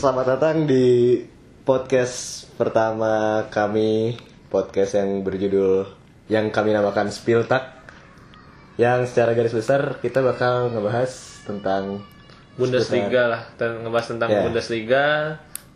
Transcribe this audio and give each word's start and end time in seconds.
selamat 0.00 0.26
datang 0.32 0.64
di 0.64 1.20
podcast 1.60 2.48
pertama 2.56 3.44
kami 3.52 4.16
podcast 4.48 4.96
yang 4.96 5.20
berjudul 5.20 5.84
yang 6.32 6.48
kami 6.48 6.72
namakan 6.72 7.12
Spiltak 7.12 7.84
yang 8.80 9.04
secara 9.04 9.36
garis 9.36 9.52
besar 9.52 10.00
kita 10.00 10.24
bakal 10.24 10.72
ngebahas 10.72 11.44
tentang 11.44 12.00
Bundesliga 12.56 13.28
lah, 13.28 13.42
ngebahas 13.60 14.16
tentang 14.16 14.32
Ya. 14.32 14.40
Bundesliga, 14.48 15.04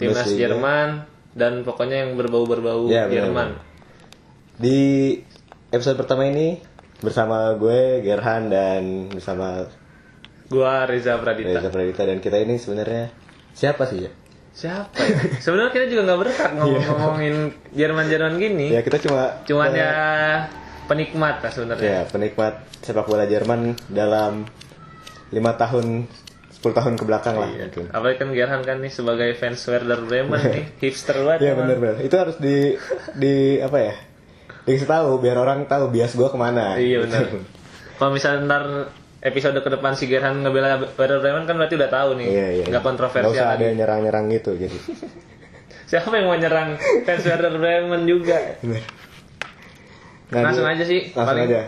timnas 0.01 0.25
Bundesliga. 0.25 0.41
Jerman 0.41 0.89
dan 1.37 1.61
pokoknya 1.61 2.09
yang 2.09 2.17
berbau-berbau 2.17 2.89
Ya, 2.89 3.05
Jerman. 3.12 3.61
di 4.56 5.20
episode 5.69 6.01
pertama 6.01 6.25
ini 6.25 6.65
bersama 7.05 7.53
gue 7.61 8.01
Gerhan 8.01 8.48
dan 8.48 9.12
bersama 9.12 9.69
Gua 10.48 10.89
Reza 10.89 11.20
Pradita. 11.20 11.61
Reza 11.61 11.69
Pradita 11.69 12.09
dan 12.09 12.25
kita 12.25 12.41
ini 12.41 12.56
sebenarnya 12.56 13.12
siapa 13.55 13.87
sih 13.87 14.05
ya? 14.05 14.23
Siapa 14.55 14.95
ya? 14.95 15.19
Sebenarnya 15.43 15.73
kita 15.73 15.87
juga 15.89 16.03
nggak 16.05 16.21
berhak 16.21 16.51
ngomong-ngomongin 16.55 17.35
Jerman-Jerman 17.75 18.35
gini. 18.39 18.67
Ya 18.71 18.81
kita 18.81 18.99
cuma 19.01 19.43
Cuman 19.43 19.71
ya 19.71 19.93
penikmat 20.87 21.43
lah 21.43 21.51
sebenarnya. 21.51 21.83
ya 21.83 22.01
penikmat 22.07 22.55
sepak 22.79 23.05
bola 23.05 23.25
Jerman 23.25 23.75
dalam 23.89 24.47
lima 25.29 25.53
tahun 25.55 26.07
10 26.55 26.71
tahun 26.71 26.95
ke 26.95 27.05
belakang 27.05 27.35
lah 27.35 27.51
Iya. 27.51 27.67
mungkin. 27.67 27.85
Apalagi 27.91 28.17
kan 28.17 28.29
Gerhan 28.31 28.62
kan 28.62 28.77
nih 28.78 28.89
sebagai 28.89 29.31
fans 29.34 29.61
Werder 29.65 30.01
Bremen 30.01 30.39
nih, 30.41 30.65
hipster 30.81 31.19
banget. 31.19 31.41
Iya 31.43 31.53
benar 31.55 31.77
benar. 31.77 31.97
Itu 31.98 32.15
harus 32.15 32.37
di 32.39 32.78
di 33.12 33.34
apa 33.59 33.78
ya? 33.83 33.95
Dikasih 34.65 34.87
tahu 34.87 35.19
biar 35.19 35.37
orang 35.37 35.67
tahu 35.67 35.91
bias 35.91 36.15
gue 36.15 36.25
ke 36.25 36.39
mana. 36.39 36.78
Iya 36.78 37.05
benar. 37.05 37.27
Kalau 37.98 38.11
misalnya 38.11 38.41
ntar 38.47 38.65
episode 39.25 39.56
ke 39.56 39.70
depan 39.72 39.97
si 39.97 40.05
Gerhan 40.05 40.44
ngebela 40.44 40.77
Werder 40.94 41.19
Bremen 41.19 41.48
kan 41.48 41.56
berarti 41.56 41.75
udah 41.75 41.91
tahu 41.91 42.11
nih. 42.20 42.27
Iya 42.28 42.47
iya. 42.53 42.64
Nggak 42.64 42.69
Nggak 42.69 42.84
kontroversial 42.84 43.33
usah 43.33 43.56
ada 43.56 43.64
yang 43.64 43.77
nyerang-nyerang 43.81 44.25
gitu 44.31 44.50
jadi. 44.55 44.78
Siapa 45.91 46.12
yang 46.12 46.27
mau 46.28 46.36
nyerang 46.36 46.77
fans 47.03 47.25
Werder 47.25 47.56
Bremen 47.56 48.05
juga? 48.05 48.36
Nah, 50.28 50.41
Langsung 50.44 50.66
aja 50.66 50.84
sih, 50.84 51.12
Langsung 51.12 51.41
paling- 51.41 51.48
aja. 51.48 51.61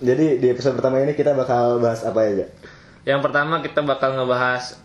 Jadi 0.00 0.40
di 0.40 0.46
episode 0.48 0.80
pertama 0.80 0.96
ini 0.98 1.12
kita 1.12 1.36
bakal 1.36 1.76
bahas 1.76 2.00
apa 2.02 2.24
aja? 2.24 2.46
Yang 3.04 3.20
pertama 3.20 3.60
kita 3.60 3.84
bakal 3.84 4.16
ngebahas 4.16 4.80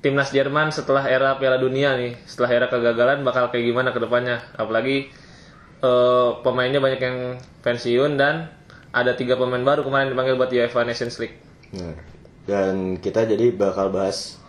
timnas 0.00 0.28
Jerman 0.30 0.68
setelah 0.68 1.06
era 1.06 1.38
Piala 1.40 1.56
Dunia 1.56 1.96
nih. 1.96 2.18
Setelah 2.24 2.50
era 2.52 2.66
kegagalan 2.68 3.24
bakal 3.24 3.48
kayak 3.48 3.64
gimana 3.64 3.88
ke 3.90 4.00
depannya. 4.00 4.44
Apalagi 4.54 5.08
eh, 5.80 6.30
pemainnya 6.44 6.76
banyak 6.76 7.00
yang 7.00 7.18
pensiun 7.60 8.20
dan 8.20 8.52
ada 8.92 9.14
tiga 9.14 9.40
pemain 9.40 9.62
baru 9.62 9.80
kemarin 9.80 10.12
dipanggil 10.12 10.36
buat 10.36 10.50
UEFA 10.50 10.84
Nations 10.84 11.16
League. 11.16 11.36
Nah, 11.76 11.94
dan 12.48 12.98
kita 12.98 13.26
jadi 13.26 13.54
bakal 13.54 13.94
bahas 13.94 14.40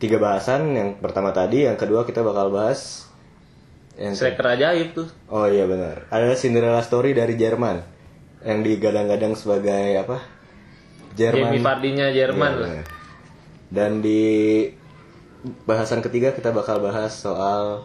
tiga 0.00 0.16
bahasan. 0.16 0.72
Yang 0.72 0.90
pertama 1.04 1.30
tadi, 1.30 1.68
yang 1.68 1.76
kedua 1.76 2.08
kita 2.08 2.24
bakal 2.24 2.48
bahas 2.48 3.10
yang 4.00 4.16
Striker 4.16 4.56
ajaib 4.56 4.96
tuh. 4.96 5.08
Oh 5.28 5.44
iya 5.44 5.68
benar. 5.68 6.08
Ada 6.08 6.32
Cinderella 6.32 6.80
story 6.80 7.12
dari 7.12 7.36
Jerman 7.36 7.84
yang 8.40 8.64
digadang-gadang 8.64 9.36
sebagai 9.36 10.00
apa? 10.00 10.24
Jerman. 11.12 11.52
Jamie 11.52 11.60
Vardy-nya 11.60 12.06
Jerman 12.14 12.52
Iya, 12.56 12.62
lah. 12.64 12.84
Dan 13.68 14.00
di 14.00 14.22
bahasan 15.68 16.00
ketiga 16.00 16.32
kita 16.32 16.52
bakal 16.52 16.80
bahas 16.80 17.12
soal 17.12 17.84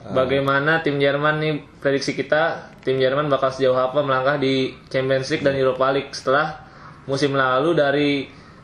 Bagaimana 0.00 0.80
tim 0.80 0.96
Jerman 0.96 1.44
nih 1.44 1.54
prediksi 1.76 2.16
kita 2.16 2.72
tim 2.80 2.96
Jerman 2.96 3.28
bakal 3.28 3.52
sejauh 3.52 3.76
apa 3.76 4.00
melangkah 4.00 4.40
di 4.40 4.72
Champions 4.88 5.28
League 5.28 5.44
dan 5.44 5.52
Europa 5.60 5.92
League 5.92 6.08
setelah 6.16 6.56
musim 7.10 7.34
lalu 7.34 7.74
dari 7.74 8.10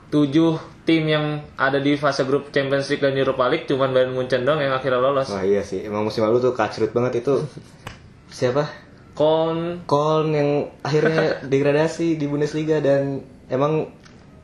tujuh 0.06 0.78
tim 0.86 1.02
yang 1.02 1.42
ada 1.58 1.82
di 1.82 1.98
fase 1.98 2.22
grup 2.22 2.54
Champions 2.54 2.86
League 2.86 3.02
dan 3.02 3.18
Europa 3.18 3.50
League 3.50 3.66
cuman 3.66 3.90
Bayern 3.90 4.14
Munchen 4.14 4.46
dong 4.46 4.62
yang 4.62 4.70
akhirnya 4.70 5.02
lolos. 5.02 5.26
Wah 5.34 5.42
iya 5.42 5.66
sih, 5.66 5.82
emang 5.82 6.06
musim 6.06 6.22
lalu 6.22 6.38
tuh 6.38 6.54
kacrut 6.54 6.94
banget 6.94 7.26
itu. 7.26 7.42
Siapa? 8.38 8.70
Kon 9.16 9.82
Köln 9.88 10.30
yang 10.30 10.50
akhirnya 10.86 11.40
degradasi 11.50 12.14
di 12.14 12.26
Bundesliga 12.30 12.78
dan 12.78 13.26
emang 13.50 13.90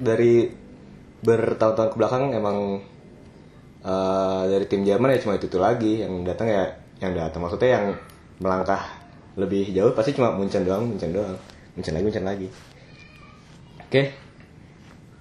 dari 0.03 0.51
bertahun-tahun 1.23 1.95
ke 1.95 1.97
belakang 2.03 2.35
emang 2.35 2.83
eh, 3.87 4.43
dari 4.51 4.67
tim 4.67 4.83
Jerman 4.83 5.15
ya 5.15 5.23
cuma 5.23 5.39
itu, 5.39 5.47
itu 5.47 5.59
lagi 5.63 6.03
yang 6.03 6.27
datang 6.27 6.51
ya 6.51 6.65
yang 6.99 7.15
datang 7.15 7.47
maksudnya 7.47 7.71
yang 7.79 7.87
melangkah 8.43 8.83
lebih 9.39 9.71
jauh 9.73 9.93
pasti 9.97 10.13
cuma 10.13 10.35
Munchen 10.35 10.67
doang, 10.67 10.89
Munchen 10.89 11.13
doang. 11.15 11.37
Munchen 11.73 11.95
lagi, 11.97 12.05
Munchen 12.05 12.27
lagi. 12.27 12.49
Oke. 13.93 14.09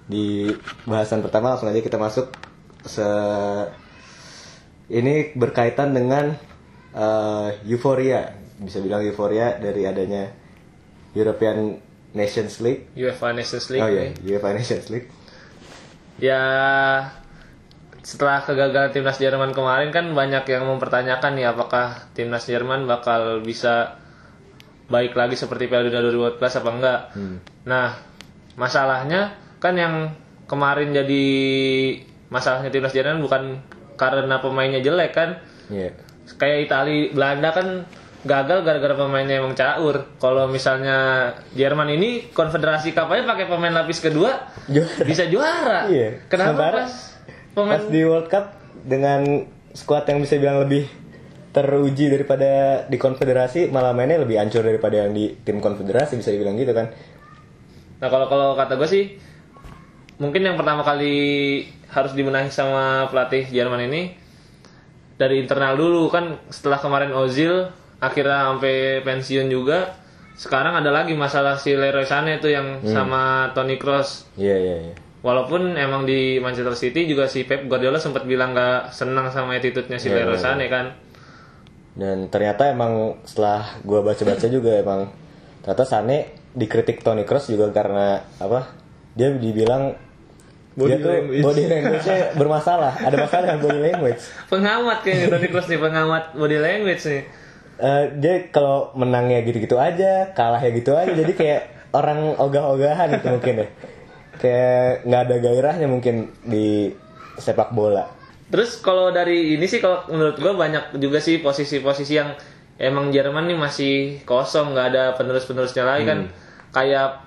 Di 0.07 0.47
bahasan 0.87 1.19
pertama 1.19 1.51
langsung 1.51 1.67
aja 1.67 1.83
kita 1.83 1.99
masuk 1.99 2.31
se 2.87 3.03
ini 4.87 5.35
berkaitan 5.35 5.91
dengan 5.91 6.31
eh, 6.95 7.47
euforia 7.67 8.31
bisa 8.63 8.79
bilang 8.79 9.03
euforia 9.03 9.59
dari 9.59 9.83
adanya 9.83 10.31
European 11.11 11.83
Nations 12.15 12.63
League 12.63 12.95
UEFA 12.95 13.35
Nations 13.35 13.67
League 13.75 13.83
oh 13.83 13.91
iya 13.91 14.11
nih. 14.11 14.13
UEFA 14.23 14.55
Nations 14.55 14.87
League 14.87 15.11
Ya 16.21 16.43
setelah 18.01 18.39
kegagalan 18.45 18.93
timnas 18.93 19.17
Jerman 19.17 19.51
kemarin 19.51 19.89
kan 19.91 20.15
banyak 20.15 20.47
yang 20.47 20.63
mempertanyakan 20.69 21.37
nih 21.37 21.49
apakah 21.49 22.07
timnas 22.13 22.45
Jerman 22.47 22.85
bakal 22.85 23.41
bisa 23.41 23.97
baik 24.91 25.15
lagi 25.15 25.39
seperti 25.39 25.71
Piala 25.71 25.87
Dunia 25.87 26.03
2014 26.37 26.59
apa 26.61 26.69
enggak. 26.69 26.99
Nah, 27.63 27.87
masalahnya 28.55 29.35
kan 29.61 29.77
yang 29.77 30.11
kemarin 30.49 30.91
jadi 30.91 31.25
masalahnya 32.27 32.71
timnas 32.71 32.95
Jerman 32.95 33.23
bukan 33.23 33.63
karena 33.95 34.41
pemainnya 34.41 34.81
jelek 34.81 35.11
kan. 35.13 35.29
Iya 35.69 35.93
Kayak 36.31 36.71
Itali, 36.71 37.11
Belanda 37.11 37.51
kan 37.51 37.67
gagal 38.21 38.63
gara-gara 38.63 38.95
pemainnya 38.95 39.41
emang 39.41 39.57
caur. 39.57 40.15
Kalau 40.21 40.47
misalnya 40.47 41.31
Jerman 41.57 41.91
ini 41.97 42.31
konfederasi 42.31 42.95
aja 42.95 43.23
pakai 43.27 43.45
pemain 43.49 43.73
lapis 43.73 43.99
kedua 43.99 44.47
Juara. 44.69 45.03
bisa 45.03 45.23
juara. 45.27 45.79
Iya. 45.91 46.23
Kenapa 46.29 46.49
Sementara 46.55 46.77
pas 46.85 46.93
pemain 47.51 47.79
pas 47.79 47.85
di 47.91 48.01
World 48.05 48.27
Cup 48.31 48.45
dengan 48.85 49.21
skuad 49.75 50.07
yang 50.07 50.19
bisa 50.23 50.39
bilang 50.39 50.63
lebih 50.63 50.87
teruji 51.51 52.07
daripada 52.07 52.83
di 52.87 52.95
konfederasi 52.95 53.75
malah 53.75 53.91
mainnya 53.91 54.23
lebih 54.23 54.39
hancur 54.39 54.63
daripada 54.63 55.03
yang 55.03 55.11
di 55.11 55.35
tim 55.43 55.59
konfederasi 55.59 56.15
bisa 56.15 56.31
dibilang 56.31 56.55
gitu 56.55 56.71
kan 56.71 56.95
Nah 58.01 58.07
kalau 58.09 58.25
kalau 58.25 58.57
kata 58.57 58.75
gue 58.81 58.89
sih 58.89 59.05
mungkin 60.17 60.41
yang 60.41 60.57
pertama 60.57 60.81
kali 60.81 61.13
harus 61.93 62.17
dibenahi 62.17 62.49
sama 62.49 63.05
pelatih 63.13 63.45
Jerman 63.47 63.85
ini 63.87 64.17
dari 65.21 65.37
internal 65.37 65.77
dulu. 65.77 66.09
Kan 66.09 66.41
setelah 66.49 66.81
kemarin 66.81 67.13
Ozil 67.13 67.69
akhirnya 68.01 68.49
sampai 68.49 69.05
pensiun 69.05 69.47
juga 69.53 70.01
sekarang 70.33 70.81
ada 70.81 70.89
lagi 70.89 71.13
masalah 71.13 71.53
si 71.61 71.77
Leroy 71.77 72.01
Sané 72.09 72.41
itu 72.41 72.49
yang 72.49 72.81
sama 72.81 73.53
Toni 73.53 73.77
Kroos. 73.77 74.25
Iya 74.33 74.57
iya 74.57 74.75
iya. 74.89 74.95
Walaupun 75.21 75.77
emang 75.77 76.09
di 76.09 76.41
Manchester 76.41 76.73
City 76.73 77.05
juga 77.05 77.29
si 77.29 77.45
Pep 77.45 77.69
Guardiola 77.69 78.01
sempat 78.01 78.25
bilang 78.25 78.57
gak 78.57 78.89
senang 78.89 79.29
sama 79.29 79.53
attitude-nya 79.53 80.01
si 80.01 80.09
Iya, 80.09 80.25
Leroy 80.25 80.33
iya. 80.33 80.41
Sané 80.41 80.65
kan. 80.65 80.97
Dan 81.93 82.25
ternyata 82.33 82.73
emang 82.73 83.21
setelah 83.21 83.77
gua 83.85 84.01
baca-baca 84.01 84.49
juga 84.49 84.81
emang 84.81 85.13
ternyata 85.61 85.85
Sane 85.85 86.40
dikritik 86.53 87.03
Toni 87.05 87.23
Kroos 87.23 87.47
juga 87.47 87.71
karena 87.71 88.23
apa? 88.39 88.71
Dia 89.15 89.35
dibilang 89.35 90.11
Body 90.71 90.87
dia 90.87 90.97
tuh 91.03 91.11
language. 91.11 91.43
body 91.43 91.63
language-nya 91.67 92.17
bermasalah, 92.39 92.93
ada 92.95 93.15
masalah 93.19 93.43
dengan 93.43 93.59
body 93.59 93.79
language. 93.91 94.21
pengamat 94.53 94.97
kayaknya 95.03 95.27
Toni 95.35 95.47
Kroos 95.51 95.67
nih 95.67 95.79
pengamat 95.83 96.23
body 96.31 96.57
language 96.63 97.03
nih 97.11 97.23
Eh, 97.81 98.03
dia 98.21 98.45
kalau 98.53 98.93
menangnya 98.93 99.41
gitu-gitu 99.41 99.73
aja, 99.81 100.29
kalahnya 100.37 100.69
gitu 100.69 100.93
aja, 100.93 101.17
jadi 101.17 101.33
kayak 101.33 101.61
orang 101.97 102.37
ogah-ogahan 102.37 103.17
gitu 103.17 103.27
mungkin 103.33 103.65
ya. 103.65 103.67
Kayak 104.37 105.09
nggak 105.09 105.21
ada 105.25 105.35
gairahnya 105.41 105.87
mungkin 105.89 106.29
di 106.45 106.93
sepak 107.41 107.73
bola. 107.73 108.05
Terus 108.53 108.77
kalau 108.85 109.09
dari 109.09 109.57
ini 109.57 109.65
sih 109.65 109.81
kalau 109.81 110.05
menurut 110.13 110.37
gue 110.37 110.53
banyak 110.53 111.01
juga 111.01 111.17
sih 111.17 111.41
posisi-posisi 111.41 112.13
yang 112.21 112.37
emang 112.77 113.09
Jerman 113.09 113.49
nih 113.49 113.57
masih 113.57 113.93
kosong 114.29 114.77
nggak 114.77 114.87
ada 114.93 115.03
penerus-penerusnya 115.17 115.81
lagi 115.81 116.05
kan 116.05 116.19
kayak 116.71 117.19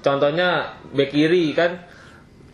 contohnya 0.00 0.74
back 0.94 1.10
kiri 1.12 1.52
kan 1.52 1.82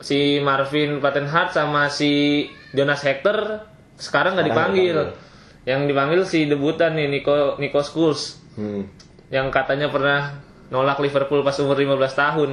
si 0.01 0.41
Marvin 0.41 1.01
Plattenhardt 1.01 1.57
sama 1.57 1.89
si 1.89 2.45
Jonas 2.77 3.01
Hector 3.01 3.65
sekarang 3.97 4.37
nggak 4.37 4.49
dipanggil. 4.53 4.97
nggak 4.97 5.25
Yang 5.67 5.81
dipanggil 5.91 6.21
si 6.29 6.39
debutan 6.47 6.95
nih 6.95 7.11
Nico 7.11 7.59
Nico 7.59 7.81
Schulz 7.83 8.43
Hmm. 8.57 8.89
yang 9.29 9.53
katanya 9.53 9.93
pernah 9.93 10.33
nolak 10.73 10.97
Liverpool 10.97 11.45
pas 11.45 11.53
umur 11.61 11.77
15 11.77 12.17
tahun. 12.17 12.51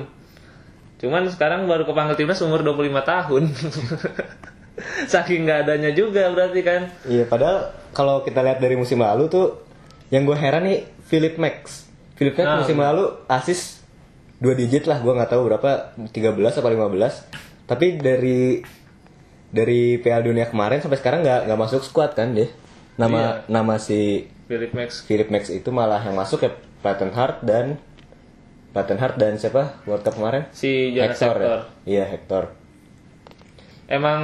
Cuman 1.00 1.32
sekarang 1.32 1.64
baru 1.64 1.88
kepanggil 1.88 2.20
timnas 2.20 2.44
umur 2.44 2.60
25 2.60 3.00
tahun. 3.08 3.44
Saking 5.12 5.48
nggak 5.48 5.60
adanya 5.64 5.96
juga 5.96 6.28
berarti 6.34 6.60
kan. 6.60 6.92
Iya, 7.08 7.24
padahal 7.30 7.72
kalau 7.96 8.20
kita 8.26 8.44
lihat 8.44 8.60
dari 8.60 8.76
musim 8.76 9.00
lalu 9.00 9.32
tuh 9.32 9.64
yang 10.12 10.28
gue 10.28 10.36
heran 10.36 10.68
nih 10.68 10.84
Philip 11.08 11.40
Max. 11.40 11.88
Philip 12.14 12.34
Max 12.38 12.46
Nah, 12.46 12.58
musim 12.62 12.78
lalu 12.78 13.06
asis 13.26 13.82
dua 14.38 14.54
digit 14.54 14.86
lah, 14.86 15.00
gue 15.00 15.14
nggak 15.14 15.32
tahu 15.32 15.42
berapa 15.50 15.96
13 16.12 16.60
apa 16.60 16.70
15. 16.70 17.70
Tapi 17.70 17.86
dari 17.98 18.60
dari 19.54 20.02
Piala 20.02 20.26
Dunia 20.26 20.50
kemarin 20.50 20.82
sampai 20.82 20.98
sekarang 20.98 21.22
nggak 21.22 21.48
nggak 21.48 21.60
masuk 21.60 21.82
squad 21.86 22.18
kan 22.18 22.34
dia. 22.34 22.50
Nama 22.98 23.46
nama 23.50 23.78
si 23.82 24.30
Philip 24.46 24.74
Max 24.74 25.06
Philip 25.06 25.30
Max 25.34 25.50
itu 25.50 25.70
malah 25.74 26.02
yang 26.02 26.18
masuk 26.18 26.46
ya 26.46 26.52
Plattenhardt 26.84 27.42
dan 27.42 27.80
Plattenhardt 28.74 29.18
dan 29.22 29.38
siapa 29.38 29.82
World 29.86 30.02
Cup 30.02 30.18
kemarin? 30.18 30.50
si 30.50 30.94
Jonas 30.94 31.18
Hector. 31.18 31.38
ya? 31.38 31.58
Iya 31.86 32.06
Hector. 32.10 32.44
Emang 33.86 34.22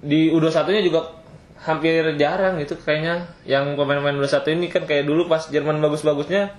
di 0.00 0.30
U21 0.30 0.66
nya 0.70 0.82
juga 0.86 1.00
hampir 1.66 2.14
jarang 2.14 2.62
gitu 2.62 2.78
kayaknya 2.78 3.26
yang 3.42 3.74
pemain-pemain 3.74 4.14
U21 4.22 4.54
ini 4.54 4.66
kan 4.70 4.86
kayak 4.86 5.08
dulu 5.08 5.26
pas 5.26 5.50
Jerman 5.50 5.82
bagus-bagusnya 5.82 6.54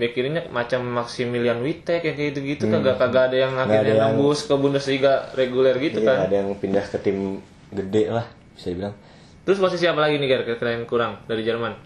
back 0.00 0.12
kirinya 0.12 0.42
macam 0.48 0.80
Maximilian 0.82 1.60
Wittek 1.60 2.00
yang 2.02 2.14
kayak 2.14 2.28
gitu-gitu 2.32 2.64
kagak 2.66 2.96
kagak 2.96 3.22
ada 3.28 3.36
yang 3.38 3.52
ada 3.54 3.68
akhirnya 3.68 3.94
yang- 4.00 4.16
nembus 4.16 4.42
ke 4.42 4.54
Bundesliga 4.54 5.12
reguler 5.32 5.76
gitu 5.76 6.00
Iya, 6.00 6.08
kan. 6.08 6.16
ada 6.24 6.34
yang 6.34 6.48
pindah 6.54 6.82
ke 6.82 6.98
tim 6.98 7.38
gede 7.70 8.08
lah 8.08 8.24
bisa 8.52 8.66
dibilang. 8.68 8.94
Terus 9.40 9.58
posisi 9.58 9.84
apa 9.84 10.00
lagi 10.00 10.16
nih 10.16 10.26
Gar 10.26 10.42
kira-kira 10.42 10.70
yang 10.72 10.84
kurang 10.84 11.20
dari 11.24 11.42
Jerman? 11.42 11.76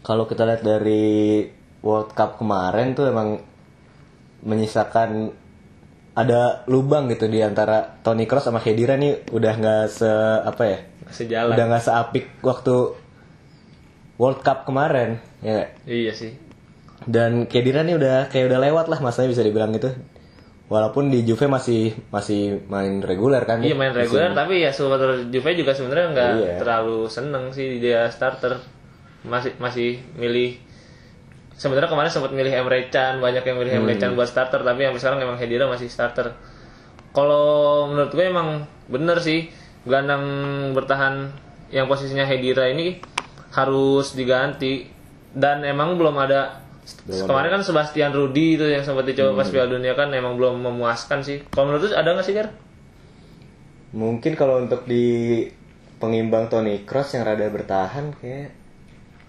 Kalau 0.00 0.24
kita 0.24 0.42
lihat 0.42 0.60
dari 0.60 1.46
World 1.80 2.10
Cup 2.10 2.36
kemarin 2.36 2.92
tuh 2.92 3.06
emang 3.06 3.40
menyisakan 4.40 5.32
ada 6.12 6.64
lubang 6.66 7.06
gitu 7.06 7.26
di 7.26 7.38
antara 7.38 7.96
Toni 7.98 8.24
Kroos 8.24 8.42
sama 8.42 8.58
Khedira 8.58 8.94
nih 8.94 9.30
udah 9.30 9.52
nggak 9.54 9.82
se 9.86 10.10
apa 10.42 10.62
ya 10.66 10.78
Sejalan. 11.08 11.54
udah 11.54 11.64
nggak 11.66 11.82
seapik 11.82 12.24
waktu 12.40 12.74
World 14.16 14.40
Cup 14.40 14.64
kemarin 14.64 15.16
ya? 15.40 15.72
Iya 15.82 16.12
sih. 16.12 16.32
Dan 17.04 17.44
Khedira 17.44 17.80
nih 17.80 17.94
udah 17.94 18.16
kayak 18.26 18.48
udah 18.48 18.60
lewat 18.60 18.86
lah 18.86 18.98
masanya 18.98 19.28
bisa 19.28 19.40
dibilang 19.40 19.72
gitu 19.72 19.88
walaupun 20.66 21.08
di 21.08 21.22
Juve 21.22 21.46
masih 21.46 21.82
masih 22.08 22.62
main 22.66 23.00
reguler 23.00 23.42
kan 23.42 23.58
Iya 23.58 23.72
dia. 23.72 23.76
main 23.76 23.90
reguler 23.90 24.30
tapi 24.30 24.60
ya 24.60 24.70
supporter 24.70 25.26
Juve 25.26 25.50
juga 25.54 25.72
sebenarnya 25.72 26.06
nggak 26.10 26.32
Iya. 26.36 26.54
terlalu 26.58 27.06
seneng 27.06 27.50
sih 27.50 27.78
dia 27.78 28.06
starter 28.06 28.60
masih 29.20 29.52
masih 29.56 30.00
milih 30.14 30.56
sebenarnya 31.52 31.88
kemarin 31.88 32.08
sempat 32.08 32.30
milih 32.30 32.52
Emre 32.54 32.88
Can 32.88 33.18
banyak 33.18 33.42
yang 33.42 33.56
milih 33.56 33.72
Emre 33.74 33.92
Hmm. 33.92 34.00
Can 34.00 34.12
buat 34.14 34.26
starter 34.26 34.60
tapi 34.60 34.84
sampai 34.84 34.96
sekarang 34.98 35.18
emang 35.20 35.36
Hedira 35.36 35.66
masih 35.66 35.88
starter 35.88 36.32
kalau 37.10 37.44
menurut 37.86 38.10
gue 38.10 38.22
emang 38.22 38.48
bener 38.86 39.18
sih 39.18 39.50
gelandang 39.82 40.22
bertahan 40.70 41.34
yang 41.68 41.84
posisinya 41.84 42.22
Hedira 42.22 42.68
ini 42.68 43.02
harus 43.50 44.14
diganti 44.14 44.86
dan 45.30 45.62
emang 45.62 45.96
belum 45.96 46.14
ada 46.14 46.62
kemarin 47.06 47.50
kan 47.50 47.62
Sebastian 47.62 48.10
Rudi 48.10 48.54
itu 48.54 48.64
yang 48.64 48.80
sempat 48.80 49.04
dicoba 49.04 49.30
Hmm. 49.30 49.38
pas 49.38 49.48
Piala 49.48 49.68
Dunia 49.68 49.92
kan 49.92 50.08
emang 50.10 50.34
belum 50.34 50.60
memuaskan 50.60 51.20
sih 51.20 51.42
kalau 51.48 51.68
menurut 51.68 51.82
lu 51.82 51.92
ada 51.92 52.10
nggak 52.10 52.22
sih 52.22 52.32
Gar? 52.32 52.48
mungkin 53.90 54.32
kalau 54.32 54.60
untuk 54.60 54.84
di 54.84 55.46
pengimbang 55.96 56.46
Toni 56.46 56.82
Kroos 56.82 57.10
yang 57.10 57.24
rada 57.24 57.44
bertahan 57.44 58.14
kayak 58.16 58.54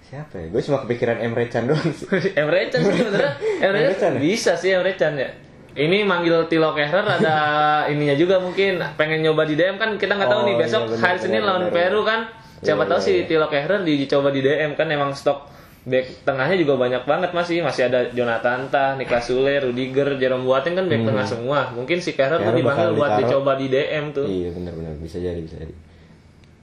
siapa 0.01 0.37
ya 0.37 0.47
gue 0.47 0.61
cuma 0.61 0.77
kepikiran 0.81 1.17
Emre 1.19 1.47
Can 1.47 1.65
doang 1.65 1.81
sih 1.89 2.05
Emre 2.39 2.67
Can 2.67 2.81
sih 2.81 2.93
sebenarnya 2.95 3.31
Emre 3.65 3.79
Emre 3.81 3.95
Can 3.95 4.11
ya? 4.13 4.19
bisa 4.19 4.53
sih 4.53 4.69
Emre 4.71 4.93
Can 4.93 5.15
ya. 5.15 5.29
Ini 5.71 6.03
manggil 6.03 6.35
Tilo 6.45 6.75
Kehrer 6.75 6.99
ada 7.01 7.35
ininya 7.91 8.11
juga 8.13 8.37
mungkin 8.37 8.83
pengen 8.93 9.23
nyoba 9.23 9.47
di 9.47 9.55
DM 9.55 9.75
kan 9.75 9.95
kita 9.95 10.13
nggak 10.13 10.27
tahu 10.27 10.41
Oh, 10.43 10.45
nih 10.45 10.55
besok 10.57 10.81
iya, 10.83 10.89
benar, 10.91 11.01
hari 11.01 11.17
Senin 11.17 11.41
lawan 11.41 11.65
Peru 11.69 12.03
kan. 12.03 12.27
Siapa 12.59 12.83
Iya, 12.83 12.89
tahu 12.91 12.99
iya, 12.99 13.05
si 13.07 13.11
iya. 13.15 13.23
Tilo 13.25 13.47
Kehrer 13.47 13.79
dicoba 13.81 14.29
di 14.29 14.41
DM 14.43 14.75
kan 14.75 14.85
emang 14.85 15.15
stok 15.15 15.47
back 15.81 16.05
tengahnya 16.21 16.55
juga 16.55 16.77
banyak 16.77 17.03
banget 17.03 17.29
masih 17.31 17.59
masih 17.59 17.87
ada 17.87 18.05
Jonathan 18.07 18.67
Tah, 18.67 18.93
Niklas 18.93 19.23
Sule, 19.23 19.57
Rudiger, 19.59 20.13
Jerome 20.15 20.43
Boateng 20.43 20.73
kan 20.73 20.85
back 20.85 21.01
tengah 21.03 21.25
semua. 21.25 21.59
Mungkin 21.71 21.97
si 21.97 22.11
Kehrer 22.11 22.37
tuh 22.37 22.47
Hmm. 22.47 22.59
Dipanggil 22.59 22.93
buat 22.93 23.11
dicoba 23.17 23.51
di 23.55 23.67
DM 23.67 24.05
tuh. 24.11 24.25
iya 24.25 24.49
benar-benar 24.49 24.93
bisa 24.95 25.17
jadi 25.17 25.37
bisa 25.37 25.57
jadi 25.57 25.73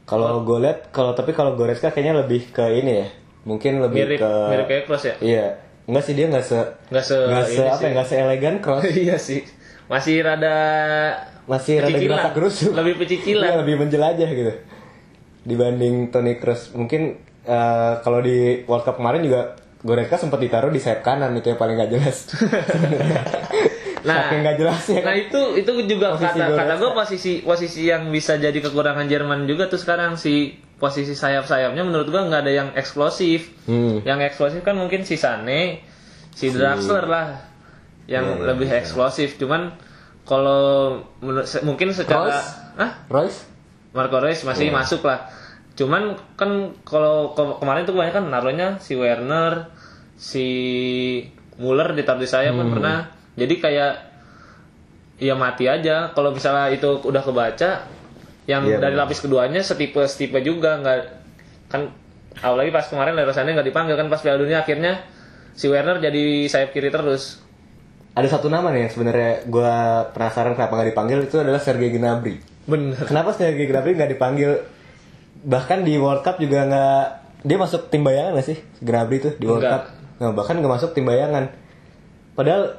kalau 0.05 0.41
gue 0.41 0.59
lihat 0.59 0.89
kalau 0.89 1.13
tapi 1.13 1.31
kalau 1.31 1.53
Goretzka 1.53 1.91
kayaknya 1.91 2.17
lebih 2.19 2.49
ke 2.49 2.65
ini 2.75 2.93
ya 2.97 3.07
mungkin 3.43 3.77
lebih 3.79 3.99
Mirip 4.07 4.19
ke 4.19 4.31
mirip 4.49 4.67
kayak 4.67 4.83
Kroos 4.85 5.05
ya. 5.05 5.15
iya 5.21 5.45
enggak 5.85 6.01
sih 6.03 6.15
dia 6.15 6.27
nggak 6.27 6.41
se 6.43 6.61
Nggak 6.89 7.03
se 7.03 7.17
nggak 7.19 7.45
se 7.45 7.61
apa 7.61 7.75
sih. 7.75 7.83
ya 7.83 7.89
nggak 7.93 8.07
se 8.07 8.15
elegan 8.17 8.55
Kroos 8.59 8.85
iya 9.05 9.17
sih. 9.17 9.41
Masih 9.85 10.21
rada 10.21 10.57
masih 11.45 11.75
rada 11.79 11.89
Pecicilan. 11.91 12.13
gerasa 12.15 12.31
gerusuk 12.31 12.73
Lebih 12.73 12.95
pecicilan. 12.97 13.45
Iya, 13.47 13.57
lebih 13.59 13.75
menjelajah 13.79 14.31
gitu 14.31 14.53
dibanding 15.43 15.95
Toni 16.09 16.37
Kroos 16.37 16.73
mungkin 16.73 17.17
eh, 17.49 17.93
kalau 18.05 18.21
di 18.21 18.63
World 18.69 18.85
Cup 18.85 19.01
kemarin 19.01 19.25
juga 19.25 19.57
Goretzka 19.79 20.19
sempat 20.19 20.43
ditaruh 20.43 20.75
di 20.75 20.83
sayap 20.83 21.07
kanan 21.07 21.33
itu 21.39 21.55
yang 21.55 21.59
paling 21.59 21.81
nggak 21.81 21.93
jelas 21.97 22.17
Nah, 23.99 24.31
saking 24.31 24.47
nggak 24.47 24.57
jelasnya 24.63 25.01
Nah 25.03 25.15
itu 25.19 25.41
itu 25.59 25.71
juga 25.91 26.15
Posisi 26.15 26.39
kata 26.39 26.55
kata 26.55 26.75
gue 26.79 26.91
posisi 26.95 27.33
posisi 27.43 27.81
yang 27.91 28.15
bisa 28.15 28.39
jadi 28.39 28.55
kekurangan 28.55 29.11
Jerman 29.11 29.51
juga 29.51 29.67
tuh 29.67 29.77
sekarang 29.77 30.15
si 30.15 30.55
posisi 30.79 31.13
sayap-sayapnya 31.19 31.83
menurut 31.83 32.09
gua 32.09 32.31
nggak 32.31 32.43
ada 32.47 32.53
yang 32.55 32.69
eksplosif. 32.79 33.51
Hmm. 33.67 34.01
Yang 34.07 34.33
eksplosif 34.33 34.61
kan 34.63 34.79
mungkin 34.79 35.03
si 35.03 35.19
Sane, 35.19 35.83
si 36.33 36.55
Draxler 36.55 37.05
lah 37.11 37.43
yang 38.07 38.41
Iya, 38.41 38.55
lebih 38.55 38.71
eksplosif. 38.71 39.37
Cuman 39.37 39.75
kalau 40.25 41.03
mungkin 41.67 41.91
secara 41.93 42.31
Royce? 42.31 42.49
ah 42.79 42.93
Royce 43.11 43.39
Marco 43.93 44.23
Reus 44.23 44.47
masih 44.47 44.71
masuk 44.71 45.03
lah. 45.03 45.27
Cuman 45.79 46.03
kan 46.35 46.51
kalau 46.83 47.31
ke- 47.33 47.57
kemarin 47.57 47.87
tuh 47.87 47.95
banyak 47.95 48.11
kan 48.13 48.27
naruhnya 48.27 48.77
si 48.79 48.93
Werner, 48.93 49.71
si 50.15 50.47
Muller 51.57 51.91
ditaruh 51.93 52.19
di 52.19 52.27
sayap 52.27 52.53
Hmm. 52.53 52.61
kan 52.61 52.69
pernah. 52.73 52.99
Jadi 53.35 53.55
kayak 53.57 53.93
ya 55.17 55.35
mati 55.35 55.65
aja. 55.65 56.11
Kalau 56.11 56.31
misalnya 56.31 56.67
itu 56.69 56.99
udah 57.01 57.23
kebaca, 57.23 57.71
yang 58.45 58.63
Iya, 58.65 58.81
dari 58.81 58.95
lapis 58.95 59.21
keduanya 59.21 59.61
setipe 59.61 60.03
setipe 60.03 60.41
juga 60.41 60.79
nggak 60.79 60.99
kan 61.69 61.93
apalagi 62.35 62.71
pas 62.71 62.83
kemarin 62.83 63.13
Leroy 63.13 63.31
Sané 63.31 63.53
nggak 63.53 63.67
dipanggil 63.67 63.93
kan 63.93 64.09
pas 64.09 64.19
Piala 64.19 64.41
Dunia 64.41 64.63
akhirnya 64.63 65.05
si 65.53 65.67
Werner 65.67 66.01
jadi 66.01 66.23
sayap 66.47 66.73
kiri 66.73 66.89
terus. 66.89 67.45
ada 68.11 68.25
satu 68.27 68.49
nama 68.49 68.73
nih 68.73 68.83
yang 68.83 68.91
sebenarnya 68.91 69.33
gue 69.45 69.75
penasaran 70.11 70.57
kenapa 70.57 70.75
nggak 70.75 70.91
dipanggil 70.91 71.19
itu 71.23 71.37
adalah 71.37 71.61
Sergei 71.61 71.93
Gnabry 71.93 72.41
Bener. 72.65 72.99
kenapa 73.05 73.31
Sergei 73.31 73.63
Gnabry 73.63 73.95
nggak 73.95 74.11
dipanggil 74.11 74.59
bahkan 75.45 75.87
di 75.87 75.95
World 75.99 76.27
Cup 76.27 76.43
juga 76.43 76.67
nggak 76.67 77.05
dia 77.47 77.57
masuk 77.59 77.91
tim 77.91 78.03
bayangan 78.03 78.35
nggak 78.35 78.49
sih? 78.49 78.59
Gnabry 78.83 79.19
tuh 79.23 79.33
di 79.39 79.47
World 79.47 79.63
Nggak. 79.63 79.73
Cup. 79.73 79.85
Nah, 80.19 80.33
bahkan 80.35 80.55
nggak 80.59 80.73
masuk 80.75 80.91
tim 80.95 81.07
bayangan. 81.07 81.55
Padahal 82.35 82.79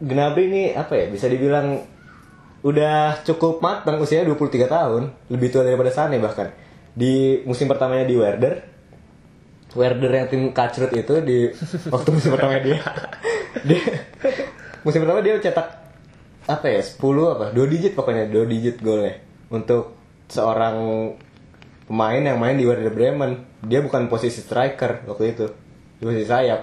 Gnabry 0.00 0.48
ini 0.50 0.62
apa 0.74 0.96
ya 0.96 1.06
bisa 1.12 1.28
dibilang 1.28 1.84
udah 2.60 3.20
cukup 3.22 3.62
matang 3.62 4.00
usianya 4.02 4.26
23 4.32 4.66
tahun. 4.66 5.02
Lebih 5.30 5.48
tua 5.54 5.62
daripada 5.62 5.92
Sane 5.94 6.18
bahkan. 6.18 6.50
Di 6.90 7.44
musim 7.46 7.70
pertamanya 7.70 8.08
di 8.08 8.16
Werder. 8.18 8.54
Werder 9.70 10.10
yang 10.10 10.26
tim 10.26 10.42
kacrut 10.50 10.90
itu 10.90 11.14
di 11.22 11.46
waktu 11.94 12.08
musim 12.10 12.34
pertama 12.34 12.58
dia, 12.58 12.82
dia 13.62 13.82
musim 14.82 15.06
pertama 15.06 15.22
dia 15.22 15.38
cetak 15.38 15.78
apa 16.50 16.66
ya 16.66 16.82
10 16.82 16.98
apa 17.38 17.54
dua 17.54 17.66
digit 17.70 17.94
pokoknya 17.94 18.26
dua 18.26 18.50
digit 18.50 18.82
golnya. 18.82 19.22
Untuk 19.46 19.94
seorang 20.26 20.74
pemain 21.90 22.22
yang 22.22 22.38
main 22.38 22.54
di 22.54 22.62
Werder 22.62 22.88
Bremen 22.88 23.32
dia 23.60 23.82
bukan 23.82 24.06
posisi 24.06 24.38
striker 24.38 25.02
waktu 25.04 25.24
itu 25.28 25.46
di 25.98 26.06
posisi 26.06 26.22
sayap 26.24 26.60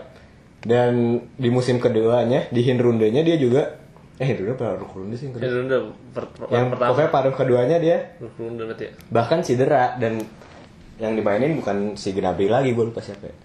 dan 0.64 0.94
di 1.36 1.50
musim 1.50 1.78
keduanya 1.78 2.48
di 2.48 2.64
Hinrundenya 2.64 3.22
dia 3.22 3.36
juga 3.36 3.76
eh 4.16 4.26
Hinrunde 4.26 4.56
apa 4.56 4.80
Runde 4.80 5.14
sih 5.14 5.28
yang 5.28 5.36
kedua? 5.36 5.52
Udah 5.62 5.82
per- 6.10 6.32
per- 6.34 6.50
yang 6.50 6.68
pertama. 6.72 6.90
pokoknya 6.90 7.10
paruh 7.12 7.36
keduanya 7.36 7.78
dia 7.78 7.98
Runde 8.18 8.64
berarti 8.64 8.84
ya. 8.88 8.92
bahkan 9.10 9.40
cedera 9.42 9.94
dan 9.96 10.24
yang 10.98 11.14
dimainin 11.14 11.54
bukan 11.54 11.94
si 11.94 12.10
Gnabry 12.10 12.48
lagi 12.48 12.72
gue 12.72 12.82
lupa 12.82 12.98
siapa 12.98 13.28
ya. 13.28 13.36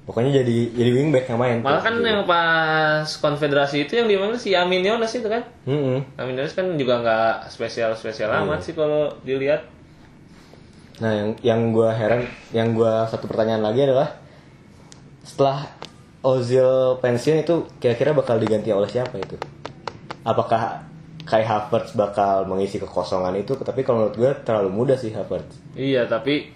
pokoknya 0.00 0.40
jadi 0.40 0.56
jadi 0.72 0.90
wingback 0.92 1.26
yang 1.26 1.38
main 1.38 1.56
Malah 1.60 1.82
kan 1.84 2.00
yang 2.00 2.24
pas 2.24 3.04
konfederasi 3.12 3.84
itu 3.84 3.94
yang 3.94 4.06
dimainin 4.06 4.38
si 4.38 4.54
Amin 4.54 4.80
Yonas 4.80 5.12
itu 5.12 5.26
kan. 5.26 5.44
Mm-mm. 5.66 6.16
Amin 6.16 6.34
Yonas 6.34 6.54
kan 6.54 6.70
juga 6.72 6.98
nggak 6.98 7.34
spesial 7.46 7.92
spesial 7.92 8.30
Iya. 8.30 8.40
amat 8.40 8.62
sih 8.62 8.72
kalau 8.72 9.12
dilihat. 9.20 9.66
Nah 11.00 11.12
yang 11.16 11.30
yang 11.40 11.60
gue 11.72 11.88
heran 11.88 12.28
yang 12.52 12.76
gue 12.76 12.92
satu 13.08 13.24
pertanyaan 13.24 13.64
lagi 13.64 13.88
adalah 13.88 14.20
setelah 15.24 15.64
Ozil 16.20 17.00
pensiun 17.00 17.40
itu 17.40 17.64
kira-kira 17.80 18.12
bakal 18.12 18.36
diganti 18.36 18.68
oleh 18.68 18.84
siapa 18.84 19.16
itu? 19.16 19.40
Apakah 20.20 20.84
Kai 21.24 21.48
Havertz 21.48 21.96
bakal 21.96 22.44
mengisi 22.44 22.76
kekosongan 22.76 23.32
itu? 23.40 23.56
Tapi 23.56 23.80
kalau 23.80 24.04
menurut 24.04 24.16
gue 24.20 24.30
terlalu 24.44 24.68
muda 24.68 25.00
sih 25.00 25.16
Havertz. 25.16 25.56
Iya 25.72 26.04
tapi 26.04 26.52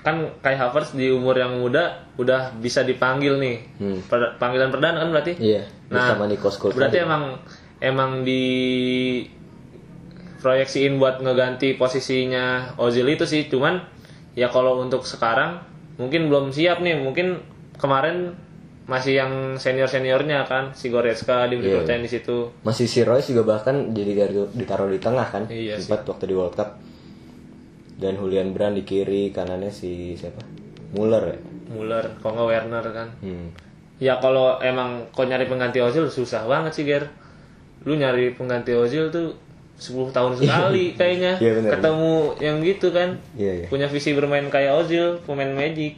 kan 0.00 0.32
Kai 0.40 0.56
Havertz 0.56 0.96
di 0.96 1.12
umur 1.12 1.36
yang 1.36 1.60
muda 1.60 2.08
udah 2.16 2.56
bisa 2.56 2.80
dipanggil 2.80 3.36
nih. 3.36 3.56
Hmm. 3.76 4.00
Per- 4.08 4.40
panggilan 4.40 4.72
perdana 4.72 5.04
kan 5.04 5.12
berarti. 5.12 5.36
iya 5.36 5.68
Nah, 5.92 6.16
berarti 6.72 7.04
emang 7.04 7.36
emang 7.84 8.24
di 8.24 8.42
proyeksiin 10.40 10.96
buat 10.96 11.20
ngeganti 11.20 11.76
posisinya 11.76 12.74
Ozil 12.76 13.06
itu 13.06 13.24
sih. 13.24 13.46
Cuman 13.46 13.80
ya 14.32 14.48
kalau 14.48 14.80
untuk 14.80 15.04
sekarang 15.04 15.60
mungkin 15.96 16.26
belum 16.26 16.50
siap 16.50 16.80
nih. 16.80 16.96
Mungkin 16.96 17.40
kemarin 17.76 18.32
masih 18.84 19.14
yang 19.14 19.32
senior 19.54 19.86
seniornya 19.86 20.42
kan 20.44 20.74
si 20.74 20.90
Goretzka 20.90 21.46
diberi 21.46 21.70
Iya. 21.70 21.76
percayaan 21.80 22.02
di 22.02 22.10
situ. 22.10 22.50
Masih 22.60 22.84
si 22.84 23.00
Royce 23.00 23.30
juga 23.30 23.54
bahkan 23.54 23.94
jadi 23.94 24.26
ditaruh 24.50 24.90
di 24.90 24.98
tengah 24.98 25.22
kan 25.24 25.46
Iya 25.46 25.78
sih. 25.78 25.86
sempat 25.86 26.02
waktu 26.04 26.26
di 26.26 26.34
World 26.34 26.58
Cup. 26.58 26.74
Dan 27.94 28.16
Julian 28.16 28.50
Brand 28.50 28.74
di 28.74 28.82
kiri 28.82 29.28
kanannya 29.28 29.68
si 29.68 30.16
siapa? 30.16 30.40
Muller 30.90 31.22
ya? 31.28 31.38
Muller 31.70 32.04
kalau 32.18 32.34
nggak 32.34 32.48
Werner 32.48 32.84
kan. 32.90 33.08
Hmm. 33.20 33.48
ya 34.00 34.16
kalau 34.16 34.56
emang 34.58 35.04
kau 35.12 35.22
nyari 35.22 35.44
pengganti 35.44 35.76
Ozil 35.78 36.08
susah 36.08 36.48
banget 36.48 36.72
sih 36.72 36.82
Ger. 36.82 37.04
Lu 37.84 37.94
nyari 37.94 38.32
pengganti 38.32 38.72
Ozil 38.72 39.12
tuh 39.12 39.36
10 39.80 40.12
tahun 40.12 40.32
sekali 40.36 40.92
kayaknya. 40.98 41.32
Iya, 41.36 41.50
bener. 41.56 41.70
ketemu 41.72 42.12
yang 42.36 42.56
gitu 42.60 42.88
kan. 42.90 43.16
Iya 43.32 43.52
iya. 43.54 43.66
Punya 43.66 43.86
visi 43.86 44.12
bermain 44.12 44.44
kayak 44.46 44.76
Ozil 44.76 45.18
pemain 45.24 45.48
Magic. 45.48 45.96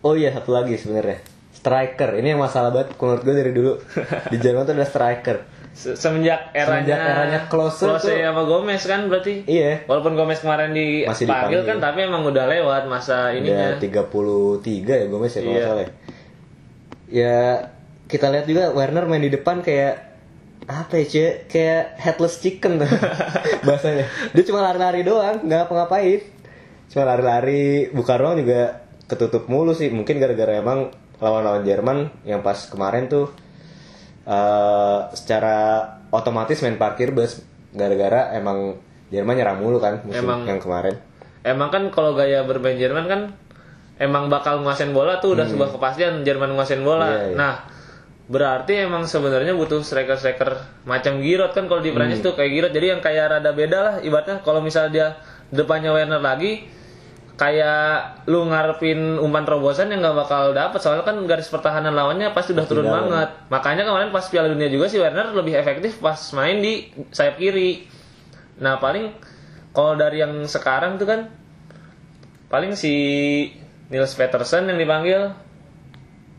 Oh 0.00 0.12
iya 0.12 0.30
satu 0.30 0.52
lagi 0.52 0.76
sebenarnya. 0.76 1.18
Striker. 1.50 2.14
Ini 2.14 2.36
yang 2.36 2.40
masalah 2.40 2.70
banget 2.70 2.94
menurut 2.94 3.22
gue 3.22 3.34
dari 3.34 3.50
dulu. 3.50 3.72
Di 4.32 4.36
Jerman 4.36 4.62
tuh 4.62 4.74
ada 4.74 4.84
striker. 4.84 5.38
Se- 5.72 5.92
semenjak 5.92 6.52
eranya 6.52 6.72
Semenjak 6.86 6.98
eranya 7.02 7.40
Klose 7.48 7.84
tuh- 7.84 8.00
sama 8.00 8.42
Gomez 8.44 8.80
kan 8.80 9.00
berarti? 9.06 9.44
Iya. 9.44 9.82
Walaupun 9.84 10.14
Gomez 10.14 10.38
kemarin 10.38 10.70
Masih 10.70 11.26
dipanggil. 11.26 11.26
Dipanggil. 11.26 11.60
kan 11.64 11.76
tapi 11.82 11.98
emang 12.02 12.22
udah 12.22 12.44
lewat 12.46 12.82
masa 12.86 13.28
ininya. 13.30 13.74
Udah 13.74 13.82
33 14.62 14.62
ya 14.94 15.06
Gomez 15.06 15.32
ya 15.32 15.40
kalau 15.40 15.52
Iya. 15.52 15.64
salah 15.64 15.82
ya. 15.82 15.90
Ya 17.08 17.36
kita 18.06 18.30
lihat 18.30 18.46
juga 18.46 18.70
Werner 18.70 19.04
main 19.04 19.20
di 19.20 19.28
depan 19.28 19.60
kayak 19.60 20.05
apa 20.66 20.92
ya 20.96 21.04
Cie? 21.06 21.28
kayak 21.46 21.94
headless 21.96 22.38
chicken 22.38 22.76
tuh 22.76 22.90
bahasanya. 23.66 24.06
Dia 24.30 24.42
cuma 24.42 24.60
lari-lari 24.60 25.00
doang, 25.00 25.40
nggak 25.40 25.66
apa-ngapain. 25.66 26.20
Cuma 26.86 27.02
lari-lari, 27.04 27.86
buka 27.88 28.14
ruang 28.14 28.36
juga 28.36 28.82
ketutup 29.04 29.46
mulu 29.46 29.72
sih. 29.72 29.88
Mungkin 29.88 30.18
gara-gara 30.18 30.58
emang 30.58 30.90
lawan-lawan 31.16 31.62
Jerman 31.62 31.98
yang 32.22 32.42
pas 32.42 32.66
kemarin 32.66 33.06
tuh 33.06 33.30
eh 34.26 34.98
secara 35.14 35.56
otomatis 36.10 36.58
main 36.60 36.74
parkir 36.74 37.14
bus 37.14 37.40
gara-gara 37.70 38.34
emang 38.34 38.74
Jerman 39.06 39.38
nyerang 39.38 39.62
mulu 39.62 39.78
kan 39.78 40.02
musim 40.02 40.26
Emang- 40.26 40.42
yang 40.44 40.58
kemarin. 40.58 40.98
emang 41.40 41.70
kan 41.70 41.86
kalau 41.88 42.10
gaya 42.12 42.42
bermain 42.42 42.74
Jerman 42.74 43.06
kan 43.06 43.20
emang 43.96 44.26
bakal 44.26 44.60
nguasain 44.60 44.90
bola 44.90 45.22
tuh 45.22 45.38
udah 45.38 45.46
sebuah 45.46 45.70
kepastian 45.70 46.26
Jerman 46.26 46.52
nguasain 46.52 46.82
bola. 46.82 47.06
Hmm. 47.06 47.14
Iya, 47.14 47.22
iya. 47.24 47.36
Nah, 47.38 47.54
berarti 48.26 48.82
emang 48.82 49.06
sebenarnya 49.06 49.54
butuh 49.54 49.86
striker-striker 49.86 50.82
macam 50.82 51.22
Giroud 51.22 51.54
kan 51.54 51.70
kalau 51.70 51.78
di 51.78 51.94
Prancis 51.94 52.18
Hmm. 52.18 52.26
tuh 52.26 52.34
kayak 52.34 52.50
Giroud. 52.50 52.72
Jadi 52.74 52.86
yang 52.90 53.00
kayak 53.00 53.24
rada 53.38 53.50
beda 53.54 53.78
lah 53.78 53.94
ibaratnya 54.02 54.42
kalau 54.42 54.58
misalnya 54.58 54.90
dia 54.90 55.08
depannya 55.54 55.94
Werner 55.94 56.18
lagi 56.18 56.66
kayak 57.36 58.24
lu 58.32 58.48
ngarepin 58.48 59.20
umpan 59.20 59.44
terobosan 59.44 59.92
yang 59.92 60.00
nggak 60.00 60.16
bakal 60.24 60.56
dapet 60.56 60.80
soalnya 60.80 61.04
kan 61.04 61.20
garis 61.28 61.52
pertahanan 61.52 61.92
lawannya 61.92 62.32
pasti 62.32 62.56
udah 62.56 62.64
turun 62.64 62.88
dalam. 62.88 63.12
banget 63.12 63.28
makanya 63.52 63.84
kemarin 63.84 64.08
pas 64.08 64.24
Piala 64.24 64.48
Dunia 64.48 64.72
juga 64.72 64.88
si 64.88 64.96
Werner 64.96 65.36
lebih 65.36 65.52
efektif 65.52 66.00
pas 66.00 66.16
main 66.32 66.64
di 66.64 66.88
sayap 67.12 67.36
kiri 67.36 67.84
nah 68.56 68.80
paling 68.80 69.12
kalau 69.76 70.00
dari 70.00 70.24
yang 70.24 70.48
sekarang 70.48 70.96
tuh 70.96 71.04
kan 71.04 71.20
paling 72.48 72.72
si 72.72 72.94
Nils 73.92 74.16
Peterson 74.16 74.64
yang 74.72 74.80
dipanggil 74.80 75.36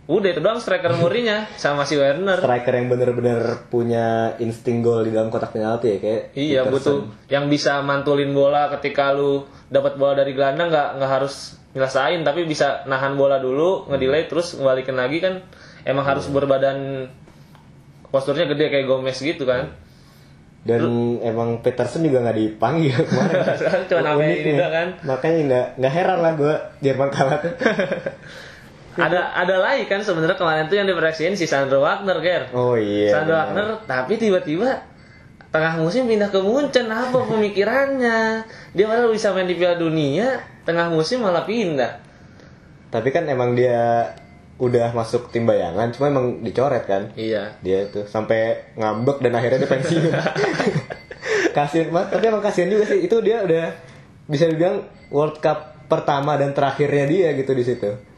udah 0.08 0.30
itu 0.32 0.40
doang 0.40 0.56
striker 0.58 0.96
murninya 0.96 1.52
sama 1.60 1.84
si 1.84 2.00
Werner. 2.00 2.40
Striker 2.40 2.72
yang 2.72 2.88
bener-bener 2.88 3.68
punya 3.68 4.40
insting 4.40 4.80
gol 4.80 5.04
di 5.04 5.12
dalam 5.12 5.28
kotak 5.28 5.52
penalti 5.52 5.94
ya 5.94 5.98
kayak 6.00 6.22
iya 6.32 6.62
Peterson. 6.64 6.72
butuh 6.72 6.98
yang 7.28 7.52
bisa 7.52 7.84
mantulin 7.84 8.32
bola 8.32 8.72
ketika 8.80 9.12
lu 9.12 9.44
dapat 9.68 10.00
bola 10.00 10.16
dari 10.16 10.32
gelandang 10.32 10.72
nggak 10.72 10.90
nggak 10.96 11.12
harus 11.12 11.60
nyelesain 11.76 12.24
tapi 12.24 12.48
bisa 12.48 12.88
nahan 12.88 13.20
bola 13.20 13.36
dulu 13.38 13.84
ngedelay 13.92 14.32
terus 14.32 14.56
ngembalikin 14.56 14.96
lagi 14.96 15.20
kan. 15.20 15.44
Emang 15.84 16.08
harus 16.08 16.28
berbadan 16.28 17.12
posturnya 18.08 18.48
gede 18.48 18.72
kayak 18.72 18.88
Gomez 18.88 19.20
gitu 19.20 19.44
kan. 19.44 19.76
Dan 20.64 20.84
emang 21.20 21.60
Peterson 21.60 22.04
juga 22.04 22.24
nggak 22.24 22.38
dipanggil 22.38 22.96
kemarin. 23.08 23.40
Cuma 23.88 24.00
namanya 24.04 24.36
ini 24.36 24.52
kan. 24.56 24.88
makanya 25.04 25.40
nggak 25.44 25.66
nggak 25.80 25.94
heran 25.94 26.20
lah 26.20 26.34
gue 26.36 26.56
Jerman 26.80 27.10
kalah. 27.12 27.40
tuh 27.44 27.52
ada 28.98 29.38
ada 29.38 29.56
lagi 29.62 29.86
kan 29.86 30.02
sebenarnya 30.02 30.34
kemarin 30.34 30.66
tuh 30.66 30.78
yang 30.82 30.90
diproyeksiin 30.90 31.38
si 31.38 31.46
Sandro 31.46 31.86
Wagner 31.86 32.18
Ger. 32.20 32.44
Oh 32.52 32.74
iya 32.74 33.14
Sandro 33.14 33.38
benar. 33.38 33.46
Wagner 33.54 33.68
tapi 33.86 34.14
tiba-tiba 34.18 34.82
tengah 35.54 35.80
musim 35.80 36.10
pindah 36.10 36.34
ke 36.34 36.40
Munchen. 36.42 36.90
Apa 36.90 37.24
pemikirannya? 37.30 38.44
Dia 38.74 38.86
malah 38.90 39.10
bisa 39.14 39.32
main 39.32 39.46
di 39.46 39.56
Piala 39.56 39.78
Dunia 39.78 40.42
tengah 40.66 40.90
musim 40.90 41.22
malah 41.24 41.46
pindah. 41.46 42.02
Tapi 42.90 43.10
kan 43.14 43.30
emang 43.30 43.54
dia 43.54 44.12
udah 44.58 44.90
masuk 44.90 45.30
tim 45.30 45.46
bayangan 45.46 45.94
cuma 45.94 46.10
emang 46.10 46.42
dicoret 46.42 46.84
kan? 46.90 47.14
Iya. 47.14 47.62
Dia 47.62 47.88
tuh 47.94 48.10
sampai 48.10 48.74
ngambek 48.74 49.22
dan 49.22 49.38
akhirnya 49.38 49.62
dia 49.62 49.70
pensiun 49.70 50.04
kasian 51.58 51.90
banget 51.94 52.10
tapi 52.18 52.24
emang 52.34 52.42
kasian 52.42 52.68
juga 52.74 52.90
sih. 52.90 53.06
Itu 53.06 53.22
dia 53.22 53.46
udah 53.46 53.78
bisa 54.26 54.50
dibilang 54.50 54.90
World 55.14 55.38
Cup 55.38 55.78
pertama 55.88 56.36
dan 56.36 56.52
terakhirnya 56.52 57.06
dia 57.08 57.28
gitu 57.38 57.56
di 57.56 57.64
situ 57.64 58.17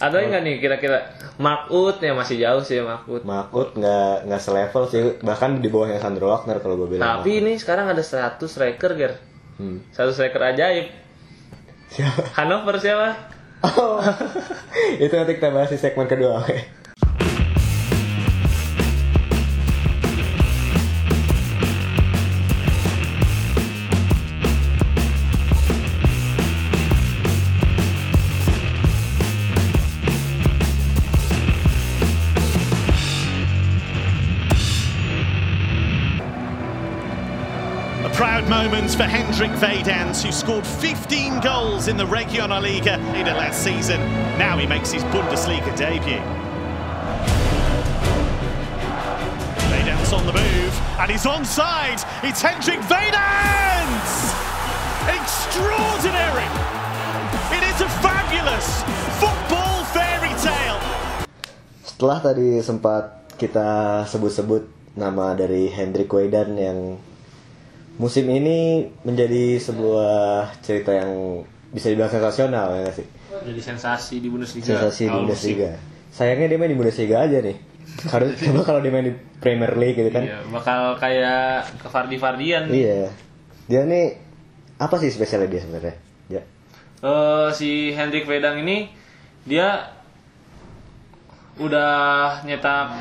ada 0.00 0.16
nggak 0.16 0.42
nih 0.42 0.54
kira-kira? 0.58 0.98
Mark 1.36 1.68
Ut 1.68 2.00
ya 2.00 2.16
masih 2.16 2.40
jauh 2.40 2.64
sih 2.64 2.80
Mark 2.80 3.04
Ut 3.04 3.20
Makut 3.28 3.76
nggak 3.76 4.24
nggak 4.24 4.42
selevel 4.42 4.84
sih. 4.88 5.00
Bahkan 5.20 5.60
di 5.60 5.68
bawahnya 5.68 6.00
Sandro 6.00 6.32
Wagner 6.32 6.58
kalau 6.64 6.80
gue 6.80 6.96
bilang. 6.96 7.20
Tapi 7.20 7.44
ini 7.44 7.60
sekarang 7.60 7.92
ada 7.92 8.00
100 8.00 8.40
striker 8.40 8.96
Ger. 8.96 9.14
Hmm. 9.60 9.84
satu 9.92 10.08
striker 10.16 10.40
ajaib. 10.40 10.88
Siapa? 11.92 12.32
Hannover 12.40 12.80
siapa? 12.80 13.12
Oh. 13.60 14.00
Itu 15.04 15.12
nanti 15.12 15.36
kita 15.36 15.52
bahas 15.52 15.68
di 15.68 15.76
segmen 15.76 16.08
kedua 16.08 16.40
oke. 16.40 16.56
A 16.56 16.79
for 38.94 39.04
Hendrik 39.04 39.50
Veydans, 39.52 40.24
who 40.24 40.32
scored 40.32 40.66
15 40.66 41.40
goals 41.40 41.88
in 41.88 41.96
the 41.96 42.04
Regionalliga 42.04 42.96
in 43.14 43.24
the 43.24 43.34
last 43.34 43.62
season. 43.62 44.00
Now 44.38 44.56
he 44.58 44.66
makes 44.66 44.90
his 44.90 45.04
Bundesliga 45.12 45.76
debut. 45.76 46.22
Veydans 49.68 50.12
on 50.12 50.24
the 50.26 50.32
move, 50.32 50.74
and 50.98 51.10
he's 51.10 51.24
onside. 51.24 52.02
It's 52.24 52.40
Hendrik 52.40 52.80
Veydans! 52.88 54.10
Extraordinary! 55.06 56.48
It 57.52 57.62
is 57.68 57.80
a 57.82 57.88
fabulous 58.00 58.82
football 59.20 59.84
fairy 59.92 60.34
tale. 60.40 60.80
setelah 61.84 62.16
tadi 62.16 62.64
sempat 62.64 63.28
kita 63.36 64.02
sebut-sebut 64.08 64.64
nama 64.96 65.36
dari 65.36 65.68
Hendrik 65.68 66.08
Weidan 66.08 66.56
yang 66.56 66.96
musim 68.00 68.24
ini 68.32 68.88
menjadi 69.04 69.60
sebuah 69.60 70.48
cerita 70.64 70.96
yang 70.96 71.44
bisa 71.68 71.92
dibilang 71.92 72.08
sensasional 72.08 72.72
ya 72.80 72.90
sih? 72.96 73.06
Jadi 73.44 73.60
sensasi 73.60 74.24
di 74.24 74.32
Bundesliga. 74.32 74.64
Sensasi 74.64 75.04
di 75.06 75.18
Bundesliga. 75.20 75.70
Sayangnya 76.10 76.48
dia 76.48 76.58
main 76.58 76.72
di 76.72 76.78
Bundesliga 76.80 77.20
aja 77.20 77.44
nih. 77.44 77.56
Harus 78.12 78.40
coba 78.40 78.60
kalau 78.64 78.80
dia 78.80 78.90
main 78.90 79.12
di 79.12 79.14
Premier 79.44 79.76
League 79.76 80.00
gitu 80.00 80.08
kan. 80.08 80.24
Iya, 80.24 80.40
bakal 80.48 80.96
kayak 80.96 81.68
ke 81.76 81.88
Fardi 81.92 82.16
Fardian 82.16 82.72
iya. 82.72 83.12
Dia 83.68 83.84
nih 83.84 84.16
apa 84.80 84.96
sih 84.96 85.12
spesialnya 85.12 85.52
dia 85.52 85.60
sebenarnya? 85.60 85.94
Ya 86.32 86.42
Eh, 87.00 87.48
si 87.56 87.96
Hendrik 87.96 88.28
Vedang 88.28 88.60
ini 88.60 88.92
dia 89.48 89.88
udah 91.56 92.44
nyetak 92.44 92.92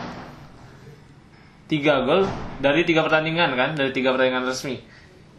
tiga 1.70 2.02
gol 2.04 2.26
dari 2.60 2.82
tiga 2.84 3.06
pertandingan 3.06 3.54
kan? 3.54 3.70
Dari 3.78 3.94
tiga 3.94 4.12
pertandingan 4.12 4.50
resmi. 4.50 4.82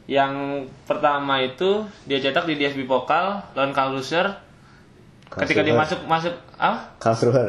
Yang 0.06 0.66
pertama 0.86 1.42
itu 1.42 1.84
dia 2.06 2.22
cetak 2.22 2.46
di 2.46 2.54
DFB 2.56 2.86
Pokal 2.86 3.42
lawan 3.54 3.74
Karlsruher 3.74 4.38
ketika 5.30 5.62
dia 5.62 5.74
masuk 5.74 6.06
masuk 6.06 6.34
ah? 6.58 6.90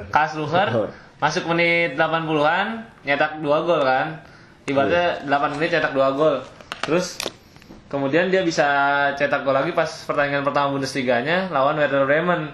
Karlsruher 0.09 0.69
Oh. 0.73 0.89
masuk 1.17 1.45
menit 1.53 1.97
80-an 1.97 2.85
nyetak 3.05 3.41
dua 3.41 3.61
gol 3.65 3.81
kan? 3.85 4.25
Ibaratnya 4.65 5.25
8 5.25 5.57
menit 5.57 5.69
cetak 5.73 5.93
dua 5.93 6.13
gol. 6.13 6.41
Terus 6.85 7.17
kemudian 7.89 8.29
dia 8.29 8.41
bisa 8.41 8.65
cetak 9.17 9.41
gol 9.41 9.57
lagi 9.57 9.73
pas 9.73 9.89
pertandingan 10.05 10.45
pertama 10.45 10.73
Bundesliga-nya 10.73 11.49
lawan 11.49 11.77
Werder 11.77 12.05
Bremen. 12.05 12.53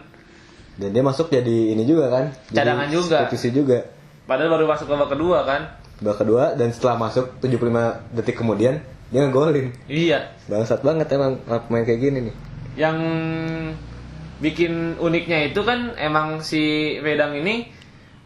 Dan 0.79 0.93
dia 0.93 1.03
masuk 1.03 1.27
jadi 1.27 1.75
ini 1.75 1.83
juga 1.83 2.07
kan? 2.11 2.25
Cadangan 2.51 2.87
juga. 2.87 3.27
substitusi 3.27 3.49
juga. 3.51 3.79
Padahal 4.23 4.55
baru 4.55 4.65
masuk 4.71 4.87
babak 4.87 5.15
kedua 5.15 5.43
kan 5.47 5.86
babak 6.01 6.23
kedua 6.25 6.53
dan 6.53 6.69
setelah 6.69 6.97
masuk 6.97 7.41
75 7.41 8.13
detik 8.13 8.37
kemudian 8.37 8.81
dia 9.09 9.19
ngegolin. 9.23 9.73
Iya. 9.87 10.35
Bangsat 10.51 10.83
banget 10.83 11.07
emang 11.15 11.39
pemain 11.45 11.85
kayak 11.87 12.01
gini 12.01 12.19
nih. 12.29 12.35
Yang 12.77 12.97
bikin 14.37 15.01
uniknya 15.01 15.49
itu 15.49 15.65
kan 15.65 15.97
emang 15.97 16.45
si 16.45 16.95
Wedang 17.01 17.33
ini 17.33 17.73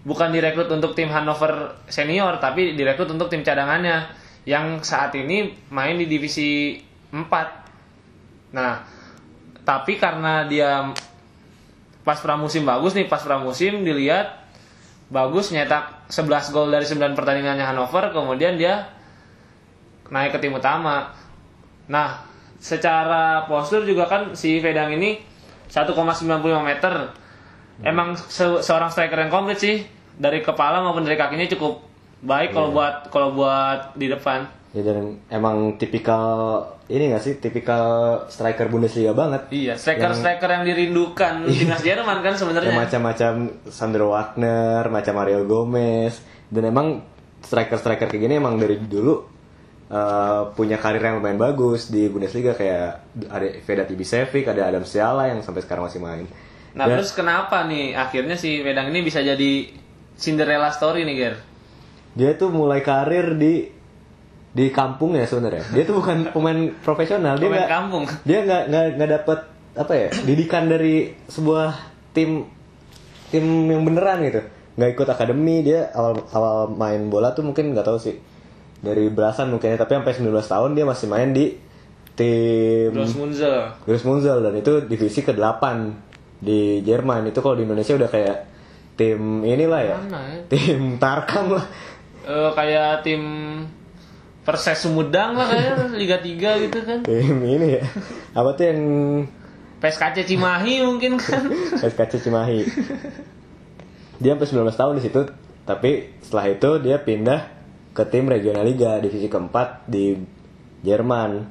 bukan 0.04 0.34
direkrut 0.34 0.68
untuk 0.68 0.98
tim 0.98 1.08
Hannover 1.08 1.80
senior 1.88 2.42
tapi 2.42 2.76
direkrut 2.76 3.08
untuk 3.14 3.30
tim 3.32 3.46
cadangannya 3.46 4.12
yang 4.44 4.82
saat 4.82 5.14
ini 5.14 5.54
main 5.70 5.96
di 5.96 6.10
divisi 6.10 6.82
4 7.14 7.62
Nah, 8.52 8.84
tapi 9.64 9.96
karena 9.96 10.44
dia 10.46 10.92
pas 12.04 12.20
pramusim 12.20 12.68
bagus 12.68 12.92
nih, 12.92 13.08
pas 13.08 13.24
pramusim 13.24 13.82
dilihat 13.88 14.44
bagus 15.08 15.52
nyetak 15.56 16.01
11 16.12 16.52
gol 16.52 16.68
dari 16.68 16.84
9 16.84 17.16
pertandingannya 17.16 17.64
Hannover, 17.64 18.12
kemudian 18.12 18.60
dia 18.60 18.84
naik 20.12 20.36
ke 20.36 20.40
tim 20.44 20.52
utama. 20.52 21.16
Nah, 21.88 22.20
secara 22.60 23.48
postur 23.48 23.88
juga 23.88 24.06
kan 24.06 24.36
si 24.36 24.60
Vedang 24.60 24.92
ini 24.92 25.24
1,95 25.72 26.36
meter. 26.62 26.94
Emang 27.82 28.14
se- 28.14 28.62
seorang 28.62 28.92
striker 28.92 29.18
yang 29.18 29.32
komplit 29.32 29.58
sih 29.58 29.82
dari 30.14 30.44
kepala 30.44 30.84
maupun 30.84 31.02
dari 31.02 31.16
kakinya 31.18 31.48
cukup 31.50 31.82
baik 32.22 32.54
kalau 32.54 32.70
buat 32.70 32.96
kalau 33.10 33.30
buat 33.34 33.96
di 33.98 34.12
depan. 34.12 34.46
Ya 34.72 34.88
dan 34.88 35.20
emang 35.28 35.76
tipikal 35.76 36.64
ini 36.88 37.12
gak 37.12 37.24
sih 37.24 37.34
tipikal 37.40 37.84
striker 38.32 38.72
Bundesliga 38.72 39.12
banget. 39.12 39.52
Iya, 39.52 39.76
striker-striker 39.76 40.48
yang 40.48 40.64
dirindukan 40.64 41.44
timnas 41.44 41.84
Jerman 41.84 42.24
kan 42.24 42.32
Yang 42.32 42.40
sebenarnya. 42.40 42.76
macam-macam 42.76 43.34
Sandro 43.68 44.16
Wagner, 44.16 44.88
macam 44.88 45.14
Mario 45.16 45.44
Gomez 45.44 46.20
dan 46.48 46.72
emang 46.72 47.04
striker-striker 47.44 48.08
kayak 48.08 48.22
gini 48.22 48.40
emang 48.40 48.56
dari 48.56 48.80
dulu 48.80 49.28
uh, 49.92 50.52
punya 50.56 50.80
karir 50.80 51.04
yang 51.04 51.20
lumayan 51.20 51.36
bagus 51.36 51.92
di 51.92 52.08
Bundesliga 52.08 52.56
kayak 52.56 53.12
ada 53.28 53.48
Vedat 53.60 53.92
Ibisevic, 53.92 54.48
ada 54.48 54.72
Adam 54.72 54.88
Siala 54.88 55.32
yang 55.32 55.44
sampai 55.44 55.64
sekarang 55.64 55.92
masih 55.92 56.00
main. 56.00 56.26
Nah, 56.72 56.88
Dan- 56.88 56.96
terus 57.00 57.12
kenapa 57.12 57.68
nih 57.68 57.92
akhirnya 57.92 58.40
si 58.40 58.64
Wedang 58.64 58.88
ini 58.88 59.04
bisa 59.04 59.20
jadi 59.20 59.68
Cinderella 60.16 60.72
story 60.72 61.04
nih, 61.04 61.16
Ger? 61.18 61.36
dia 62.12 62.36
tuh 62.36 62.52
mulai 62.52 62.84
karir 62.84 63.40
di 63.40 63.72
di 64.52 64.68
kampung 64.70 65.16
ya 65.16 65.24
sebenarnya. 65.24 65.64
Dia 65.72 65.84
tuh 65.88 66.04
bukan 66.04 66.36
pemain 66.36 66.60
profesional, 66.84 67.40
dia 67.40 67.48
Pemain 67.48 67.64
nggak 67.64 67.72
kampung. 67.72 68.04
dia 68.28 68.40
nggak 68.44 68.64
nggak 68.68 68.86
nggak 69.00 69.10
dapet 69.22 69.40
apa 69.72 69.94
ya 69.96 70.08
didikan 70.28 70.68
dari 70.68 71.16
sebuah 71.32 71.72
tim 72.12 72.44
tim 73.32 73.46
yang 73.72 73.88
beneran 73.88 74.20
gitu. 74.28 74.42
Nggak 74.76 74.90
ikut 75.00 75.08
akademi 75.08 75.64
dia 75.64 75.88
awal 75.96 76.20
awal 76.36 76.68
main 76.76 77.08
bola 77.08 77.32
tuh 77.32 77.48
mungkin 77.48 77.72
nggak 77.72 77.88
tahu 77.88 78.00
sih 78.00 78.16
dari 78.82 79.08
belasan 79.14 79.54
mungkin 79.54 79.72
ya, 79.72 79.78
tapi 79.80 79.94
sampai 79.96 80.14
19 80.18 80.34
tahun 80.42 80.70
dia 80.74 80.86
masih 80.90 81.08
main 81.08 81.30
di 81.32 81.54
tim 82.18 82.92
Terus 82.92 83.16
Munzel. 83.16 83.72
Grace 83.88 84.04
Munzel 84.04 84.44
dan 84.44 84.54
itu 84.58 84.84
divisi 84.84 85.24
ke-8 85.24 85.64
di 86.44 86.82
Jerman. 86.84 87.30
Itu 87.30 87.40
kalau 87.40 87.56
di 87.56 87.64
Indonesia 87.64 87.96
udah 87.96 88.10
kayak 88.12 88.38
tim 89.00 89.46
inilah 89.48 89.82
ya. 89.86 89.98
Mana 90.02 90.20
ya? 90.28 90.42
Tim 90.52 91.00
Tarkam 91.00 91.56
lah. 91.56 91.66
Eh, 92.28 92.50
kayak 92.52 93.06
tim 93.06 93.22
Perses 94.42 94.78
Sumedang 94.82 95.38
lah 95.38 95.46
kayaknya 95.48 95.76
Liga 96.02 96.18
3 96.18 96.64
gitu 96.66 96.80
kan. 96.82 97.00
tim 97.06 97.38
ini 97.42 97.78
ya 97.78 97.84
apa 98.34 98.50
tuh 98.54 98.66
yang 98.66 98.80
PSKC 99.82 100.26
Cimahi 100.26 100.82
mungkin 100.86 101.18
kan. 101.18 101.46
SKC 101.90 102.22
Cimahi 102.22 102.66
dia 104.22 104.38
sampai 104.38 104.70
19 104.70 104.70
tahun 104.74 104.94
di 104.98 105.04
situ 105.04 105.22
tapi 105.66 105.92
setelah 106.22 106.46
itu 106.50 106.70
dia 106.82 106.98
pindah 106.98 107.42
ke 107.92 108.04
tim 108.10 108.26
regional 108.26 108.66
liga 108.66 108.98
divisi 108.98 109.26
keempat 109.26 109.86
di 109.86 110.18
Jerman 110.82 111.46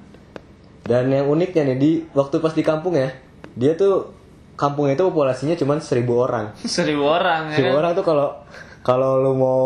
dan 0.83 1.07
yang 1.11 1.31
uniknya 1.31 1.75
nih 1.75 1.79
di 1.79 1.91
waktu 2.11 2.39
pas 2.39 2.55
di 2.55 2.63
kampung 2.63 2.99
ya 2.99 3.15
dia 3.55 3.75
tuh 3.75 4.15
kampungnya 4.55 4.99
itu 4.99 5.05
populasinya 5.07 5.55
cuma 5.55 5.79
1000 5.79 6.07
orang 6.11 6.47
Seribu 6.67 7.07
orang 7.07 7.55
ya. 7.55 7.59
1000 7.59 7.67
kan? 7.67 7.75
orang 7.79 7.93
tuh 7.95 8.05
kalau 8.07 8.29
kalau 8.83 9.11
lu 9.21 9.33
mau 9.37 9.61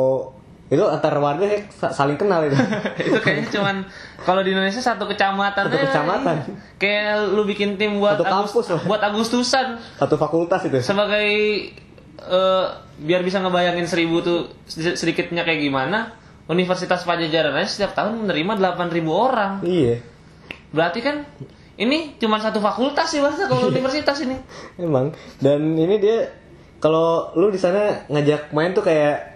itu 0.64 0.81
antar 0.81 1.12
warga 1.16 1.44
ya 1.44 1.61
sa- 1.70 1.92
saling 1.92 2.16
kenal 2.16 2.40
itu. 2.40 2.57
Itu 3.05 3.20
kayaknya 3.20 3.48
cuman 3.50 3.77
kalau 4.18 4.40
di 4.40 4.50
Indonesia 4.50 4.81
satu 4.81 5.05
kecamatan 5.05 5.68
Satu 5.68 5.77
kecamatan. 5.79 6.37
kayak 6.77 7.31
lu 7.31 7.44
bikin 7.44 7.77
tim 7.77 7.98
buat 7.98 8.16
Satu 8.16 8.24
kampus 8.24 8.53
lah. 8.66 8.81
buat 8.83 9.03
Agustusan. 9.03 9.66
Satu 9.94 10.16
fakultas 10.16 10.64
itu. 10.64 10.81
Sebagai 10.81 11.29
eh, 12.16 12.66
biar 12.96 13.20
bisa 13.20 13.38
ngebayangin 13.38 13.85
seribu 13.85 14.18
tuh 14.18 14.38
sedi- 14.64 14.94
sedikitnya 14.94 15.42
kayak 15.42 15.61
gimana 15.61 16.16
Universitas 16.44 17.03
Pajajaran 17.03 17.53
aja 17.55 17.66
setiap 17.66 17.92
tahun 17.94 18.24
menerima 18.24 18.53
8.000 18.57 19.05
orang. 19.09 19.53
Iya. 19.61 20.00
Berarti 20.70 21.00
kan 21.00 21.29
ini 21.74 22.16
cuma 22.16 22.37
satu 22.37 22.59
fakultas 22.59 23.09
sih 23.09 23.18
bahasa 23.18 23.44
kalau 23.44 23.68
universitas 23.68 24.16
ini. 24.18 24.40
Emang. 24.77 25.12
Dan 25.38 25.74
ini 25.74 25.96
dia 25.98 26.33
kalau 26.79 27.33
lu 27.33 27.48
di 27.48 27.57
sana 27.57 28.05
ngajak 28.07 28.48
main 28.50 28.70
tuh 28.70 28.81
kayak 28.81 29.34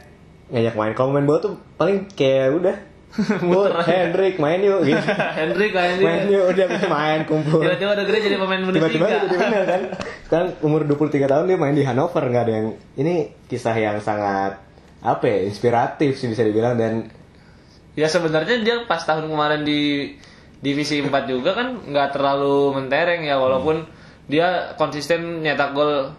ngajak 0.52 0.74
main. 0.74 0.92
Kalau 0.96 1.10
main 1.12 1.26
bola 1.28 1.38
tuh 1.40 1.54
paling 1.76 2.08
kayak 2.12 2.54
udah. 2.56 2.76
Bu, 3.40 3.64
Hendrik 3.88 4.36
main 4.36 4.60
yuk 4.60 4.84
gitu. 4.84 5.00
Hendrik 5.40 5.72
main 5.72 5.96
ini 5.96 6.28
yuk 6.28 6.52
udah 6.52 6.66
main 6.92 7.20
kumpul. 7.24 7.64
tiba-tiba 7.64 7.96
udah 7.96 8.04
gede 8.04 8.18
jadi 8.28 8.36
pemain 8.36 8.60
Tiba-tiba 8.60 8.84
Bundesliga 8.84 9.08
jadi 9.08 9.26
bener 9.32 9.62
kan. 9.64 9.82
Sekarang 10.28 10.48
umur 10.60 10.84
23 10.84 11.24
tahun 11.24 11.44
dia 11.48 11.56
main 11.56 11.72
di 11.72 11.84
Hannover 11.88 12.20
nggak 12.28 12.44
ada 12.44 12.52
yang 12.52 12.68
ini 13.00 13.32
kisah 13.48 13.72
yang 13.80 13.96
sangat 14.04 14.60
apa 14.98 15.24
ya 15.24 15.46
inspiratif 15.46 16.18
sih 16.18 16.28
bisa 16.28 16.42
dibilang 16.42 16.74
dan 16.74 17.06
ya 17.94 18.10
sebenarnya 18.10 18.60
dia 18.66 18.76
pas 18.84 18.98
tahun 18.98 19.30
kemarin 19.30 19.62
di 19.62 20.12
divisi 20.58 20.98
4 20.98 21.10
juga 21.30 21.54
kan 21.54 21.86
nggak 21.86 22.18
terlalu 22.18 22.74
mentereng 22.74 23.22
ya 23.22 23.38
walaupun 23.38 23.86
dia 24.26 24.74
konsisten 24.74 25.40
nyetak 25.40 25.70
gol 25.72 26.10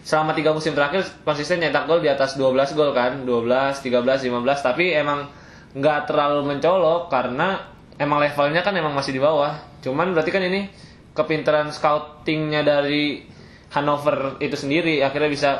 selama 0.00 0.32
tiga 0.32 0.56
musim 0.56 0.72
terakhir 0.72 1.04
konsisten 1.22 1.60
nyetak 1.60 1.84
gol 1.84 2.00
di 2.00 2.08
atas 2.08 2.36
12 2.36 2.76
gol 2.76 2.90
kan? 2.96 3.24
12 3.24 3.84
13 3.84 4.28
15 4.28 4.66
tapi 4.66 4.96
emang 4.96 5.28
nggak 5.76 6.10
terlalu 6.10 6.50
mencolok 6.50 7.12
karena 7.12 7.62
emang 8.00 8.18
levelnya 8.18 8.64
kan 8.64 8.74
emang 8.74 8.96
masih 8.96 9.12
di 9.14 9.20
bawah. 9.20 9.54
Cuman 9.84 10.16
berarti 10.16 10.30
kan 10.32 10.42
ini 10.42 10.66
kepintaran 11.12 11.68
scoutingnya 11.70 12.64
dari 12.64 13.22
Hannover 13.70 14.40
itu 14.42 14.56
sendiri. 14.56 15.04
Akhirnya 15.04 15.30
bisa 15.30 15.50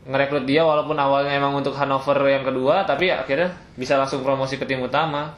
ngerekrut 0.00 0.48
dia 0.48 0.64
walaupun 0.64 0.96
awalnya 0.96 1.36
emang 1.36 1.60
untuk 1.60 1.76
Hannover 1.76 2.16
yang 2.26 2.42
kedua 2.42 2.88
tapi 2.88 3.12
akhirnya 3.12 3.52
bisa 3.76 4.00
langsung 4.00 4.24
promosi 4.24 4.58
ke 4.58 4.66
tim 4.66 4.82
utama. 4.82 5.34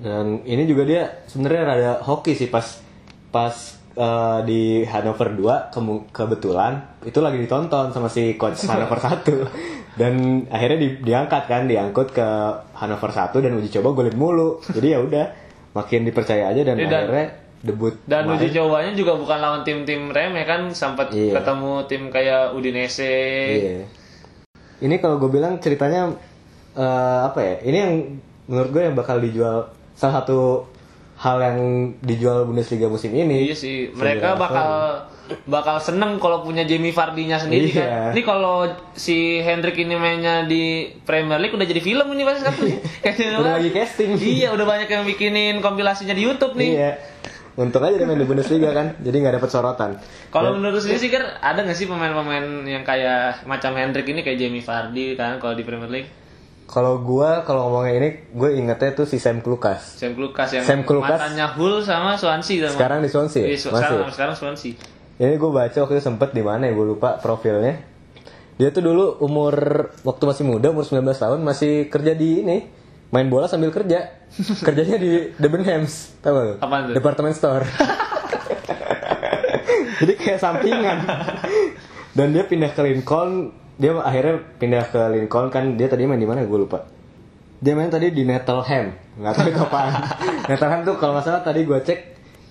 Dan 0.00 0.40
ini 0.48 0.64
juga 0.64 0.82
dia 0.88 1.02
sebenarnya 1.28 1.62
rada 1.66 1.92
hoki 2.00 2.32
sih 2.32 2.48
pas 2.48 2.80
pas 3.28 3.79
eh, 3.92 4.38
di 4.42 4.62
Hannover 4.82 5.32
2 5.32 5.70
kemu- 5.70 6.06
kebetulan 6.08 6.72
itu 7.00 7.18
lagi 7.18 7.38
ditonton 7.38 7.90
sama 7.90 8.06
si 8.06 8.34
coach 8.34 8.62
Hannover 8.70 8.96
1 8.96 9.96
dan 9.96 10.14
akhirnya 10.46 10.78
di- 10.78 11.00
diangkat 11.00 11.42
kan 11.44 11.64
diangkut 11.64 12.10
ke 12.10 12.26
Hannover 12.72 13.08
1 13.08 13.34
dan 13.36 13.52
uji 13.52 13.68
coba 13.70 13.94
golin 13.94 14.14
mulu. 14.14 14.62
Jadi 14.64 14.88
ya 14.88 14.98
udah 14.98 15.26
makin 15.72 16.02
dipercaya 16.02 16.48
aja 16.48 16.62
dan 16.62 16.76
Iya, 16.76 16.86
dan- 16.86 17.04
akhirnya 17.04 17.28
debut 17.60 17.92
dan 18.02 18.24
kemarin. 18.24 18.40
uji 18.40 18.48
cobanya 18.54 18.92
juga 18.94 19.12
bukan 19.14 19.38
lawan 19.38 19.62
tim-tim 19.62 20.08
remeh 20.08 20.42
kan 20.42 20.70
sempat 20.70 21.12
Iya. 21.12 21.36
ketemu 21.36 21.72
tim 21.84 22.02
kayak 22.08 22.50
Udinese 22.50 23.12
Iya. 23.52 23.84
Ini 24.80 24.96
kalau 24.96 25.18
gue 25.18 25.28
bilang 25.28 25.58
ceritanya 25.58 26.08
eh, 26.72 27.18
apa 27.22 27.36
ya? 27.38 27.54
Ini 27.60 27.76
yang 27.76 27.92
menurut 28.46 28.70
gue 28.70 28.82
yang 28.82 28.94
bakal 28.94 29.18
dijual 29.18 29.68
salah 29.92 30.22
satu 30.22 30.69
hal 31.20 31.36
yang 31.38 31.58
dijual 32.00 32.48
Bundesliga 32.48 32.88
musim 32.88 33.12
ini. 33.12 33.44
Iya 33.44 33.54
sih, 33.54 33.92
mereka 33.92 34.34
bakal 34.34 34.68
bakal 35.46 35.78
seneng 35.78 36.18
kalau 36.18 36.42
punya 36.42 36.64
Jamie 36.64 36.90
Vardy-nya 36.90 37.38
sendiri 37.38 37.70
Iya. 37.70 37.78
kan. 37.78 38.10
Ini 38.16 38.22
kalau 38.24 38.66
si 38.96 39.38
Hendrik 39.38 39.78
ini 39.78 39.94
mainnya 39.94 40.42
di 40.42 40.90
Premier 41.04 41.38
League 41.38 41.54
udah 41.54 41.62
jadi 41.62 41.78
film 41.78 42.08
ini 42.10 42.24
pasti 42.24 42.40
sekarang. 42.40 42.60
Kayaknya 43.04 43.38
Udah 43.38 43.52
lagi 43.54 43.70
casting. 43.70 44.10
Iya, 44.16 44.48
udah 44.50 44.66
banyak 44.66 44.88
yang 44.88 45.04
bikinin 45.04 45.60
kompilasinya 45.60 46.16
di 46.16 46.24
YouTube 46.24 46.56
nih. 46.56 46.70
Iya. 46.74 46.92
Untung 47.54 47.84
aja 47.84 47.92
dia 47.92 48.08
main 48.08 48.16
di 48.16 48.24
Bundesliga 48.24 48.72
kan, 48.72 48.96
jadi 48.98 49.16
nggak 49.20 49.34
dapet 49.36 49.50
sorotan. 49.52 49.90
Kalau 50.32 50.56
menurut 50.56 50.80
sendiri 50.80 50.96
sih 50.98 51.10
kan 51.12 51.20
ada 51.38 51.60
nggak 51.60 51.76
sih 51.76 51.84
pemain-pemain 51.84 52.64
yang 52.64 52.80
kayak 52.80 53.44
macam 53.44 53.76
Hendrik 53.76 54.08
ini 54.08 54.24
kayak 54.24 54.38
Jamie 54.40 54.64
Vardy 54.64 55.12
kan 55.12 55.36
kalau 55.36 55.52
di 55.52 55.62
Premier 55.62 55.90
League? 55.92 56.08
Kalau 56.70 56.98
gua 56.98 57.42
kalau 57.42 57.66
ngomongnya 57.66 57.94
ini, 57.96 58.08
gue 58.30 58.50
ingetnya 58.54 58.94
tuh 58.94 59.02
si 59.02 59.18
Sam 59.18 59.38
Klukas. 59.38 59.98
Sam 59.98 60.14
Klukas 60.14 60.48
yang 60.50 60.62
Sam 60.62 60.80
Klukas. 60.82 61.18
matanya 61.18 61.50
Hull 61.50 61.82
sama 61.82 62.14
Swansea 62.14 62.64
sama. 62.64 62.72
Sekarang 62.72 62.98
di 63.00 63.10
Swansea, 63.10 63.42
Iya, 63.42 63.58
Sw- 63.58 63.68
masih. 63.68 63.82
sekarang, 63.84 64.10
sekarang 64.10 64.34
Swansea. 64.34 64.72
Ini 65.18 65.34
gue 65.34 65.50
baca 65.50 65.74
waktu 65.76 65.92
itu 65.92 66.04
sempet 66.04 66.30
di 66.30 66.40
mana 66.40 66.64
ya, 66.64 66.72
gue 66.72 66.86
lupa 66.88 67.18
profilnya. 67.18 67.82
Dia 68.54 68.70
tuh 68.70 68.80
dulu 68.82 69.18
umur 69.18 69.52
waktu 70.00 70.22
masih 70.24 70.44
muda, 70.44 70.68
umur 70.68 70.84
19 70.84 71.02
tahun 71.12 71.40
masih 71.40 71.88
kerja 71.88 72.12
di 72.12 72.40
ini, 72.40 72.56
main 73.08 73.26
bola 73.26 73.44
sambil 73.44 73.68
kerja. 73.68 74.22
Kerjanya 74.62 74.94
di 74.94 75.34
Debenhams, 75.34 76.22
tau 76.22 76.30
gak 76.30 76.44
lu? 76.44 76.54
Apaan 76.56 76.82
tuh? 76.86 76.94
Department 76.94 77.34
store. 77.34 77.66
Jadi 79.98 80.12
kayak 80.14 80.38
sampingan. 80.38 80.98
Dan 82.16 82.30
dia 82.30 82.42
pindah 82.42 82.70
ke 82.70 82.80
Lincoln, 82.80 83.52
dia 83.80 83.96
akhirnya 83.96 84.44
pindah 84.60 84.84
ke 84.92 85.00
Lincoln 85.16 85.48
kan 85.48 85.64
dia 85.80 85.88
tadi 85.88 86.04
main 86.04 86.20
di 86.20 86.28
mana 86.28 86.44
gue 86.44 86.60
lupa. 86.60 86.84
Dia 87.60 87.72
main 87.72 87.88
tadi 87.88 88.12
di 88.12 88.28
Nettleham, 88.28 88.92
nggak 89.16 89.32
tahu 89.36 89.48
itu 89.48 89.60
apaan. 89.60 89.92
Nettleham 90.52 90.80
tuh 90.84 91.00
kalau 91.00 91.16
nggak 91.16 91.24
salah 91.24 91.40
tadi 91.40 91.64
gue 91.64 91.80
cek 91.80 92.00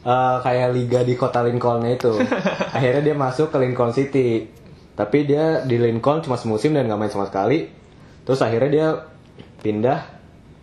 eh, 0.10 0.38
kayak 0.42 0.68
liga 0.74 1.00
di 1.06 1.14
kota 1.14 1.46
Lincolnnya 1.46 2.02
itu. 2.02 2.18
Akhirnya 2.78 3.14
dia 3.14 3.16
masuk 3.18 3.54
ke 3.54 3.58
Lincoln 3.62 3.94
City, 3.94 4.50
tapi 4.98 5.30
dia 5.30 5.62
di 5.66 5.78
Lincoln 5.78 6.26
cuma 6.26 6.34
semusim 6.38 6.74
dan 6.74 6.90
nggak 6.90 6.98
main 6.98 7.14
sama 7.14 7.30
sekali. 7.30 7.70
Terus 8.26 8.42
akhirnya 8.46 8.70
dia 8.70 8.88
pindah, 9.66 10.00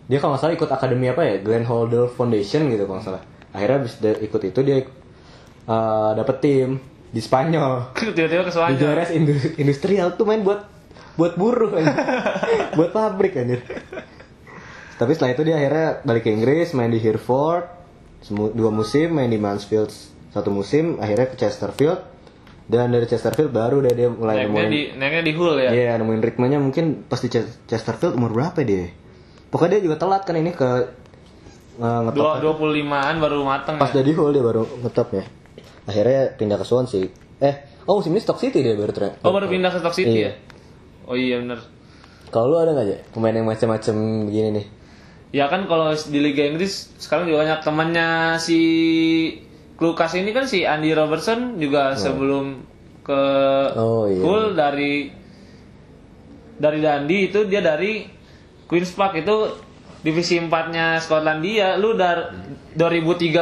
dia 0.07 0.19
kalau 0.23 0.35
nggak 0.35 0.43
salah 0.47 0.55
ikut 0.55 0.71
akademi 0.71 1.11
apa 1.11 1.23
ya, 1.27 1.35
Glenn 1.43 1.67
Holdell 1.67 2.11
Foundation 2.11 2.71
gitu 2.71 2.87
kalau 2.87 2.99
nggak 2.99 3.07
salah. 3.07 3.23
Akhirnya 3.55 3.77
abis 3.83 3.99
dia 3.99 4.15
ikut 4.19 4.43
itu 4.43 4.61
dia 4.67 4.83
eh, 4.83 6.11
dapet 6.15 6.37
tim 6.43 6.96
di 7.17 7.25
Spanyol. 7.25 7.97
tiba-tiba 8.13 8.45
ke 8.45 8.53
Spanyol 8.53 8.77
Juarez 8.77 9.09
Indu- 9.11 9.57
Industrial 9.57 10.13
tuh 10.13 10.23
main 10.23 10.45
buat 10.45 10.69
buat 11.17 11.33
buruh 11.33 11.73
buat 12.77 12.93
pabrik 12.93 13.33
anjir. 13.35 13.65
Tapi 14.97 15.11
setelah 15.11 15.33
itu 15.33 15.43
dia 15.43 15.57
akhirnya 15.57 16.01
balik 16.03 16.23
ke 16.23 16.31
Inggris, 16.31 16.73
main 16.73 16.89
di 16.89 16.97
Hereford 16.97 17.65
dua 18.53 18.69
musim, 18.69 19.13
main 19.13 19.27
di 19.27 19.37
Mansfield 19.37 19.89
satu 20.29 20.51
musim, 20.51 20.99
akhirnya 20.99 21.27
ke 21.27 21.37
Chesterfield 21.37 22.01
dan 22.67 22.91
dari 22.91 23.07
Chesterfield 23.07 23.49
baru 23.49 23.79
deh 23.79 23.95
dia 23.95 24.09
mulai 24.11 24.43
naiknya 24.43 24.51
nemuin 24.51 24.69
di 24.69 24.83
naiknya 24.93 25.23
di 25.23 25.33
Hull 25.33 25.55
ya 25.57 25.71
Iya, 25.71 25.93
nemuin 25.97 26.19
ritmenya 26.21 26.59
mungkin 26.59 26.85
pas 27.03 27.17
di 27.17 27.31
Ches- 27.31 27.63
Chesterfield 27.65 28.13
umur 28.13 28.35
berapa 28.35 28.59
dia? 28.61 28.91
Pokoknya 29.47 29.79
dia 29.79 29.87
juga 29.87 29.97
telat 29.97 30.27
kan 30.27 30.35
ini 30.35 30.51
ke 30.51 30.67
uh, 31.79 32.01
ngetop. 32.03 32.19
dua 32.19 32.33
dua 32.43 32.53
puluh 32.53 32.75
limaan 32.75 33.17
baru 33.17 33.41
mateng 33.41 33.79
Pas 33.79 33.89
ya. 33.89 34.03
jadi 34.03 34.11
Hull 34.13 34.33
dia 34.33 34.43
baru 34.43 34.67
ngetop 34.83 35.09
ya. 35.15 35.25
Akhirnya 35.87 36.35
pindah 36.35 36.57
ke 36.57 36.65
Swansea. 36.65 37.07
Eh, 37.39 37.55
oh 37.85 37.97
musim 37.97 38.11
ini 38.11 38.21
Stock 38.21 38.37
City 38.37 38.61
dia 38.61 38.75
baru 38.75 38.91
tra- 38.91 39.15
oh 39.21 39.31
baru 39.31 39.47
pindah 39.47 39.71
ke 39.71 39.79
Stock 39.79 39.93
City 39.93 40.19
Iya. 40.21 40.27
ya 40.27 40.33
oh 41.05 41.15
iya 41.15 41.37
bener 41.39 41.61
Kalau 42.27 42.51
lu 42.51 42.57
ada 42.57 42.73
nggak 42.73 42.85
aja 42.85 42.97
pemain 43.09 43.31
yang 43.31 43.45
macam-macam 43.45 43.95
begini 44.25 44.49
nih? 44.53 44.67
ya 45.31 45.47
kan 45.47 45.65
kalau 45.65 45.93
di 45.93 46.19
Liga 46.19 46.43
Inggris 46.43 46.97
sekarang 46.97 47.29
juga 47.29 47.45
banyak 47.45 47.61
temannya 47.61 48.09
si 48.37 48.61
Lukas 49.77 50.17
ini 50.17 50.33
kan 50.33 50.49
si 50.49 50.65
Andy 50.65 50.91
Robertson 50.91 51.55
juga 51.57 51.93
sebelum 51.95 52.65
ke 53.03 53.23
Oh, 53.77 54.09
iya. 54.09 54.19
Hull 54.19 54.57
dari 54.57 55.13
dari 56.57 56.79
Dundee 56.81 57.29
itu 57.29 57.45
dia 57.45 57.61
dari 57.61 58.09
Queens 58.65 58.91
Park 58.91 59.21
itu 59.21 59.37
divisi 60.07 60.39
4-nya 60.39 61.03
Skotlandia 61.03 61.75
lu 61.75 61.93
dari 61.93 62.31
2013 62.73 63.33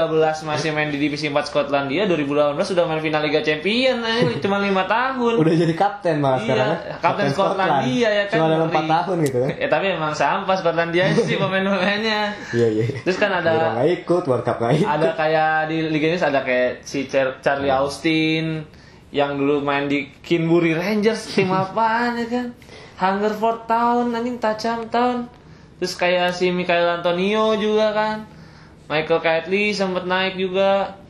masih 0.43 0.71
main 0.71 0.89
di 0.89 0.97
divisi 0.97 1.27
4 1.27 1.37
Skotlandia 1.45 2.07
2018 2.07 2.55
sudah 2.65 2.87
main 2.87 2.99
final 2.99 3.21
Liga 3.21 3.43
Champion 3.43 4.01
eh, 4.01 4.33
cuma 4.43 4.57
lima 4.59 4.87
tahun 4.87 5.37
Udah 5.37 5.53
jadi 5.53 5.75
kapten 5.75 6.17
malah 6.19 6.39
Iya, 6.39 6.47
sekarang. 6.47 6.69
ya? 6.71 6.95
kapten 6.99 7.27
Skotlandia 7.29 8.09
ya 8.09 8.25
kan. 8.25 8.35
Cuma 8.35 8.47
dalam 8.49 8.69
4 8.69 8.73
ngeri. 8.73 8.89
tahun 8.89 9.17
gitu 9.21 9.37
kan. 9.37 9.49
Ya 9.55 9.69
tapi 9.69 9.87
emang 9.91 10.13
sampah 10.13 10.57
Skotlandia 10.57 11.05
sih 11.13 11.37
pemain-pemainnya. 11.43 12.21
Iya, 12.51 12.67
iya. 12.71 12.85
Terus 13.03 13.19
kan 13.19 13.29
Udah 13.29 13.43
ada 13.45 13.53
nggak 13.75 13.89
ikut, 14.01 14.23
World 14.25 14.45
Cup 14.45 14.57
nggak 14.57 14.73
ikut. 14.79 14.89
ada 14.89 15.09
kayak 15.13 15.51
di 15.67 15.77
Liga 15.85 16.07
Inggris 16.09 16.25
ada 16.25 16.41
kayak 16.41 16.71
si 16.83 17.05
Char- 17.05 17.37
Charlie 17.39 17.69
Iya. 17.69 17.83
Austin 17.83 18.47
yang 19.11 19.35
dulu 19.35 19.61
main 19.61 19.85
di 19.85 20.09
Kinbury 20.17 20.73
Rangers 20.73 21.29
tim 21.29 21.53
apaan 21.61 22.17
ya 22.17 22.27
kan? 22.27 22.47
Hungerford 22.95 23.67
Town 23.67 24.09
anjing 24.11 24.39
Tacham 24.39 24.87
Town. 24.89 25.27
Terus 25.79 25.95
kayak 25.99 26.35
si 26.35 26.51
Michael 26.55 27.01
Antonio 27.03 27.59
juga 27.59 27.93
kan. 27.95 28.17
Michael 28.87 29.21
Kaitley 29.25 29.73
sempat 29.73 30.05
naik 30.05 30.37
juga. 30.37 31.01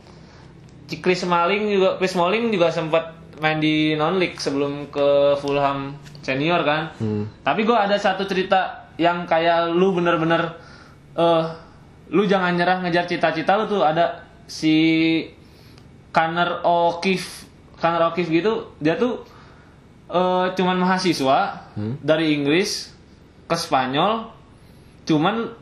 Chris 0.85 1.25
Smalling 1.25 1.73
juga 1.73 1.97
Chris 1.97 2.13
Smalling 2.13 2.53
juga 2.53 2.69
sempat 2.69 3.17
main 3.41 3.57
di 3.57 3.97
non 3.97 4.21
league 4.21 4.37
sebelum 4.37 4.87
ke 4.93 5.33
Fulham 5.41 5.97
senior 6.21 6.61
kan. 6.61 6.93
Hmm. 7.01 7.25
Tapi 7.41 7.65
gue 7.65 7.73
ada 7.73 7.97
satu 7.97 8.23
cerita 8.29 8.85
yang 8.95 9.27
kayak 9.27 9.75
lu 9.75 9.91
bener-bener 9.91 10.55
eh 11.15 11.45
lu 12.11 12.23
jangan 12.29 12.53
nyerah 12.53 12.85
ngejar 12.85 13.09
cita-cita 13.09 13.57
lu 13.57 13.65
tuh 13.65 13.81
ada 13.81 14.23
si 14.45 14.75
Connor 16.13 16.63
O'Keefe 16.63 17.49
Connor 17.81 18.13
O'Keefe 18.13 18.29
gitu 18.29 18.77
dia 18.79 18.95
tuh 18.95 19.25
eh 20.11 20.47
cuman 20.53 20.77
mahasiswa 20.79 21.71
dari 22.03 22.37
Inggris 22.37 22.93
ke 23.49 23.55
Spanyol 23.57 24.34
cuman 25.05 25.53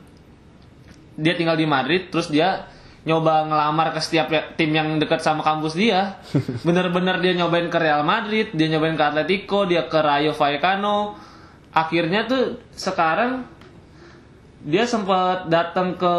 dia 1.14 1.38
tinggal 1.38 1.60
di 1.60 1.68
Madrid 1.70 2.10
terus 2.10 2.32
dia 2.34 2.66
nyoba 3.04 3.44
ngelamar 3.52 3.92
ke 3.92 4.00
setiap 4.00 4.32
tim 4.56 4.72
yang 4.72 4.96
dekat 4.96 5.20
sama 5.20 5.44
kampus 5.44 5.76
dia. 5.76 6.24
Bener-bener 6.68 7.20
dia 7.20 7.36
nyobain 7.36 7.68
ke 7.68 7.78
Real 7.78 8.02
Madrid 8.08 8.56
dia 8.56 8.72
nyobain 8.72 8.96
ke 8.96 9.04
Atletico 9.04 9.68
dia 9.68 9.86
ke 9.92 10.00
Rayo 10.00 10.32
Vallecano. 10.32 11.20
Akhirnya 11.74 12.26
tuh 12.26 12.64
sekarang 12.74 13.44
dia 14.64 14.88
sempat 14.88 15.52
datang 15.52 16.00
ke 16.00 16.16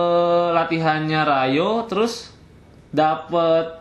latihannya 0.53 1.21
Rayo 1.25 1.89
terus 1.89 2.29
dapet 2.93 3.81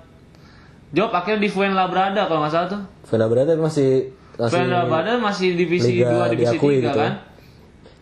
job 0.95 1.11
akhirnya 1.11 1.43
di 1.43 1.49
Fuenlabrada 1.51 2.31
kalau 2.31 2.39
nggak 2.47 2.53
salah 2.55 2.69
tuh. 2.71 2.81
Fuenlabrada 3.03 3.59
masih 3.59 4.15
masih 4.39 4.53
Fuenlabrada 4.55 5.11
masih 5.19 5.59
divisi 5.59 5.99
Liga 5.99 6.31
2 6.31 6.33
divisi 6.39 6.55
3 6.55 6.57
diakui 6.57 6.75
gitu 6.79 6.89
ya. 6.95 6.95
kan 6.95 7.32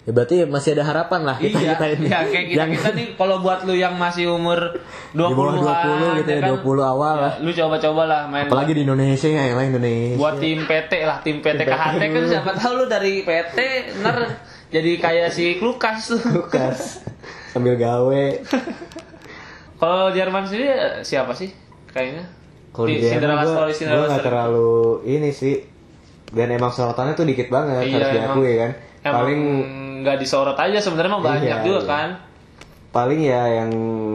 Ya 0.01 0.11
berarti 0.11 0.49
masih 0.49 0.73
ada 0.73 0.81
harapan 0.83 1.21
lah 1.21 1.37
kita 1.37 1.61
iya, 1.61 1.77
kita 1.77 1.85
ini. 1.87 2.05
iya 2.05 2.19
kayak 2.23 2.45
kita, 2.47 2.57
Yang 2.57 2.69
kita 2.73 2.89
nih 2.91 3.07
kalau 3.13 3.37
buat 3.37 3.61
lu 3.63 3.73
yang 3.73 3.93
masih 3.95 4.25
umur 4.27 4.57
20 5.13 5.13
di 5.13 5.33
bawah 5.61 5.77
20 6.17 6.19
gitu 6.19 6.29
ya, 6.31 6.41
20 6.57 6.81
awal 6.83 7.15
lah. 7.21 7.33
Lu 7.37 7.51
coba-coba 7.51 8.03
lah 8.03 8.21
main 8.25 8.45
Apalagi 8.45 8.73
di 8.73 8.81
Indonesia 8.81 9.29
ya, 9.29 9.43
emang 9.47 9.69
Indonesia. 9.69 10.17
buat 10.17 10.35
tim 10.37 10.65
PT 10.65 10.93
lah, 11.01 11.17
tim 11.21 11.37
PT 11.37 11.59
KHT 11.61 12.01
kan 12.01 12.23
siapa 12.27 12.51
tahu 12.55 12.71
lu 12.75 12.85
dari 12.87 13.21
PT 13.21 13.57
ntar 14.01 14.17
jadi 14.67 14.91
kayak 14.97 15.29
si 15.29 15.59
Lukas 15.59 16.09
tuh. 16.09 16.21
Lukas 16.39 17.05
sambil 17.47 17.77
gawe. 17.77 18.25
Kalau 19.77 20.09
Jerman 20.09 20.43
sendiri 20.43 20.69
siapa 21.01 21.33
sih 21.33 21.53
kayaknya? 21.87 22.25
Kalau 22.71 22.87
di 22.87 22.97
Di 22.97 23.05
Cinderella 23.07 23.37
Jerman 23.37 23.53
Story, 23.53 23.67
gue 23.67 23.77
Cinderella 23.77 24.01
nggak 24.03 24.13
Story. 24.15 24.27
terlalu 24.27 24.71
ini 25.05 25.29
sih. 25.29 25.55
Dan 26.25 26.47
emang 26.49 26.71
sorotannya 26.71 27.11
tuh 27.11 27.27
dikit 27.27 27.51
banget 27.51 27.83
Iya, 27.83 27.93
harus 27.93 28.09
diakui 28.09 28.25
emang- 28.47 28.57
kan. 28.57 28.71
Emang 29.01 29.15
Paling 29.19 29.41
nggak 30.01 30.17
disorot 30.17 30.55
aja 30.55 30.77
sebenarnya 30.77 31.11
mah 31.11 31.23
banyak 31.23 31.47
Iya, 31.53 31.63
juga 31.63 31.79
iya. 31.79 31.87
kan. 31.87 32.09
paling 32.91 33.21
ya 33.21 33.41
yang 33.55 33.71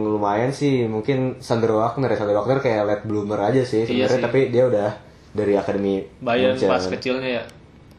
lumayan 0.07 0.51
sih 0.51 0.85
mungkin 0.85 1.39
Sander 1.39 1.71
Wagner 1.71 2.07
ya 2.07 2.17
Sander 2.17 2.35
Wagner 2.35 2.59
kayak 2.59 2.81
late 2.83 3.03
bloomer 3.03 3.39
aja 3.41 3.61
sih 3.61 3.81
Iya 3.81 4.05
sebenarnya 4.05 4.13
sih. 4.13 4.23
tapi 4.23 4.39
dia 4.47 4.63
udah 4.65 4.89
dari 5.29 5.53
akademi 5.53 6.05
Bayern 6.19 6.53
Munchen. 6.53 6.67
pas 6.67 6.83
kecilnya 6.83 7.29
ya. 7.31 7.43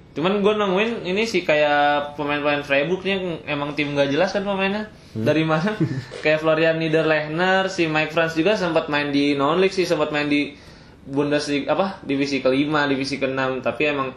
Cuman 0.08 0.38
gue 0.38 0.50
nemuin 0.52 0.90
ini 1.04 1.22
sih 1.24 1.42
kayak 1.42 2.14
pemain-pemain 2.14 2.62
Freiburg 2.62 3.02
nih 3.02 3.16
emang 3.44 3.72
tim 3.72 3.90
gak 3.92 4.06
jelas 4.08 4.30
kan 4.30 4.42
pemainnya. 4.42 4.90
Hmm. 5.12 5.22
Dari 5.22 5.42
mana? 5.42 5.78
kayak 6.22 6.38
Florian 6.38 6.74
Niederlechner, 6.76 7.66
si 7.68 7.86
Mike 7.86 8.10
Franz 8.10 8.34
juga 8.34 8.54
sempat 8.54 8.86
main 8.86 9.08
di 9.08 9.32
non 9.32 9.56
league 9.56 9.70
sih, 9.72 9.82
sempat 9.82 10.10
main 10.10 10.26
di 10.26 10.58
Bundesliga 11.04 11.70
apa? 11.70 12.02
Divisi 12.02 12.38
kelima, 12.38 12.84
divisi 12.84 13.16
keenam. 13.16 13.58
Tapi 13.60 13.82
emang 13.84 14.10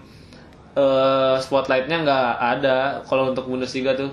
eh 0.71 1.35
spotlightnya 1.39 2.01
nggak 2.01 2.27
ada 2.39 2.77
kalau 3.03 3.31
untuk 3.31 3.47
Bundesliga 3.47 3.93
tuh. 3.93 4.11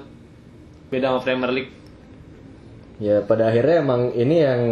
Beda 0.88 1.12
sama 1.12 1.20
Premier 1.20 1.52
League. 1.52 1.72
Ya 2.98 3.22
pada 3.22 3.46
akhirnya 3.46 3.84
emang 3.84 4.10
ini 4.10 4.36
yang 4.42 4.62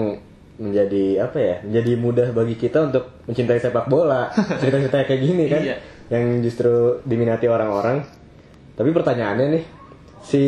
menjadi 0.56 1.28
apa 1.28 1.38
ya? 1.38 1.56
Menjadi 1.62 1.92
mudah 1.94 2.28
bagi 2.32 2.56
kita 2.56 2.88
untuk 2.88 3.22
mencintai 3.28 3.60
sepak 3.60 3.86
bola. 3.86 4.32
Cerita-cerita 4.60 5.04
kayak 5.04 5.22
gini 5.22 5.44
kan, 5.46 5.62
Iya. 5.62 5.76
yang 6.10 6.40
justru 6.40 6.98
diminati 7.04 7.46
orang-orang. 7.46 8.02
Tapi 8.74 8.90
pertanyaannya 8.90 9.46
nih, 9.56 9.64
si 10.24 10.42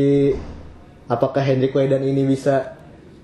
apakah 1.06 1.40
Hendrik 1.40 1.72
Wedan 1.72 2.02
ini 2.02 2.24
bisa 2.24 2.76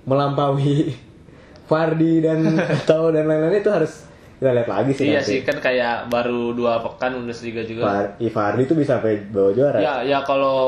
melampaui 0.04 0.92
Fardi 1.68 2.20
dan 2.20 2.44
atau 2.84 3.08
dan 3.10 3.24
lain-lain 3.24 3.58
itu 3.58 3.72
harus 3.72 4.04
kita 4.44 4.52
lihat 4.60 4.68
lagi 4.68 4.92
sih. 4.92 5.08
iya 5.08 5.24
nanti. 5.24 5.30
sih 5.32 5.40
kan 5.40 5.56
kayak 5.56 6.12
baru 6.12 6.52
dua 6.52 6.84
pekan 6.84 7.16
Bundesliga 7.16 7.64
juga. 7.64 7.88
Far- 7.88 8.12
Fardi 8.28 8.68
tuh 8.68 8.76
bisa 8.76 9.00
sampai 9.00 9.24
bawa 9.32 9.56
juara. 9.56 9.80
Ya, 9.80 9.94
ya 10.04 10.20
kalau 10.20 10.60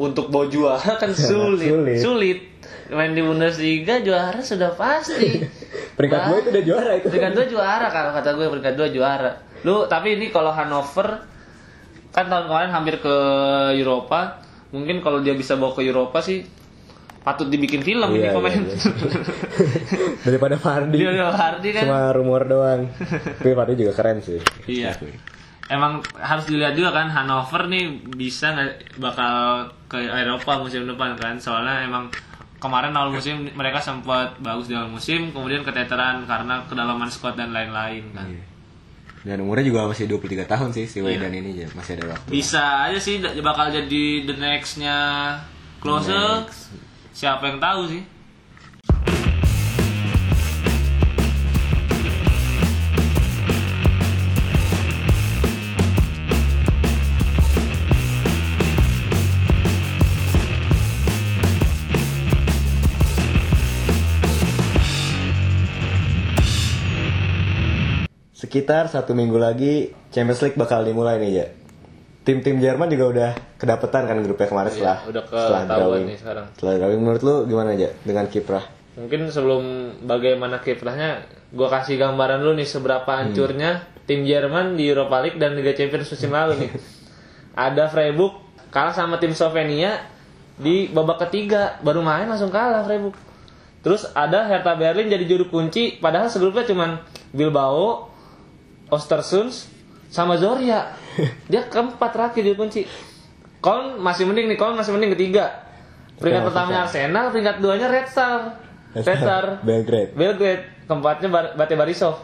untuk 0.00 0.32
bawa 0.32 0.48
juara 0.48 0.96
kan 0.96 1.12
sulit. 1.28 1.68
sulit. 1.68 2.00
sulit. 2.00 2.38
Main 2.88 3.12
di 3.12 3.20
Bundesliga 3.20 4.00
juara 4.00 4.40
sudah 4.40 4.72
pasti. 4.72 5.44
Peringkat 6.00 6.20
gue 6.32 6.38
itu 6.40 6.48
udah 6.56 6.64
juara 6.64 6.90
itu. 6.96 7.06
Peringkat 7.12 7.32
dua 7.36 7.46
juara 7.52 7.86
kalau 7.92 8.10
kata 8.16 8.28
gue 8.32 8.46
peringkat 8.48 8.74
dua 8.80 8.88
juara. 8.88 9.30
Lu 9.68 9.84
tapi 9.84 10.16
ini 10.16 10.32
kalau 10.32 10.56
Hannover 10.56 11.20
kan 12.16 12.32
tahun 12.32 12.48
kemarin 12.48 12.72
hampir 12.72 12.96
ke 12.96 13.14
Eropa. 13.76 14.40
Mungkin 14.72 15.04
kalau 15.04 15.20
dia 15.20 15.36
bisa 15.36 15.60
bawa 15.60 15.76
ke 15.76 15.84
Eropa 15.84 16.24
sih 16.24 16.48
patut 17.26 17.50
dibikin 17.50 17.82
film 17.82 18.06
ini 18.12 18.22
Iya, 18.22 18.32
pemain. 18.32 18.54
iya, 18.54 18.70
iya. 18.78 19.20
Daripada 20.22 20.54
Fardi. 20.54 21.02
Kan. 21.74 21.82
Cuma 21.82 22.14
rumor 22.14 22.46
doang. 22.46 22.86
Tapi 23.38 23.50
Fardi 23.50 23.74
juga 23.76 23.92
keren 23.92 24.22
sih. 24.22 24.38
Iya. 24.64 24.94
Emang 25.66 25.98
harus 26.14 26.46
dilihat 26.46 26.72
juga 26.72 26.94
kan 26.94 27.10
Hannover 27.10 27.66
nih 27.66 27.84
bisa 28.06 28.54
nggak 28.54 29.02
bakal 29.02 29.34
ke 29.84 29.98
Eropa 29.98 30.62
musim 30.62 30.86
depan 30.86 31.18
kan 31.18 31.34
soalnya 31.36 31.82
emang 31.82 32.06
kemarin 32.56 32.94
awal 32.94 33.10
musim 33.10 33.50
mereka 33.50 33.82
sempat 33.82 34.38
bagus 34.38 34.66
di 34.66 34.74
awal 34.74 34.86
musim 34.88 35.28
kemudian 35.28 35.60
keteteran 35.60 36.22
karena 36.22 36.62
kedalaman 36.64 37.10
squad 37.10 37.34
dan 37.34 37.50
lain-lain 37.50 38.06
kan. 38.14 38.30
Dan 39.20 39.42
umurnya 39.42 39.66
juga 39.66 39.90
masih 39.90 40.06
23 40.06 40.46
tahun 40.46 40.70
sih 40.70 40.86
si 40.86 41.02
Iya. 41.02 41.18
Wedan 41.18 41.34
ini 41.34 41.50
ya, 41.58 41.68
masih 41.74 41.98
ada 41.98 42.14
waktu. 42.14 42.30
Bisa 42.30 42.62
aja 42.86 42.98
sih 43.02 43.18
bakal 43.36 43.74
jadi 43.74 44.04
the 44.22 44.38
next-nya 44.38 44.96
Klose. 45.76 46.46
Siapa 47.16 47.48
yang 47.48 47.56
tahu 47.56 47.88
sih? 47.88 48.02
sekitar 68.36 68.92
satu 68.92 69.16
minggu 69.16 69.40
lagi 69.40 69.92
Champions 70.12 70.40
League 70.44 70.56
bakal 70.60 70.84
dimulai 70.84 71.20
nih 71.20 71.32
ya. 71.32 71.46
Tim-tim 72.26 72.58
Jerman 72.58 72.90
juga 72.90 73.04
udah 73.06 73.30
kedapetan 73.54 74.02
kan 74.10 74.18
grupnya 74.18 74.50
kemarin 74.50 74.70
setelah 74.74 74.98
udah 75.06 75.22
setelah 75.30 75.60
ketahuan 75.62 75.78
drawing. 75.78 76.06
nih 76.10 76.16
sekarang. 76.18 76.46
Setelah 76.58 76.74
drawing 76.82 77.00
menurut 77.00 77.22
lu 77.22 77.34
gimana 77.46 77.68
aja 77.78 77.88
dengan 78.02 78.26
kiprah? 78.26 78.64
Mungkin 78.98 79.20
sebelum 79.30 79.62
bagaimana 80.02 80.58
kiprahnya, 80.58 81.22
gue 81.54 81.68
kasih 81.70 82.00
gambaran 82.00 82.42
dulu 82.42 82.58
nih 82.58 82.66
seberapa 82.66 83.06
hancurnya 83.06 83.86
tim 84.10 84.26
Jerman 84.26 84.74
di 84.74 84.90
Europa 84.90 85.22
League 85.22 85.38
dan 85.38 85.54
Liga 85.54 85.70
Champions 85.76 86.10
musim 86.10 86.34
lalu 86.34 86.66
nih. 86.66 86.70
Ada 87.70 87.86
Freiburg 87.86 88.42
kalah 88.74 88.92
sama 88.92 89.22
tim 89.22 89.30
Slovenia 89.30 90.02
di 90.58 90.88
babak 90.90 91.28
ketiga, 91.28 91.78
baru 91.84 92.02
main 92.02 92.26
langsung 92.26 92.50
kalah 92.50 92.82
Freiburg. 92.82 93.14
Terus 93.86 94.02
ada 94.18 94.50
Hertha 94.50 94.74
Berlin 94.74 95.06
jadi 95.06 95.22
juru 95.30 95.46
kunci, 95.46 95.94
padahal 96.02 96.26
segrupnya 96.26 96.66
cuman 96.66 96.98
Bilbao, 97.30 98.10
Ostersund, 98.90 99.54
sama 100.10 100.34
Zoria. 100.42 100.90
Dia 101.52 101.66
keempat 101.66 102.10
terakhir 102.12 102.42
juru 102.42 102.66
kunci. 102.66 102.84
Kon 103.60 103.98
masih 103.98 104.28
mending 104.28 104.52
nih, 104.52 104.58
Kon 104.58 104.76
masih 104.76 104.92
mending 104.92 105.16
ketiga. 105.16 105.66
Peringkat 106.16 106.42
Oke, 106.42 106.48
pertamanya 106.52 106.80
Arsenal, 106.88 107.24
peringkat 107.28 107.56
duanya 107.60 107.86
Red 107.92 108.08
Star. 108.08 108.40
Red 108.96 109.18
Star. 109.20 109.44
Belgrade. 109.60 110.10
Belgrade, 110.16 110.62
keempatnya 110.88 111.28
Bar- 111.28 111.54
Bate 111.56 111.74
Barisov. 111.76 112.16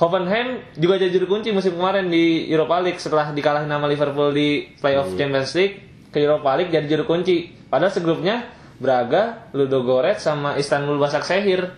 Hoffenheim 0.00 0.64
juga 0.80 0.96
jadi 0.96 1.12
juru 1.12 1.36
kunci 1.36 1.52
musim 1.52 1.76
kemarin 1.76 2.08
di 2.08 2.48
Europa 2.48 2.80
League 2.80 2.96
setelah 2.96 3.36
dikalahin 3.36 3.68
nama 3.68 3.84
Liverpool 3.84 4.32
di 4.32 4.72
playoff 4.80 5.12
Champions 5.12 5.52
League 5.52 6.08
ke 6.08 6.24
Europa 6.24 6.56
League 6.56 6.72
jadi 6.72 6.88
juru 6.88 7.04
kunci. 7.04 7.52
Padahal 7.68 7.92
segrupnya 7.92 8.48
Braga, 8.80 9.52
Ludogorets 9.52 10.24
sama 10.24 10.56
Istanbul 10.56 10.96
Basaksehir. 10.96 11.68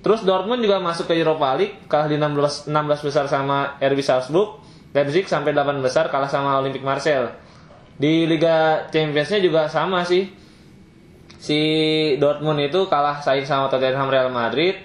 Terus 0.00 0.22
Dortmund 0.22 0.62
juga 0.62 0.78
masuk 0.78 1.10
ke 1.10 1.18
Europa 1.18 1.50
League, 1.58 1.82
kalah 1.90 2.06
di 2.06 2.14
16, 2.14 2.70
16 2.70 3.06
besar 3.10 3.26
sama 3.26 3.74
RB 3.82 4.00
Salzburg. 4.00 4.59
Leipzig 4.90 5.30
sampai 5.30 5.54
8 5.54 5.78
besar 5.78 6.10
kalah 6.10 6.26
sama 6.26 6.58
Olympique 6.58 6.82
Marseille. 6.82 7.30
Di 8.00 8.26
Liga 8.26 8.88
Champions-nya 8.90 9.38
juga 9.38 9.70
sama 9.70 10.02
sih. 10.02 10.26
Si 11.40 11.60
Dortmund 12.18 12.58
itu 12.60 12.88
kalah 12.90 13.22
saing 13.22 13.46
sama 13.46 13.70
Tottenham 13.70 14.10
Real 14.10 14.32
Madrid. 14.32 14.76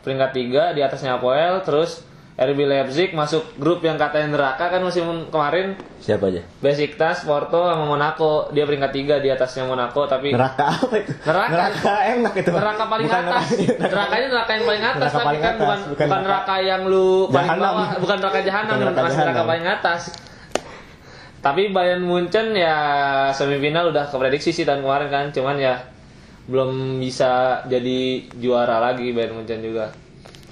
Peringkat 0.00 0.30
3 0.72 0.76
di 0.76 0.80
atasnya 0.80 1.20
Apoel. 1.20 1.60
Terus 1.60 2.00
RB 2.34 2.58
Leipzig 2.60 3.14
masuk 3.14 3.46
grup 3.54 3.78
yang 3.80 3.94
katanya 3.94 4.34
neraka 4.34 4.66
kan 4.66 4.82
musim 4.82 5.06
kemarin. 5.28 5.78
Siapa 5.98 6.26
aja? 6.26 6.42
Besiktas, 6.58 7.22
Porto 7.22 7.62
sama 7.62 7.86
Monaco. 7.86 8.50
Dia 8.50 8.64
peringkat 8.64 8.90
3 8.90 9.22
di 9.22 9.30
atasnya 9.30 9.62
Monaco 9.62 10.02
tapi 10.04 10.34
Neraka 10.34 10.66
apa 10.74 10.94
itu? 10.98 11.14
Neraka. 11.22 11.94
enak 12.10 12.34
itu. 12.34 12.50
neraka 12.50 12.84
paling 12.84 13.06
Bukan 13.06 13.22
atas. 13.24 13.44
neraka- 13.54 13.86
Nerakanya 13.86 14.26
neraka 14.28 14.50
yang 14.50 14.64
paling 14.64 14.82
atas 14.84 14.98
Neraka 14.98 15.14
tapi 15.14 15.24
paling 15.24 15.40
kan 15.40 15.46
atas, 15.46 15.62
bukan 15.62 15.78
bukan 15.78 15.88
bukan 15.88 16.06
neraka- 16.10 16.24
neraka 16.26 16.54
yang 16.60 16.82
lu 16.84 17.06
paling 17.24 17.38
Jahanam. 17.46 17.62
bawah, 17.64 17.88
bukan 17.96 18.16
neraka 18.18 18.38
jahanam, 18.40 18.66
Bukan 18.66 18.82
neraka 18.84 19.00
neraka, 19.00 19.22
neraka 19.22 19.42
paling 19.46 19.66
atas. 19.70 20.00
Tapi 21.38 21.62
Bayern 21.70 22.02
Munchen 22.02 22.46
ya 22.52 22.76
semifinal 23.30 23.84
udah 23.86 24.08
keprediksi 24.08 24.50
sih 24.50 24.64
tahun 24.64 24.80
kemarin 24.80 25.06
kan, 25.06 25.24
cuman 25.30 25.54
ya 25.56 25.74
belum 26.44 26.70
bisa 26.98 27.30
jadi 27.64 28.00
juara 28.34 28.82
lagi 28.82 29.12
Bayern 29.12 29.38
Munchen 29.38 29.62
juga. 29.62 29.94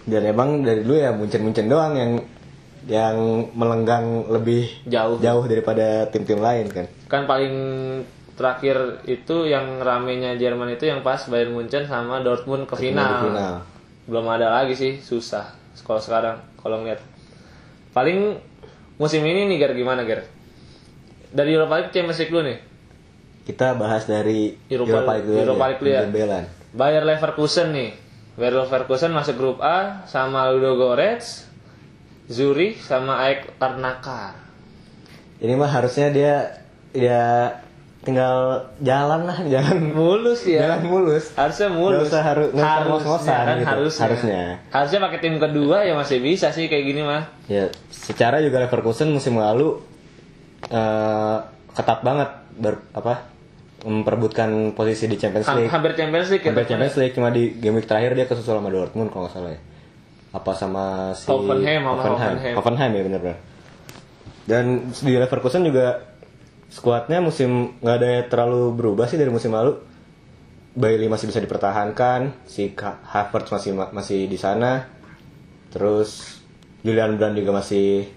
Dan 0.02 0.22
emang 0.26 0.66
dari 0.66 0.82
dulu 0.82 0.98
ya 0.98 1.14
muncen-muncen 1.14 1.70
doang 1.70 1.94
yang 1.94 2.12
yang 2.82 3.46
melenggang 3.54 4.26
lebih 4.26 4.66
Jauh. 4.90 5.22
jauh 5.22 5.44
daripada 5.46 6.10
tim-tim 6.10 6.42
lain 6.42 6.66
kan. 6.66 6.86
Kan 7.06 7.30
paling 7.30 7.54
terakhir 8.34 9.06
itu 9.06 9.46
yang 9.46 9.78
ramenya 9.78 10.34
Jerman 10.34 10.74
itu 10.74 10.90
yang 10.90 11.06
pas 11.06 11.22
Bayern 11.30 11.54
Munchen 11.54 11.86
sama 11.86 12.18
Dortmund 12.26 12.66
ke 12.66 12.74
final. 12.74 13.30
final. 13.30 13.54
Belum 14.10 14.26
ada 14.26 14.50
lagi 14.50 14.74
sih, 14.74 14.98
susah. 14.98 15.54
Kalau 15.86 16.02
sekarang 16.02 16.42
kalau 16.58 16.82
ngeliat. 16.82 16.98
Paling 17.94 18.40
musim 18.98 19.22
ini 19.22 19.46
nih 19.46 19.62
Ger 19.62 19.72
gimana 19.78 20.02
Ger? 20.02 20.26
Dari 21.30 21.54
Europa 21.54 21.78
League 21.78 21.94
Champions 21.94 22.18
League 22.18 22.34
dulu 22.34 22.42
nih. 22.50 22.58
Kita 23.46 23.78
bahas 23.78 24.10
dari 24.10 24.58
Europa- 24.66 25.06
Europa 25.06 25.12
League 25.14 25.26
dulu 25.30 25.36
Europa 25.38 25.64
League 25.70 25.86
ya. 25.86 26.42
Bayer 26.74 27.04
Leverkusen 27.06 27.70
nih. 27.70 27.90
Bayer 28.32 28.56
Leverkusen 28.56 29.12
masuk 29.12 29.36
grup 29.36 29.58
A 29.60 30.02
sama 30.08 30.48
Ludogorets, 30.48 31.44
Zurich 32.32 32.80
sama 32.80 33.20
AEK 33.28 33.60
Larnaca. 33.60 34.32
Ini 35.36 35.52
mah 35.52 35.68
harusnya 35.68 36.08
dia 36.08 36.34
ya 36.94 37.52
tinggal 38.02 38.66
jalan 38.80 39.28
lah, 39.28 39.36
jalan 39.44 39.92
Mulus 39.92 40.42
ya. 40.42 40.64
jalan 40.64 40.88
mulus. 40.88 41.36
Harusnya 41.36 41.68
mulus. 41.70 42.08
Usah 42.08 42.22
haru- 42.24 42.50
usah 42.50 42.66
harusnya 42.80 43.36
kan 43.42 43.56
gitu. 43.58 43.68
harusnya. 43.68 44.02
Harusnya. 44.08 44.42
Harusnya 44.72 44.98
pakai 45.02 45.18
tim 45.20 45.36
kedua 45.36 45.76
ya 45.84 45.92
masih 45.92 46.18
bisa 46.18 46.48
sih 46.50 46.66
kayak 46.66 46.84
gini 46.88 47.02
mah. 47.04 47.28
Ya, 47.46 47.68
secara 47.92 48.40
juga 48.40 48.64
Leverkusen 48.64 49.12
musim 49.12 49.36
lalu 49.36 49.76
eh, 50.66 51.36
ketat 51.74 52.00
banget 52.00 52.30
ber, 52.54 52.80
apa 52.92 53.28
memperebutkan 53.82 54.48
posisi 54.72 55.06
di 55.06 55.18
Champions 55.18 55.46
Ham- 55.46 55.58
League. 55.58 55.70
hampir 55.70 55.92
Champions 55.94 56.28
League 56.30 56.44
ya. 56.46 56.50
Sampai 56.50 56.66
Champions 56.66 56.96
League 56.98 57.14
cuma 57.14 57.28
di 57.28 57.44
game 57.58 57.76
week 57.76 57.86
terakhir 57.86 58.14
dia 58.14 58.26
kesusul 58.26 58.54
sama 58.54 58.70
Dortmund 58.70 59.10
kalau 59.10 59.26
nggak 59.26 59.34
salah 59.34 59.50
ya. 59.50 59.60
Apa 60.32 60.52
sama 60.54 60.84
si 61.12 61.28
Hoffenheim 61.28 61.82
Hoffenheim. 61.84 62.14
Hoffenheim. 62.16 62.54
Hoffenheim 62.56 62.90
ya 62.94 63.02
benar-benar. 63.04 63.38
Dan 64.42 64.64
di 64.90 65.12
Leverkusen 65.14 65.62
juga 65.62 66.02
skuadnya 66.66 67.20
musim 67.20 67.76
nggak 67.78 67.96
ada 67.98 68.06
yang 68.08 68.24
terlalu 68.26 68.62
berubah 68.72 69.06
sih 69.06 69.20
dari 69.20 69.28
musim 69.28 69.52
lalu. 69.52 69.76
Bailey 70.72 71.04
masih 71.04 71.28
bisa 71.28 71.36
dipertahankan, 71.36 72.32
si 72.48 72.72
Havertz 72.80 73.52
masih 73.52 73.76
masih 73.92 74.24
di 74.24 74.40
sana. 74.40 74.88
Terus 75.68 76.40
Julian 76.80 77.20
Brand 77.20 77.36
juga 77.36 77.60
masih 77.60 78.08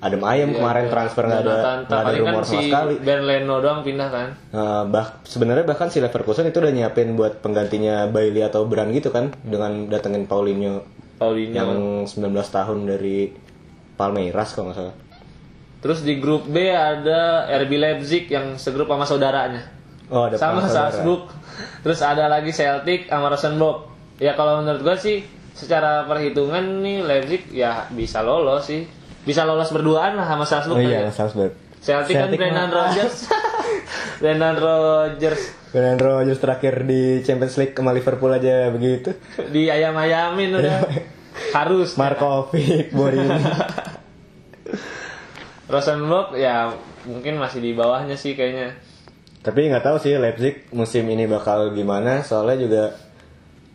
adem 0.00 0.22
ayem 0.24 0.56
kemarin 0.56 0.88
transfer 0.88 1.28
nggak 1.28 1.44
ada 1.44 1.52
Jonathan, 1.52 1.78
nggak 1.84 1.92
ada 1.92 2.06
paling 2.08 2.22
kan 2.24 2.32
rumor 2.32 2.44
sama 2.48 2.52
si 2.56 2.66
sekali. 2.72 2.94
Ben 3.04 3.20
Leno 3.28 3.56
doang 3.60 3.80
pindah 3.84 4.08
kan. 4.08 4.28
Nah, 4.56 4.82
bah 4.88 5.06
sebenarnya 5.28 5.64
bahkan 5.68 5.92
si 5.92 6.00
Leverkusen 6.00 6.48
itu 6.48 6.56
udah 6.56 6.72
nyiapin 6.72 7.12
buat 7.20 7.44
penggantinya 7.44 8.08
Bailey 8.08 8.40
atau 8.40 8.64
Brand 8.64 8.88
gitu 8.96 9.12
kan 9.12 9.28
dengan 9.44 9.92
datengin 9.92 10.24
Paulinho 10.24 10.88
Paulinho. 11.20 11.52
yang 11.52 11.70
19 12.08 12.16
tahun 12.32 12.78
dari 12.88 13.28
Palmeiras 14.00 14.56
kalau 14.56 14.72
nggak 14.72 14.78
salah. 14.80 14.96
Terus 15.80 16.00
di 16.00 16.16
grup 16.16 16.48
B 16.48 16.72
ada 16.72 17.48
RB 17.60 17.72
Leipzig 17.76 18.28
yang 18.32 18.56
segrup 18.56 18.88
sama 18.88 19.04
saudaranya. 19.04 19.68
Oh, 20.08 20.28
ada 20.28 20.40
sama 20.40 20.64
saudara. 20.64 20.92
Salzburg. 20.92 21.28
Terus 21.84 22.00
ada 22.00 22.24
lagi 22.28 22.52
Celtic 22.52 23.08
sama 23.08 23.28
Rosenborg. 23.32 23.92
Ya 24.16 24.32
kalau 24.32 24.64
menurut 24.64 24.80
gua 24.80 24.96
sih 24.96 25.24
secara 25.52 26.08
perhitungan 26.08 26.80
nih 26.80 27.04
Leipzig 27.04 27.42
ya 27.52 27.84
bisa 27.92 28.24
lolos 28.24 28.64
sih. 28.64 28.84
Bisa 29.20 29.44
lolos 29.44 29.68
berduaan 29.68 30.16
lah 30.16 30.24
sama 30.24 30.44
Salzburg 30.44 30.76
Oh 30.76 30.82
kan 30.82 30.90
iya, 30.90 31.00
ya. 31.06 31.12
Salzburg. 31.12 31.52
Celtic, 31.80 32.12
kan 32.12 32.28
Celtic 32.28 32.38
Brendan 32.40 32.68
mah- 32.68 32.76
Rodgers. 32.76 33.16
Brendan 34.20 34.56
Rodgers 34.56 35.42
Brendan 35.70 35.98
Rodgers 35.98 36.40
terakhir 36.42 36.82
di 36.82 37.22
Champions 37.22 37.56
League 37.56 37.72
sama 37.72 37.94
Liverpool 37.94 38.32
aja 38.32 38.68
begitu. 38.68 39.14
di 39.54 39.70
ayam-ayamin 39.70 40.50
udah. 40.56 40.78
Harus. 41.56 41.94
Markovic, 41.94 42.90
Borini. 42.90 43.38
Rosenborg 45.70 46.34
ya 46.34 46.74
mungkin 47.06 47.38
masih 47.38 47.62
di 47.62 47.70
bawahnya 47.72 48.18
sih 48.18 48.34
kayaknya. 48.34 48.74
Tapi 49.40 49.70
nggak 49.70 49.84
tahu 49.86 49.96
sih 50.02 50.18
Leipzig 50.18 50.68
musim 50.74 51.06
ini 51.06 51.24
bakal 51.24 51.70
gimana. 51.72 52.26
Soalnya 52.26 52.56
juga 52.60 52.82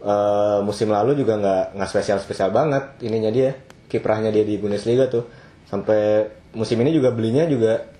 eh, 0.03 0.59
musim 0.61 0.91
lalu 0.91 1.15
juga 1.15 1.39
nggak 1.39 1.79
nggak 1.79 1.89
spesial 1.89 2.19
spesial 2.19 2.51
banget 2.51 2.99
ininya 3.01 3.31
dia 3.31 3.55
kiprahnya 3.95 4.29
dia 4.29 4.43
di 4.43 4.59
Bundesliga 4.59 5.07
tuh. 5.07 5.23
Sampai 5.65 6.27
musim 6.51 6.75
ini 6.79 6.91
juga 6.91 7.09
belinya 7.09 7.47
juga 7.47 7.95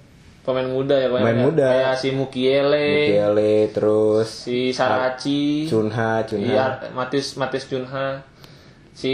Pemain 0.46 0.70
muda 0.70 0.94
ya 0.94 1.10
Pemain 1.10 1.34
banyak. 1.34 1.42
muda. 1.42 1.66
Kayak 1.66 1.96
si 1.98 2.08
Mukiele, 2.14 2.86
Mukiele 2.86 3.54
terus 3.74 4.28
si 4.46 4.70
Saraci, 4.70 5.66
Cunha, 5.66 6.22
Cunha. 6.22 6.46
Iya, 6.46 6.66
Matis 6.94 7.34
Matis 7.34 7.66
Junha. 7.66 8.22
Si 8.94 9.10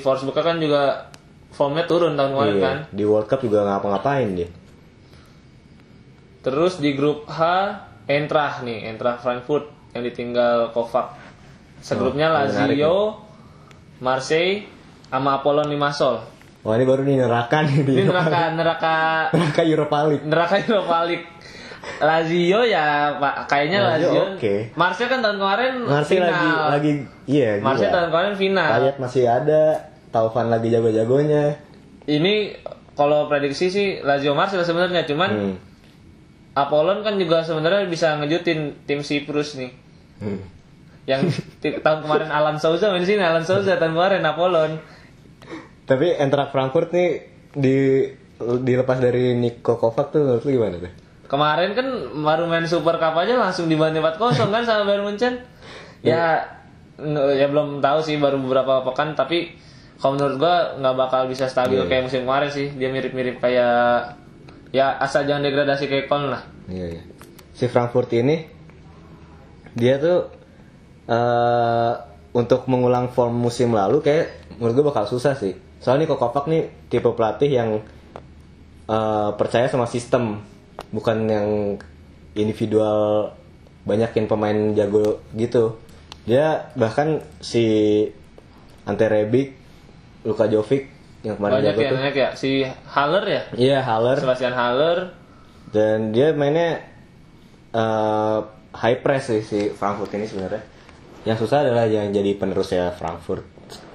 Forsberg 0.00 0.40
kan 0.40 0.56
juga 0.56 1.12
formnya 1.52 1.84
turun 1.84 2.16
tahun 2.16 2.32
kemarin 2.32 2.56
Iya, 2.56 2.64
kan. 2.64 2.76
Di 2.96 3.04
World 3.04 3.28
Cup 3.28 3.44
juga 3.44 3.60
ngapa-ngapain 3.62 4.32
dia. 4.32 4.48
Terus 6.40 6.80
di 6.80 6.96
grup 6.96 7.28
H 7.28 7.40
Eintracht 8.08 8.64
nih, 8.64 8.88
Eintracht 8.88 9.20
Frankfurt 9.20 9.68
yang 9.92 10.02
ditinggal 10.02 10.72
Kovac. 10.72 11.14
Segrupnya 11.80 12.28
Oh, 12.28 12.34
Lazio, 12.34 12.96
Marseille, 14.00 14.64
sama 15.10 15.42
Apollon 15.42 15.66
Limassol. 15.66 16.22
Wah 16.60 16.76
ini 16.76 16.84
baru 16.84 17.02
nih 17.02 17.16
neraka 17.18 17.64
nih 17.64 17.82
di 17.82 17.92
Ini 17.96 18.04
neraka 18.06 18.40
neraka 18.52 18.94
neraka 19.32 19.62
Europa 19.64 19.98
League. 20.06 20.24
neraka 20.24 20.54
Europa 20.60 20.98
League. 21.04 21.26
Lazio 21.98 22.60
ya 22.62 23.16
Pak, 23.16 23.48
kayaknya 23.48 23.80
Lazio 23.80 24.12
Lazio. 24.12 24.22
oke. 24.36 24.54
Marseille 24.76 25.08
kan 25.08 25.20
tahun 25.20 25.36
kemarin 25.36 25.72
Marseille 25.82 26.20
final. 26.20 26.36
lagi 26.36 26.50
lagi 26.68 26.92
iya 27.24 27.50
gila. 27.56 27.88
tahun 27.88 28.08
kemarin 28.12 28.34
final. 28.36 28.68
Payet 28.70 28.96
masih 29.00 29.24
ada, 29.24 29.62
Taufan 30.10 30.46
lagi 30.46 30.68
jago-jagonya. 30.68 31.56
Ini 32.04 32.34
kalau 32.92 33.26
prediksi 33.26 33.72
sih 33.72 33.88
Lazio 34.00 34.36
Marseille 34.36 34.62
sebenarnya 34.62 35.08
cuman 35.08 35.30
Hmm. 35.32 35.56
Apollon 36.52 37.00
kan 37.00 37.16
juga 37.16 37.40
sebenarnya 37.40 37.86
bisa 37.86 38.20
ngejutin 38.20 38.84
tim 38.84 39.00
Siprus 39.00 39.56
nih. 39.56 39.72
Hmm. 40.20 40.42
Yang 41.08 41.40
tahun 41.80 42.04
kemarin 42.04 42.28
Alan 42.28 42.60
Souza 42.60 42.92
main 42.92 43.02
sini, 43.02 43.24
Alan 43.24 43.40
Souza 43.40 43.80
tahun 43.80 43.96
kemarin 43.96 44.20
Apollon. 44.20 44.76
Tapi 45.90 46.14
Eintracht 46.14 46.54
Frankfurt 46.54 46.94
nih 46.94 47.26
di 47.50 48.06
dilepas 48.38 49.02
dari 49.02 49.34
Niko 49.34 49.74
Kovac 49.74 50.14
tuh 50.14 50.22
menurut 50.22 50.46
lu 50.46 50.50
gimana 50.54 50.76
tuh? 50.78 50.92
Kemarin 51.26 51.74
kan 51.74 51.86
baru 52.22 52.46
main 52.46 52.62
Super 52.70 53.02
Cup 53.02 53.18
aja 53.18 53.34
langsung 53.34 53.66
dibantai 53.66 53.98
4-0 53.98 54.54
kan 54.54 54.62
sama 54.62 54.86
Bayern 54.86 55.10
Munchen. 55.10 55.34
Ya 56.00 56.48
ya 57.36 57.46
belum 57.52 57.84
tahu 57.84 58.00
sih 58.00 58.16
baru 58.16 58.40
beberapa 58.40 58.80
pekan 58.88 59.12
tapi 59.12 59.52
kalau 60.00 60.16
menurut 60.16 60.40
gua 60.40 60.80
nggak 60.80 60.96
bakal 60.96 61.28
bisa 61.28 61.44
stabil 61.44 61.76
kayak 61.84 62.08
musim 62.08 62.24
kemarin 62.24 62.48
sih. 62.48 62.72
Dia 62.72 62.88
mirip-mirip 62.88 63.36
kayak 63.36 64.16
ya 64.72 64.96
asal 64.96 65.28
jangan 65.28 65.44
degradasi 65.44 65.92
kayak 65.92 66.08
Köln 66.08 66.32
lah. 66.32 66.40
Iya 66.72 66.86
iya. 66.96 67.02
Si 67.52 67.68
Frankfurt 67.68 68.08
ini 68.16 68.48
dia 69.76 70.00
tuh 70.00 70.32
eh 71.04 71.92
untuk 72.32 72.64
mengulang 72.70 73.12
form 73.12 73.36
musim 73.36 73.76
lalu 73.76 74.00
kayak 74.00 74.56
menurut 74.56 74.72
gue 74.72 74.86
bakal 74.88 75.04
susah 75.04 75.36
sih. 75.36 75.52
Soalnya 75.80 76.04
Niko 76.04 76.20
Kovac 76.20 76.44
nih 76.46 76.68
tipe 76.86 77.08
pelatih 77.10 77.50
yang 77.50 77.70
eh, 78.86 79.30
percaya 79.34 79.66
sama 79.66 79.88
sistem, 79.88 80.44
bukan 80.92 81.18
yang 81.26 81.48
individual 82.36 83.32
banyakin 83.82 84.28
pemain 84.28 84.76
jago 84.76 85.24
gitu. 85.32 85.80
Dia 86.28 86.68
bahkan 86.76 87.24
si 87.40 87.64
Ante 88.84 89.08
Rebic, 89.08 89.56
Luka 90.22 90.44
Jovic 90.46 90.86
yang 91.24 91.36
kemarin 91.36 91.60
Banyak 91.60 91.68
jago 91.72 91.80
yang 91.80 91.92
tuh. 91.96 92.00
naik 92.04 92.16
ya. 92.16 92.30
Si 92.36 92.50
Haller 92.64 93.24
ya. 93.24 93.42
Iya, 93.56 93.78
Haller 93.84 94.16
Sebastian 94.20 94.52
Haller. 94.56 94.98
dan 95.70 96.10
dia 96.10 96.34
mainnya 96.34 96.82
eh, 97.70 98.38
high 98.74 98.98
press 99.00 99.30
sih 99.30 99.42
si 99.42 99.58
Frankfurt 99.70 100.10
ini 100.12 100.26
sebenarnya. 100.26 100.62
Yang 101.24 101.46
susah 101.46 101.62
adalah 101.62 101.84
yang 101.86 102.10
jadi 102.10 102.32
penerusnya 102.34 102.90
Frankfurt, 102.96 103.44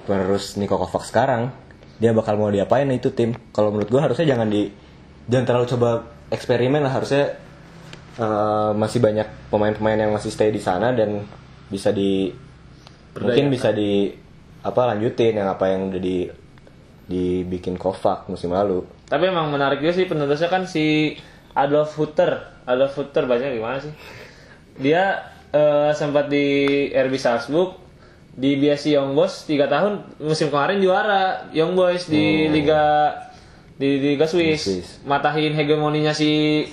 penerus 0.06 0.56
Niko 0.56 0.78
Kovac 0.78 1.04
sekarang. 1.04 1.50
Dia 1.96 2.12
bakal 2.12 2.36
mau 2.36 2.52
diapain 2.52 2.88
itu 2.92 3.12
tim? 3.12 3.32
Kalau 3.52 3.72
menurut 3.72 3.88
gua 3.88 4.08
harusnya 4.08 4.36
jangan 4.36 4.48
di 4.48 4.68
jangan 5.26 5.44
terlalu 5.48 5.66
coba 5.72 5.90
eksperimen 6.30 6.82
lah 6.82 6.92
harusnya 6.92 7.34
eh, 8.18 8.70
masih 8.76 9.00
banyak 9.00 9.28
pemain-pemain 9.48 9.98
yang 9.98 10.12
masih 10.12 10.30
stay 10.30 10.50
di 10.52 10.60
sana 10.60 10.92
dan 10.92 11.24
bisa 11.66 11.90
di 11.90 12.30
mungkin 13.16 13.48
bisa 13.48 13.72
di 13.72 14.12
apa 14.66 14.92
lanjutin 14.92 15.38
yang 15.38 15.48
apa 15.48 15.72
yang 15.72 15.88
udah 15.88 16.02
di 16.02 16.26
dibikin 17.06 17.78
Kovac 17.78 18.26
musim 18.26 18.50
lalu. 18.50 18.82
Tapi 19.06 19.30
emang 19.30 19.54
menarik 19.54 19.78
juga 19.78 19.94
sih 19.94 20.10
penerusnya 20.10 20.50
kan 20.50 20.66
si 20.66 21.14
Adolf 21.54 21.94
Hutter. 21.94 22.62
Adolf 22.66 22.98
Hutter 22.98 23.30
banyak 23.30 23.56
gimana 23.56 23.78
sih? 23.78 23.94
Dia 24.76 25.22
eh, 25.54 25.90
sempat 25.94 26.26
di 26.26 26.44
RB 26.90 27.14
Salzburg 27.16 27.85
di 28.36 28.60
BSC 28.60 28.92
Young 28.92 29.16
Boys 29.16 29.48
3 29.48 29.64
tahun 29.64 29.92
musim 30.20 30.52
kemarin 30.52 30.76
juara 30.78 31.48
Young 31.50 31.72
Boys 31.72 32.04
di 32.04 32.46
Liga 32.46 33.08
di 33.74 33.96
Liga 33.98 34.28
Swiss. 34.28 34.60
Swiss. 34.60 34.88
Matahin 35.02 35.52
hegemoninya 35.52 36.12
si 36.12 36.64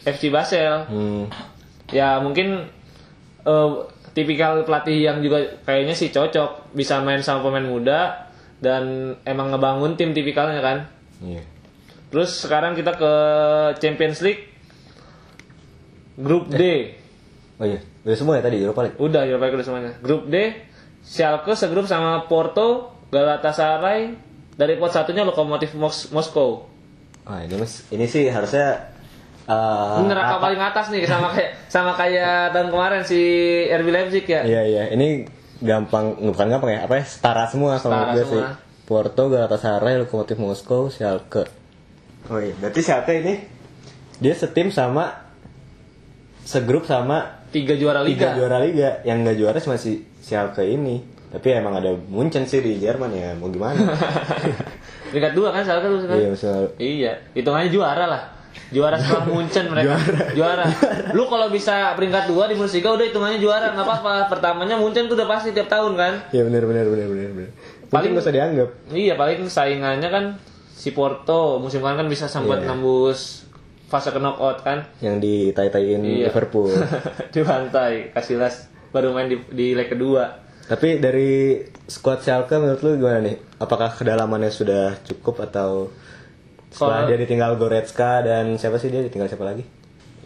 FC 0.00 0.28
Basel. 0.28 0.84
Hmm, 0.84 1.24
Ya 1.88 2.20
mungkin 2.20 2.68
eh, 3.42 3.70
tipikal 4.12 4.60
pelatih 4.62 5.00
yang 5.00 5.24
juga 5.24 5.40
kayaknya 5.64 5.96
sih 5.96 6.12
cocok 6.12 6.76
bisa 6.76 7.00
main 7.00 7.24
sama 7.24 7.40
pemain 7.40 7.64
muda 7.64 8.28
dan 8.60 9.16
emang 9.24 9.48
ngebangun 9.48 9.96
tim 9.96 10.12
tipikalnya 10.12 10.60
kan. 10.60 10.78
iya. 11.24 11.40
Terus 12.08 12.40
sekarang 12.40 12.72
kita 12.72 12.96
ke 12.96 13.12
Champions 13.80 14.20
League 14.20 14.48
Grup 16.18 16.48
D. 16.50 16.92
Oh 17.56 17.66
iya, 17.66 17.80
udah 18.04 18.16
semua 18.16 18.34
ya 18.36 18.42
tadi 18.42 18.58
Europa 18.58 18.84
League. 18.84 18.98
Udah 18.98 19.22
Europa 19.24 19.44
League 19.44 19.56
udah 19.56 19.66
semuanya. 19.66 19.92
Grup 20.00 20.26
D 20.26 20.36
Schalke 21.08 21.56
segrup 21.56 21.84
sama 21.84 22.28
Porto, 22.28 22.92
Galatasaray, 23.08 24.12
dari 24.52 24.76
pot 24.76 24.90
satunya 24.90 25.24
Lokomotif 25.24 25.72
Mos- 25.72 26.12
Moskow. 26.12 26.68
Ah, 27.24 27.40
ini 27.40 27.56
mas, 27.56 27.88
ini 27.88 28.04
sih 28.04 28.26
harusnya 28.26 28.92
eh, 29.42 29.94
Ini 29.96 30.06
neraka 30.06 30.36
apa- 30.36 30.44
paling 30.44 30.60
atas 30.60 30.86
nih 30.88 31.04
sama 31.04 31.28
kayak 31.30 31.50
sama 31.72 31.92
kayak 31.94 32.52
tahun 32.52 32.68
kemarin 32.68 33.02
si 33.02 33.20
RB 33.66 33.88
Leipzig 33.88 34.24
ya. 34.24 34.40
Iya 34.42 34.62
iya, 34.62 34.82
ini 34.90 35.24
gampang 35.58 36.12
bukan 36.22 36.46
gampang 36.46 36.70
ya, 36.70 36.80
apa 36.84 36.94
ya? 36.96 37.04
Setara 37.04 37.48
semua 37.48 37.76
menurut 37.76 38.08
gue 38.14 38.24
sih. 38.26 38.44
Porto, 38.84 39.28
Galatasaray, 39.28 39.96
Lokomotif 39.98 40.36
Moskow, 40.36 40.88
Schalke. 40.88 41.44
Oh 42.28 42.36
iya, 42.36 42.52
berarti 42.54 42.80
Schalke 42.80 43.12
ini 43.14 43.34
dia 44.16 44.32
setim 44.32 44.68
sama 44.68 45.24
segrup 46.42 46.84
sama 46.84 47.36
Tiga 47.48 47.72
juara 47.74 48.00
tiga 48.02 48.28
liga. 48.28 48.36
juara 48.36 48.58
liga. 48.58 48.90
Yang 49.02 49.16
nggak 49.22 49.36
juara 49.36 49.58
cuma 49.58 49.76
si 49.76 50.07
Schalke 50.28 50.60
ini. 50.62 51.00
Tapi 51.28 51.44
emang 51.52 51.72
ada 51.74 51.92
Munchen 52.08 52.44
sih 52.44 52.60
di 52.60 52.76
Jerman 52.76 53.12
ya, 53.12 53.32
mau 53.32 53.48
gimana? 53.48 53.76
Peringkat 55.10 55.32
dua 55.32 55.48
kan 55.50 55.60
Schalke 55.60 55.86
tuh 55.86 56.00
iya, 56.06 56.28
lalu. 56.32 56.68
Iya, 56.76 57.12
hitungannya 57.32 57.68
juara 57.68 58.04
lah. 58.04 58.22
Juara 58.68 58.96
setelah 58.96 59.24
Munchen 59.30 59.64
mereka. 59.66 59.96
juara. 60.32 60.64
Lu 61.12 61.24
kalau 61.24 61.48
bisa 61.48 61.92
peringkat 61.94 62.28
dua 62.28 62.44
di 62.44 62.54
Bundesliga 62.54 62.92
udah 62.92 63.06
hitungannya 63.06 63.38
juara, 63.38 63.72
nggak 63.72 63.86
apa-apa. 63.86 64.28
Pertamanya 64.28 64.76
Munchen 64.76 65.04
tuh 65.04 65.16
udah 65.16 65.24
pasti 65.26 65.52
tiap 65.52 65.68
tahun 65.68 65.96
kan. 65.96 66.12
Iya 66.28 66.44
benar 66.44 66.64
benar 66.64 66.84
benar 66.86 67.06
benar 67.06 67.28
benar. 67.30 67.50
Paling- 67.88 68.12
nggak 68.12 68.24
usah 68.24 68.34
dianggap. 68.34 68.68
Iya, 68.90 69.12
paling 69.14 69.40
saingannya 69.48 70.08
kan 70.08 70.24
si 70.68 70.92
Porto 70.92 71.56
musim 71.58 71.80
kemarin 71.80 72.04
kan 72.04 72.08
bisa 72.08 72.24
sempat 72.24 72.60
Iya. 72.60 72.68
nembus 72.68 73.44
fase 73.88 74.12
knockout 74.12 74.60
kan. 74.60 74.84
Yang 75.00 75.16
ditai-taiin 75.24 76.00
Iya. 76.02 76.28
Liverpool. 76.28 76.68
Dibantai, 77.32 78.12
Casillas 78.12 78.68
baru 78.98 79.14
main 79.14 79.30
di, 79.30 79.38
di 79.54 79.78
leg 79.78 79.86
kedua. 79.86 80.26
Tapi 80.66 80.98
dari 80.98 81.62
squad 81.86 82.20
Schalke 82.20 82.58
menurut 82.58 82.82
lu 82.82 82.98
gimana 82.98 83.22
nih? 83.22 83.38
Apakah 83.56 83.94
kedalamannya 83.94 84.50
sudah 84.50 84.98
cukup 85.00 85.46
atau 85.46 85.88
setelah 86.68 87.06
Kalau- 87.06 87.08
dia 87.08 87.16
ditinggal 87.16 87.56
Goretzka 87.56 88.20
dan 88.20 88.58
siapa 88.58 88.76
sih 88.76 88.90
dia 88.90 89.00
ditinggal 89.00 89.30
siapa 89.30 89.46
lagi? 89.46 89.64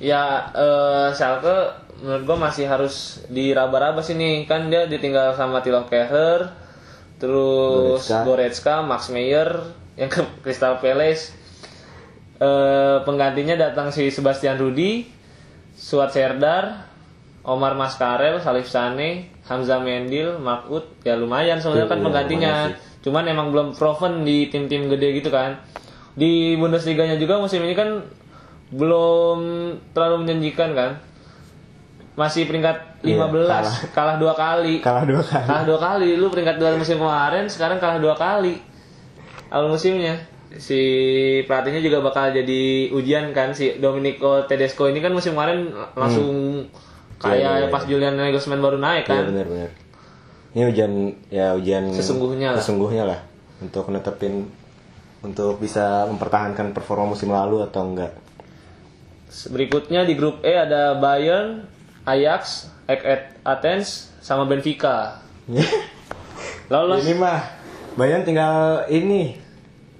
Ya, 0.02 0.50
eh 0.50 1.08
Schalke 1.14 1.78
menurut 2.02 2.26
gua 2.26 2.50
masih 2.50 2.66
harus 2.66 3.22
diraba-raba 3.30 4.02
sih 4.02 4.18
nih. 4.18 4.50
Kan 4.50 4.66
dia 4.66 4.90
ditinggal 4.90 5.38
sama 5.38 5.62
Tilo 5.62 5.86
Kehrer, 5.86 6.50
terus 7.22 8.02
Goretzka. 8.02 8.18
Goretzka, 8.26 8.74
Max 8.82 9.14
Meyer 9.14 9.62
yang 9.94 10.10
ke 10.10 10.26
Crystal 10.42 10.82
Palace. 10.82 11.30
Eh 12.42 12.98
penggantinya 13.06 13.54
datang 13.54 13.94
si 13.94 14.10
Sebastian 14.10 14.58
Rudi, 14.58 15.06
Suat 15.78 16.10
Serdar, 16.10 16.90
Omar 17.42 17.74
Maskarel, 17.74 18.38
Salif 18.38 18.70
Sane, 18.70 19.34
Hamzah 19.46 19.82
Mendil, 19.82 20.38
Mark 20.38 20.70
Ut. 20.70 20.86
Ya 21.02 21.18
lumayan 21.18 21.58
sebenarnya 21.58 21.90
kan 21.90 21.98
Iya, 21.98 22.04
penggantinya. 22.06 22.54
Cuman 23.02 23.24
emang 23.26 23.50
belum 23.50 23.74
proven 23.74 24.22
di 24.22 24.46
tim-tim 24.46 24.86
gede 24.86 25.18
gitu 25.18 25.34
kan. 25.34 25.58
Di 26.14 26.54
Bundesliga-nya 26.54 27.18
juga 27.18 27.42
musim 27.42 27.58
ini 27.66 27.74
kan 27.74 28.06
belum 28.70 29.38
terlalu 29.90 30.16
menjanjikan 30.22 30.70
kan. 30.72 30.90
Masih 32.14 32.46
peringkat 32.46 33.02
Iya, 33.02 33.26
15, 33.26 33.90
kalah. 33.90 34.14
dua 34.14 34.30
kali. 34.38 34.78
Kalah 34.78 35.02
dua 35.02 35.18
kali. 35.26 35.46
Kalah 35.50 35.64
dua 35.66 35.78
kali. 35.82 36.08
Lu 36.14 36.30
peringkat 36.30 36.62
dua 36.62 36.78
musim 36.78 37.02
kemarin, 37.02 37.50
sekarang 37.50 37.82
kalah 37.82 37.98
dua 37.98 38.14
kali. 38.14 38.62
Awal 39.50 39.66
musimnya. 39.66 40.22
Si 40.54 40.78
pelatihnya 41.48 41.82
juga 41.82 41.98
bakal 42.04 42.30
jadi 42.30 42.92
ujian 42.94 43.34
kan 43.34 43.50
si 43.50 43.80
Domenico 43.82 44.44
Tedesco 44.46 44.86
ini 44.86 45.02
kan 45.02 45.10
musim 45.10 45.32
kemarin 45.34 45.72
langsung 45.96 46.62
kayak 47.22 47.38
Iya, 47.38 47.50
iya, 47.62 47.66
pas 47.70 47.82
Julian 47.86 48.18
Nagelsmann 48.18 48.58
baru 48.58 48.76
naik 48.82 49.06
Iya 49.06 49.22
kan. 49.22 49.24
benar 49.30 49.46
benar. 49.46 49.70
Ini 50.52 50.62
ujian 50.68 50.92
ya 51.30 51.46
ujian 51.56 51.84
Sesungguhnya 51.94 52.52
lah. 52.52 52.60
Sesungguhnya 52.60 53.04
lah 53.08 53.20
untuk 53.62 53.88
netepin 53.88 54.50
untuk 55.22 55.62
bisa 55.62 56.10
mempertahankan 56.10 56.74
performa 56.74 57.14
musim 57.14 57.30
lalu 57.30 57.62
atau 57.62 57.86
enggak. 57.86 58.12
Berikutnya 59.48 60.04
di 60.04 60.18
grup 60.18 60.42
E 60.44 60.52
ada 60.52 60.98
Bayern, 60.98 61.64
Ajax, 62.04 62.68
Athens, 63.46 64.12
sama 64.20 64.44
Benfica. 64.44 65.22
Lolos. 66.72 67.00
Ini 67.06 67.14
mah 67.16 67.62
Bayan 67.92 68.24
tinggal 68.24 68.88
ini 68.88 69.36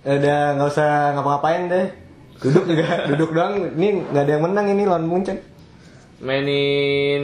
udah 0.01 0.57
nggak 0.57 0.69
usah 0.69 1.13
ngapa-ngapain 1.13 1.69
deh. 1.69 1.87
Duduk 2.41 2.65
juga 2.65 2.89
duduk 3.13 3.31
doang. 3.37 3.69
Ini 3.77 4.09
nggak 4.09 4.23
ada 4.25 4.33
yang 4.33 4.45
menang 4.49 4.67
ini 4.73 4.83
lawan 4.89 5.05
Munchen. 5.05 5.39
Mainin 6.23 7.23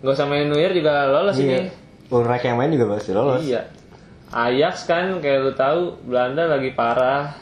nggak 0.00 0.14
usah 0.14 0.26
main 0.30 0.46
New 0.46 0.56
Year 0.58 0.72
juga 0.72 1.10
lolos 1.10 1.36
ini. 1.42 1.68
Ulrich 2.08 2.44
yang 2.46 2.56
main 2.56 2.70
juga 2.70 2.96
pasti 2.96 3.10
lolos. 3.10 3.42
Iya. 3.42 3.68
Ajax 4.34 4.86
kan 4.86 5.18
kayak 5.18 5.38
lu 5.42 5.52
tahu 5.54 5.98
Belanda 6.06 6.46
lagi 6.46 6.70
parah. 6.72 7.34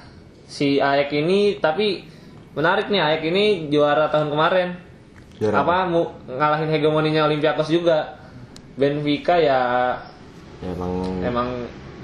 Si 0.48 0.80
Ajax 0.80 1.08
ini 1.12 1.60
tapi 1.60 2.04
menarik 2.56 2.88
nih 2.88 3.00
Ajax 3.00 3.22
ini 3.28 3.44
juara 3.68 4.08
tahun 4.08 4.32
kemarin. 4.32 4.68
Juara 5.38 5.64
apa 5.64 5.76
mu, 5.90 6.08
ngalahin 6.26 6.70
hegemoninya 6.72 7.28
Olympiakos 7.28 7.68
juga. 7.68 8.18
Benfica 8.72 9.36
ya 9.36 9.60
Ya, 10.62 10.70
emang 10.78 10.92
emang 11.26 11.48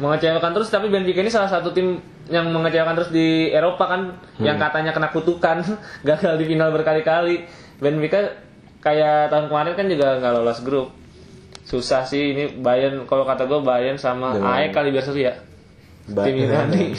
mengecewakan 0.02 0.50
terus 0.50 0.66
tapi 0.66 0.90
Benfica 0.90 1.22
ini 1.22 1.30
salah 1.30 1.46
satu 1.46 1.70
tim 1.70 2.02
yang 2.26 2.50
mengecewakan 2.50 2.98
terus 2.98 3.14
di 3.14 3.54
Eropa 3.54 3.86
kan 3.86 4.18
yang 4.42 4.58
katanya 4.58 4.90
kena 4.90 5.14
kutukan 5.14 5.62
gagal 6.08 6.34
di 6.42 6.44
final 6.44 6.74
berkali-kali 6.74 7.46
Benfica 7.78 8.34
kayak 8.78 9.28
tahun 9.28 9.46
kemarin 9.46 9.74
kan 9.74 9.86
juga 9.86 10.06
nggak 10.16 10.32
lolos 10.34 10.60
grup 10.62 10.88
susah 11.62 12.02
sih 12.02 12.32
ini 12.32 12.44
Bayern 12.56 13.04
kalau 13.04 13.22
kata 13.22 13.44
gue 13.44 13.60
Bayern 13.60 13.96
sama 13.96 14.32
Dengan- 14.32 14.56
AEK 14.56 14.70
kali 14.72 14.88
biar 14.88 15.04
seru 15.04 15.20
ya 15.20 15.34
Ba- 16.08 16.24
Tim 16.24 16.40
Yunani. 16.40 16.96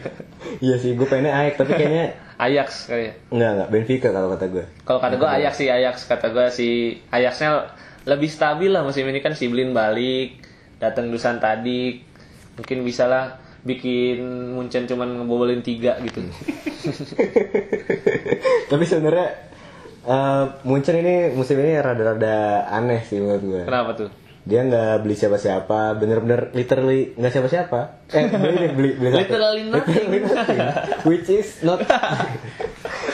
iya 0.64 0.78
sih, 0.78 0.94
gue 0.94 1.02
pengennya 1.02 1.34
Ajax 1.34 1.54
tapi 1.58 1.74
kayaknya 1.74 2.06
Ajax 2.46 2.68
kali 2.86 3.10
ya. 3.10 3.14
enggak 3.28 3.50
enggak 3.52 3.68
Benfica 3.68 4.08
kalau 4.08 4.28
kata 4.30 4.46
gue. 4.48 4.64
Kalau 4.84 5.00
kata 5.02 5.14
gue 5.16 5.28
Ajax 5.32 5.52
sih 5.58 5.66
Ajax 5.66 5.94
kata 6.06 6.26
gue 6.30 6.46
si 6.48 6.68
Ajaxnya 7.08 7.74
lebih 8.06 8.30
stabil 8.30 8.70
lah 8.70 8.86
musim 8.86 9.02
ini 9.04 9.18
kan 9.18 9.34
si 9.34 9.50
Blin 9.50 9.74
balik, 9.74 10.38
datang 10.78 11.10
Dusan 11.10 11.38
Tadic, 11.38 12.06
mungkin 12.54 12.86
bisa 12.86 13.06
lah 13.06 13.34
bikin 13.62 14.22
Munchen 14.54 14.86
cuman 14.86 15.10
ngebobolin 15.18 15.62
tiga 15.62 15.98
gitu. 15.98 16.22
tapi 18.70 18.84
sebenarnya 18.84 19.26
eh 20.02 20.44
Munchen 20.66 20.96
ini 20.98 21.30
musim 21.30 21.58
ini 21.62 21.78
rada-rada 21.78 22.66
aneh 22.66 23.06
sih 23.06 23.22
menurut 23.22 23.42
gue. 23.42 23.62
Kenapa 23.66 23.92
tuh? 23.94 24.10
Dia 24.42 24.66
nggak 24.66 25.06
beli 25.06 25.14
siapa-siapa, 25.14 25.94
bener-bener 26.02 26.50
literally 26.50 27.14
nggak 27.14 27.30
siapa-siapa. 27.30 28.10
Eh 28.10 28.26
beli 28.26 28.66
beli 28.74 28.90
beli 28.98 29.08
satu. 29.14 29.22
Literally 29.22 29.62
nothing. 29.70 30.06
Literally 30.10 30.34
nothing. 30.34 30.60
Which 31.06 31.28
is 31.30 31.62
not 31.62 31.86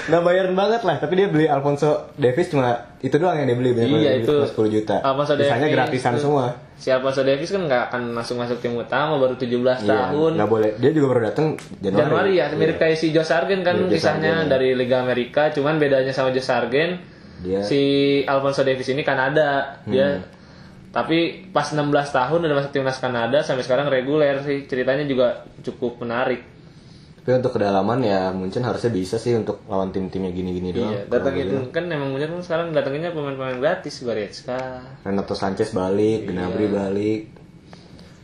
nggak 0.09 0.23
bayaran 0.23 0.55
banget 0.55 0.83
lah, 0.83 0.97
tapi 0.97 1.13
dia 1.15 1.29
beli 1.29 1.45
Alfonso 1.45 2.09
Davis 2.15 2.49
cuma 2.49 2.73
itu 2.99 3.13
doang 3.15 3.37
yang 3.37 3.47
dia 3.47 3.55
beli 3.55 3.71
bener-bener 3.71 4.01
Iya 4.01 4.13
itu. 4.19 4.35
10 4.43 4.57
juta. 4.71 4.97
Alphonso 4.99 5.33
Sisanya 5.35 5.61
Davies 5.63 5.77
gratisan 5.77 6.13
tuh. 6.15 6.23
semua. 6.25 6.45
Si 6.75 6.89
Alfonso 6.89 7.21
Davis 7.21 7.49
kan 7.49 7.63
nggak 7.63 7.83
akan 7.87 8.03
masuk 8.13 8.37
masuk 8.37 8.57
tim 8.59 8.73
utama 8.73 9.15
baru 9.15 9.35
17 9.35 9.53
Iya, 9.79 10.09
tahun. 10.09 10.31
nggak 10.35 10.49
boleh. 10.49 10.71
Dia 10.77 10.91
juga 10.91 11.07
baru 11.09 11.21
datang 11.25 11.47
Januari. 11.79 12.01
Januari 12.01 12.33
ya, 12.35 12.47
mirip 12.53 12.77
kayak 12.77 12.97
si 12.97 13.11
Joe 13.11 13.23
Sargent 13.23 13.61
kan 13.61 13.77
Iya, 13.77 13.87
kisahnya 13.89 14.33
Sargent. 14.39 14.49
dari 14.49 14.69
Liga 14.73 14.97
Amerika, 14.99 15.43
cuman 15.51 15.77
bedanya 15.77 16.11
sama 16.11 16.31
Joe 16.31 16.41
Sargent 16.41 16.99
Dia 17.39 17.63
si 17.63 17.81
Alfonso 18.25 18.63
Davis 18.63 18.89
ini 18.89 19.01
Kanada 19.01 19.79
dia 19.85 20.19
tapi 20.89 21.47
pas 21.47 21.69
16 21.69 21.85
tahun 22.09 22.41
udah 22.43 22.57
masuk 22.57 22.73
timnas 22.73 22.97
Kanada 22.97 23.39
sampai 23.41 23.61
sekarang 23.61 23.87
reguler 23.87 24.41
sih 24.41 24.65
ceritanya 24.65 25.05
juga 25.05 25.27
cukup 25.61 26.01
menarik 26.01 26.58
tapi 27.29 27.45
untuk 27.45 27.61
kedalaman 27.61 28.01
ya 28.01 28.33
Munchen 28.33 28.65
harusnya 28.65 28.89
bisa 28.89 29.21
sih 29.21 29.37
untuk 29.37 29.61
lawan 29.69 29.93
tim-timnya 29.93 30.33
gini-gini 30.33 30.73
doang. 30.73 30.97
iya 30.97 31.05
datangin 31.05 31.69
kan 31.69 31.85
emang 31.85 32.17
bener 32.17 32.33
kan 32.33 32.41
sekarang 32.41 32.73
datanginnya 32.73 33.13
pemain-pemain 33.13 33.61
gratis 33.61 34.01
Goretzka 34.01 34.81
Renato 35.05 35.37
Sanchez 35.37 35.77
balik, 35.77 36.25
Gnabry 36.25 36.65
Iya. 36.65 36.73
balik. 36.73 37.23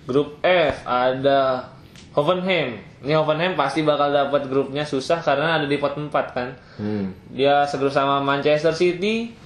grup 0.09 0.41
F 0.41 0.89
ada 0.89 1.69
Hoffenheim 2.17 2.81
ini 3.05 3.13
Hoffenheim 3.13 3.53
pasti 3.53 3.85
bakal 3.85 4.09
dapat 4.09 4.49
grupnya 4.49 4.89
susah 4.89 5.21
karena 5.21 5.61
ada 5.61 5.69
di 5.69 5.77
pot 5.77 5.93
4 5.93 6.09
kan 6.33 6.57
Hmm. 6.81 7.13
dia 7.29 7.69
segrup 7.69 7.93
sama 7.93 8.25
Manchester 8.25 8.73
City 8.73 9.37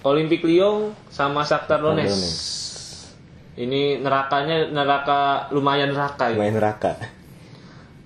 Olympic 0.00 0.40
Lyon 0.40 0.96
sama 1.06 1.44
Shakhtar 1.44 1.84
Donetsk 1.84 2.24
ini 3.54 4.00
nerakanya 4.00 4.72
neraka 4.72 5.52
lumayan 5.52 5.92
neraka 5.92 6.32
ya. 6.32 6.40
Main 6.40 6.56
neraka. 6.56 7.17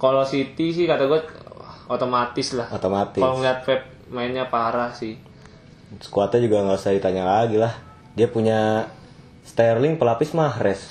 Kalau 0.03 0.27
City 0.27 0.75
sih 0.75 0.91
kata 0.91 1.07
gue 1.07 1.23
otomatis 1.87 2.59
lah. 2.59 2.67
Otomatis. 2.75 3.23
Kalau 3.23 3.39
ngeliat 3.39 3.63
Pep 3.63 3.87
mainnya 4.11 4.51
parah 4.51 4.91
sih. 4.91 5.15
Skuadnya 6.03 6.43
juga 6.43 6.67
nggak 6.67 6.79
usah 6.83 6.91
ditanya 6.91 7.23
lagi 7.23 7.55
lah. 7.55 7.71
Dia 8.19 8.27
punya 8.27 8.91
Sterling 9.47 10.03
pelapis 10.03 10.35
Mahrez. 10.35 10.91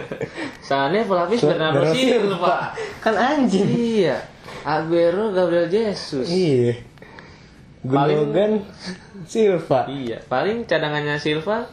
Soalnya 0.68 1.08
pelapis 1.08 1.40
Bernardo 1.40 1.80
Bernardo 1.80 1.96
Silva. 1.96 2.56
kan 3.00 3.14
anjing. 3.16 3.68
Iya. 3.72 4.20
Aguero 4.68 5.32
Gabriel 5.32 5.72
Jesus. 5.72 6.28
Iya. 6.28 6.76
Gundogan 7.80 8.68
Silva. 9.24 9.88
Iya. 9.88 10.20
Paling 10.28 10.68
cadangannya 10.68 11.16
Silva. 11.16 11.72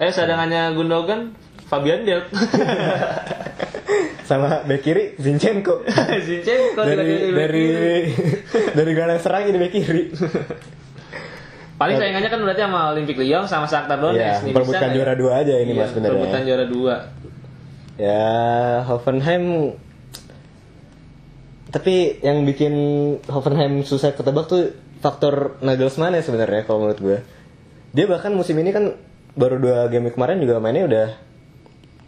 Eh 0.00 0.08
cadangannya 0.08 0.72
Gundogan 0.72 1.36
Fabian 1.68 2.08
Del. 2.08 2.24
Sama 4.22 4.62
bek 4.64 4.80
kiri 4.80 5.04
Zinchenko. 5.18 5.82
Zinchenko 6.22 6.80
dari 6.88 7.32
dari 7.34 7.66
dari 8.72 8.90
gelandang 8.94 9.20
serang 9.20 9.42
jadi 9.48 9.58
bek 9.58 9.72
kiri. 9.72 10.02
Paling 11.76 11.96
saingannya 11.98 12.30
kan 12.30 12.40
berarti 12.46 12.62
sama 12.62 12.80
Olympic 12.94 13.18
Lyon 13.18 13.44
sama 13.50 13.66
Shakhtar 13.66 13.98
Iya, 13.98 14.04
Donetsk. 14.06 14.40
Nih, 14.46 14.52
bisa 14.54 14.54
perebutan 14.54 14.88
ya? 14.88 14.94
juara 14.94 15.14
dua 15.18 15.32
aja 15.42 15.54
ini 15.58 15.72
Iya, 15.74 15.80
mas 15.82 15.88
sebenarnya. 15.90 16.14
Perebutan 16.14 16.42
juara 16.46 16.66
dua. 16.70 16.94
Ya 17.98 18.24
Hoffenheim 18.86 19.44
tapi 21.72 22.20
yang 22.20 22.44
bikin 22.44 22.74
Hoffenheim 23.26 23.80
susah 23.82 24.12
ketebak 24.12 24.44
tuh 24.46 24.76
faktor 25.00 25.56
Nagelsmann 25.64 26.14
ya 26.14 26.22
sebenarnya 26.22 26.62
kalau 26.68 26.86
menurut 26.86 27.00
gue. 27.00 27.18
Dia 27.92 28.06
bahkan 28.06 28.30
musim 28.30 28.56
ini 28.60 28.70
kan 28.70 28.94
baru 29.34 29.56
dua 29.58 29.88
game 29.88 30.12
kemarin 30.12 30.38
juga 30.38 30.60
mainnya 30.60 30.84
udah 30.84 31.08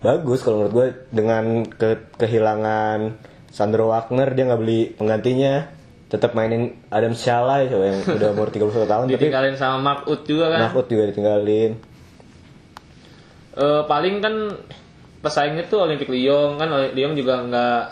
bagus 0.05 0.45
kalau 0.45 0.61
menurut 0.61 0.75
gue 0.75 0.87
dengan 1.11 1.45
ke- 1.65 2.13
kehilangan 2.15 3.17
Sandro 3.49 3.89
Wagner 3.89 4.29
dia 4.31 4.45
nggak 4.45 4.61
beli 4.61 4.93
penggantinya 4.93 5.65
tetap 6.07 6.31
mainin 6.33 6.63
Adam 6.89 7.11
Shalai 7.13 7.67
coba 7.67 7.85
yang 7.89 8.01
udah 8.05 8.29
umur 8.31 8.49
31 8.49 8.61
tahun 8.85 9.05
tapi 9.09 9.17
Ditinggalin 9.17 9.57
sama 9.57 9.77
Mark 9.81 10.01
Uth 10.05 10.23
juga 10.23 10.47
kan. 10.49 10.61
Nakut 10.63 10.87
juga 10.87 11.09
ditinggalin. 11.09 11.73
Eh, 13.55 13.83
paling 13.85 14.15
kan 14.19 14.35
pesaingnya 15.19 15.65
tuh 15.65 15.83
Olympic 15.83 16.07
Lyon 16.07 16.55
kan 16.55 16.69
Lyon 16.91 17.15
juga 17.15 17.41
nggak 17.41 17.83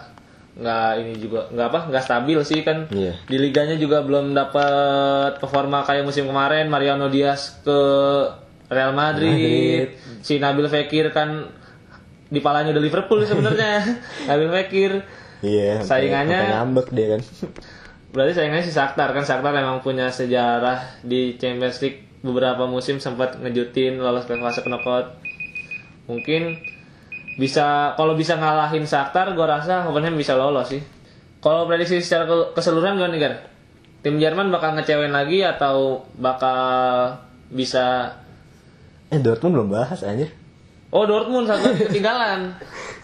nggak 0.53 0.91
ini 0.99 1.13
juga 1.17 1.49
nggak 1.49 1.67
apa 1.67 1.81
nggak 1.89 2.05
stabil 2.05 2.39
sih 2.45 2.61
kan 2.61 2.85
Iya. 2.93 3.17
di 3.25 3.41
liganya 3.41 3.73
juga 3.75 4.05
belum 4.05 4.37
dapat 4.37 5.41
performa 5.41 5.81
kayak 5.81 6.05
musim 6.05 6.29
kemarin 6.29 6.69
Mariano 6.69 7.09
Diaz 7.09 7.57
ke 7.59 7.79
Real 8.69 8.93
Madrid, 8.93 9.97
si 10.21 10.37
Nabil 10.37 10.65
Fekir 10.67 11.09
kan 11.11 11.49
di 12.33 12.41
palanya 12.41 12.73
udah 12.73 12.81
Liverpool 12.81 13.21
sebenarnya 13.29 13.85
Nabil 14.25 14.49
Fekir 14.51 14.93
Iya, 15.43 15.83
Saingannya- 15.83 16.49
ngambek 16.49 16.89
dia 16.91 17.07
kan. 17.13 17.21
berarti 18.09 18.33
saingannya 18.33 18.63
si 18.63 18.71
Shakhtar 18.71 19.11
kan 19.11 19.21
Shakhtar 19.21 19.53
emang 19.53 19.81
punya 19.81 20.09
sejarah 20.09 21.01
di 21.01 21.35
Champions 21.35 21.81
League 21.81 22.01
beberapa 22.21 22.65
musim 22.65 22.97
sempat 22.97 23.37
ngejutin 23.37 23.97
lolos 23.97 24.23
ke 24.23 24.35
fase 24.35 24.63
knockout 24.63 25.19
mungkin 26.05 26.61
bisa 27.35 27.93
kalau 27.93 28.13
bisa 28.13 28.37
ngalahin 28.37 28.85
Shakhtar 28.85 29.33
gue 29.33 29.43
rasa 29.43 29.83
Hoffenheim 29.83 30.15
bisa 30.15 30.33
lolos 30.33 30.69
sih 30.69 30.79
kalau 31.39 31.65
prediksi 31.65 31.99
secara 31.99 32.23
ke- 32.23 32.53
keseluruhan 32.53 32.95
gimana 32.95 33.11
nih 33.11 33.21
Gar? 33.21 33.35
tim 34.01 34.17
Jerman 34.17 34.49
bakal 34.49 34.73
ngecewain 34.73 35.11
lagi 35.11 35.41
atau 35.41 36.07
bakal 36.15 36.59
bisa 37.49 38.15
Eh 39.09 39.19
Dortmund 39.19 39.53
belum 39.55 39.69
bahas 39.71 40.01
anjir. 40.01 40.33
Oh 40.93 41.05
Dortmund 41.05 41.45
satu 41.45 41.73
ketinggalan 41.75 42.53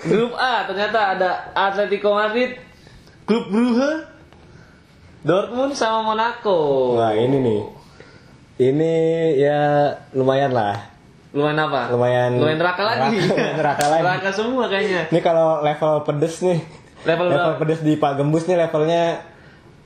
grup 0.01 0.33
A 0.35 0.63
ternyata 0.63 1.17
ada 1.17 1.31
Atletico 1.51 2.13
Madrid 2.13 2.55
grup 3.25 3.49
Brugge 3.49 4.05
Dortmund 5.21 5.73
sama 5.73 6.05
Monaco 6.05 6.95
Wah 6.95 7.11
ini 7.13 7.37
nih. 7.39 7.61
Ini 8.61 8.93
ya 9.37 9.61
lumayan 10.13 10.51
lah. 10.51 10.75
lumayan 11.29 11.61
apa 11.61 11.83
Lumayan- 11.91 12.35
lumayan 12.35 12.57
neraka 12.57 12.83
lagi 12.83 13.21
Neraka- 13.21 13.55
neraka 13.61 13.85
lagi. 13.87 14.03
neraka 14.03 14.31
semua 14.33 14.65
kayaknya 14.67 15.03
Ini 15.09 15.21
kalau 15.21 15.61
level 15.61 15.93
pedes 16.03 16.41
nih. 16.41 16.59
Level 17.01 17.27
berapa? 17.29 17.57
pedes 17.57 17.81
di 17.81 17.95
Pak 17.95 18.13
Gembus 18.17 18.45
nih 18.45 18.57
levelnya 18.59 19.23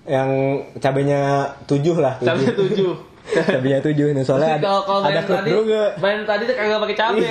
yang 0.03 0.31
cabenya 0.79 1.21
7 1.67 1.79
lah. 1.97 2.15
cabai 2.19 2.47
tujuh 2.49 2.95
cabenya 3.31 3.79
7 3.79 3.95
nih 4.19 4.25
soalnya 4.27 4.59
ada, 4.59 4.67
kalau 4.67 4.83
kalau 4.83 5.01
ada 5.07 5.11
main 5.15 5.25
klub 5.25 5.39
tadi 5.39 5.51
juga. 5.51 5.83
main 6.03 6.21
tadi 6.27 6.43
tuh 6.45 6.55
kagak 6.59 6.81
pakai 6.83 6.97
cabai 6.99 7.23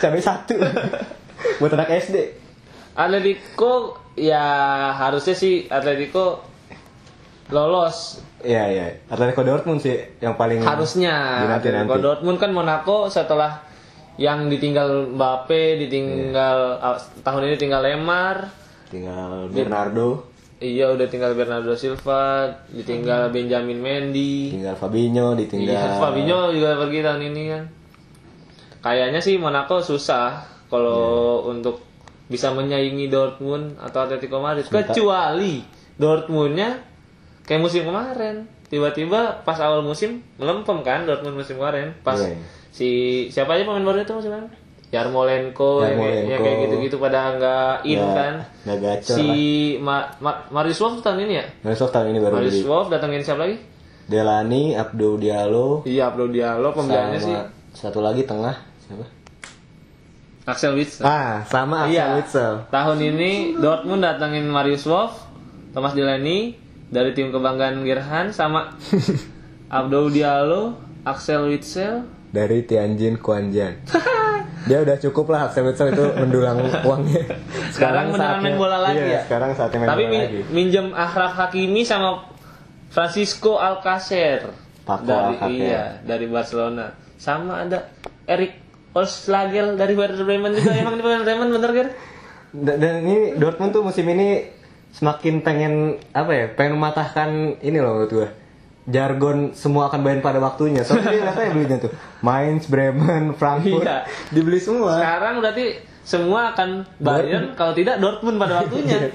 cabai 0.00 0.22
satu. 0.22 0.54
Buat 1.60 1.72
anak 1.76 1.88
SD. 2.00 2.16
Atletico 2.96 4.00
ya 4.16 4.44
harusnya 4.96 5.34
sih 5.36 5.68
Atletico 5.70 6.44
lolos 7.52 8.20
Iya 8.40 8.64
iya. 8.72 8.84
Atletico 9.12 9.44
Dortmund 9.44 9.84
sih 9.84 10.00
yang 10.24 10.34
paling 10.40 10.64
harusnya 10.64 11.44
Atletico 11.44 11.96
nanti. 11.96 12.00
Dortmund 12.00 12.38
kan 12.40 12.50
Monaco 12.56 13.12
setelah 13.12 13.60
yang 14.16 14.48
ditinggal 14.48 15.16
Mbappe 15.16 15.80
ditinggal 15.84 16.58
ah, 16.80 16.96
tahun 17.24 17.52
ini 17.52 17.56
tinggal 17.56 17.80
Lemar 17.84 18.48
Tinggal 18.90 19.46
Bernardo, 19.54 20.29
iya 20.60 20.92
udah 20.92 21.08
tinggal 21.08 21.32
Bernardo 21.32 21.72
Silva 21.72 22.46
ditinggal 22.68 23.32
Benjamin 23.32 23.80
Mendy 23.80 24.52
tinggal 24.54 24.76
Fabinho, 24.76 25.32
ditinggal 25.34 25.72
Iya, 25.72 25.96
Fabinho 25.96 26.52
juga 26.52 26.76
pergi 26.76 27.00
tahun 27.00 27.22
ini 27.26 27.42
kan. 27.48 27.64
Kayaknya 28.80 29.20
sih 29.20 29.36
Monaco 29.36 29.80
susah 29.80 30.40
kalau 30.68 31.00
Iya. 31.44 31.48
untuk 31.52 31.76
bisa 32.30 32.54
menyaingi 32.54 33.10
Dortmund 33.10 33.76
atau 33.76 34.06
Atletico 34.06 34.40
Madrid. 34.40 34.64
Kecuali 34.64 35.60
Dortmundnya 35.96 36.80
kayak 37.44 37.60
musim 37.60 37.84
kemarin. 37.84 38.46
Tiba-tiba 38.70 39.42
pas 39.42 39.58
awal 39.58 39.82
musim 39.82 40.22
melempem 40.38 40.80
kan 40.80 41.04
Dortmund 41.04 41.36
musim 41.36 41.58
kemarin. 41.58 41.92
Pas 42.00 42.16
Iya. 42.16 42.38
si 42.70 42.88
siapa 43.28 43.58
aja 43.58 43.66
pemain 43.66 43.82
baru 43.82 44.00
itu 44.00 44.14
musim 44.14 44.30
kemarin? 44.30 44.52
Yarmolenko, 44.90 45.70
yang, 45.80 45.94
kayak- 45.94 46.02
yang 46.02 46.18
Yarmolenko. 46.26 46.42
kayak 46.42 46.56
gitu-gitu 46.60 46.96
pada 46.98 47.20
nggak 47.32 47.74
in 47.84 47.94
Nggak- 47.96 48.14
kan. 48.16 48.34
nggak 48.60 48.78
gacor 48.80 49.16
si 49.16 49.28
Ma- 49.78 50.10
Ma- 50.18 50.42
Marius 50.50 50.78
Wolf 50.78 50.98
tahun 50.98 51.18
ini 51.24 51.34
ya? 51.36 51.44
Marisov 51.62 51.88
tahun 51.88 52.06
ini 52.10 52.18
baru 52.18 52.34
Marius. 52.36 52.62
Wolf 52.64 52.86
datengin 52.88 53.22
siapa 53.22 53.40
lagi? 53.40 53.56
Delani, 54.04 54.74
Abdou 54.74 55.14
Diallo, 55.14 55.82
Iya, 55.84 56.10
Abdul 56.10 56.30
Diallo 56.32 56.68
pembeliannya 56.72 57.18
sih. 57.18 57.36
satu 57.72 58.00
lagi 58.00 58.24
tengah 58.24 58.58
siapa? 58.80 59.06
Axel 60.42 60.74
Witsel. 60.74 61.04
Ah, 61.04 61.46
sama 61.46 61.86
Axel 61.86 61.94
Iya. 61.94 62.06
Witsel. 62.16 62.52
Tahun 62.68 62.98
ini 62.98 63.30
Dortmund 63.54 64.02
datangin 64.02 64.44
Marius 64.44 64.82
Wolf, 64.84 65.14
Thomas 65.70 65.94
Delaney 65.94 66.58
dari 66.90 67.14
tim 67.14 67.30
kebanggaan 67.30 67.84
Gerhan 67.84 68.34
sama 68.34 68.74
Abdou 69.70 70.10
Diallo, 70.10 70.74
Axel 71.00 71.46
Witsel. 71.46 72.02
Dari 72.30 72.62
Tianjin 72.62 73.18
Kuanjan. 73.18 73.82
Dia 74.68 74.84
udah 74.84 75.00
cukup 75.00 75.32
lah 75.32 75.48
Axel 75.48 75.72
itu 75.72 76.04
mendulang 76.20 76.60
uangnya. 76.84 77.24
Sekarang 77.72 78.12
beneran 78.12 78.44
main 78.44 78.60
bola 78.60 78.76
lagi 78.76 79.00
iya, 79.00 79.16
ya? 79.16 79.20
Sekarang 79.24 79.56
saatnya 79.56 79.78
main 79.80 79.88
Tapi 79.88 80.02
bola 80.04 80.12
mi- 80.12 80.20
lagi. 80.20 80.40
minjem 80.52 80.86
Achraf 80.92 81.32
Hakimi 81.32 81.82
sama 81.82 82.28
Francisco 82.92 83.56
Alcacer 83.56 84.52
Paco 84.84 85.08
dari 85.08 85.34
Alcacer. 85.40 85.48
iya 85.48 85.84
dari 86.04 86.26
Barcelona. 86.28 86.92
Sama 87.16 87.64
ada 87.64 87.88
Erik 88.28 88.60
Oslagel 88.92 89.80
dari 89.80 89.94
Werder 89.96 90.28
Bremen 90.28 90.52
juga 90.52 90.76
emang 90.76 90.98
di 90.98 91.02
Werder 91.08 91.24
Bremen 91.24 91.48
bener 91.56 91.70
kan? 91.72 91.88
Dan, 92.50 93.06
ini 93.06 93.38
Dortmund 93.38 93.70
tuh 93.70 93.86
musim 93.86 94.02
ini 94.10 94.50
semakin 94.90 95.40
pengen 95.40 95.74
apa 96.10 96.32
ya? 96.34 96.46
Pengen 96.52 96.76
mematahkan 96.76 97.62
ini 97.62 97.78
loh 97.78 97.96
menurut 97.96 98.12
gua. 98.12 98.28
Jargon 98.90 99.54
semua 99.54 99.86
akan 99.86 100.00
main 100.00 100.18
pada 100.18 100.36
waktunya. 100.36 100.82
Soalnya 100.82 101.08
dia 101.08 101.22
katanya 101.30 101.50
belinya 101.52 101.78
tuh 101.80 101.92
Mainz, 102.20 102.66
Bremen, 102.66 103.32
Frankfurt. 103.32 103.80
Iya. 103.80 104.04
Dibeli 104.28 104.58
semua. 104.58 104.98
Sekarang 104.98 105.38
berarti 105.38 105.66
semua 106.02 106.50
akan 106.50 106.68
Bayern 106.96 107.54
kalau 107.54 107.72
tidak 107.72 107.96
Dortmund 107.96 108.36
pada 108.36 108.60
waktunya. 108.60 108.98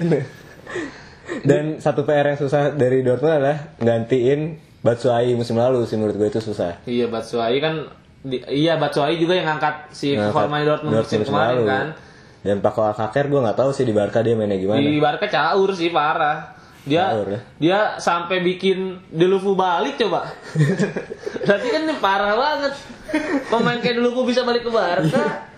Dan 1.42 1.78
satu 1.78 2.02
PR 2.02 2.22
yang 2.24 2.38
susah 2.38 2.70
dari 2.70 3.02
Dortmund 3.02 3.36
adalah 3.36 3.74
gantiin 3.76 4.56
Batshuayi 4.78 5.34
musim 5.34 5.58
lalu 5.58 5.82
sih 5.82 5.98
menurut 5.98 6.14
gue 6.16 6.28
itu 6.28 6.38
susah. 6.40 6.78
iya 6.86 7.10
Batshuayi 7.10 7.58
kan 7.58 7.90
di- 8.22 8.46
iya 8.46 8.78
Batshuayi 8.78 9.18
juga 9.18 9.34
yang 9.34 9.50
ngangkat 9.50 9.90
si 9.90 10.14
Nah, 10.14 10.30
performa 10.30 10.62
Dortmund 10.62 10.94
musim 10.96 11.20
kemarin 11.20 11.58
kan. 11.66 11.86
Dan 12.40 12.62
Paco 12.62 12.86
Alcacer 12.86 13.26
gue 13.26 13.40
nggak 13.42 13.58
tahu 13.58 13.74
sih 13.74 13.82
di 13.82 13.90
Barca 13.90 14.22
dia 14.22 14.38
mainnya 14.38 14.54
gimana. 14.54 14.78
Di 14.78 15.02
Barca 15.02 15.26
caur 15.26 15.74
sih 15.74 15.90
parah. 15.90 16.54
Dia 16.86 17.18
ya? 17.18 17.40
dia 17.58 17.78
sampai 17.98 18.46
bikin 18.46 19.02
Delufu 19.10 19.58
balik 19.58 19.98
coba. 19.98 20.30
Berarti 21.46 21.66
kan 21.74 21.80
ini 21.82 21.94
parah 21.98 22.38
banget. 22.38 22.74
Pemain 23.50 23.78
kayak 23.82 23.98
Delufu 23.98 24.22
bisa 24.22 24.46
balik 24.46 24.62
ke 24.62 24.70
Barca. 24.70 25.50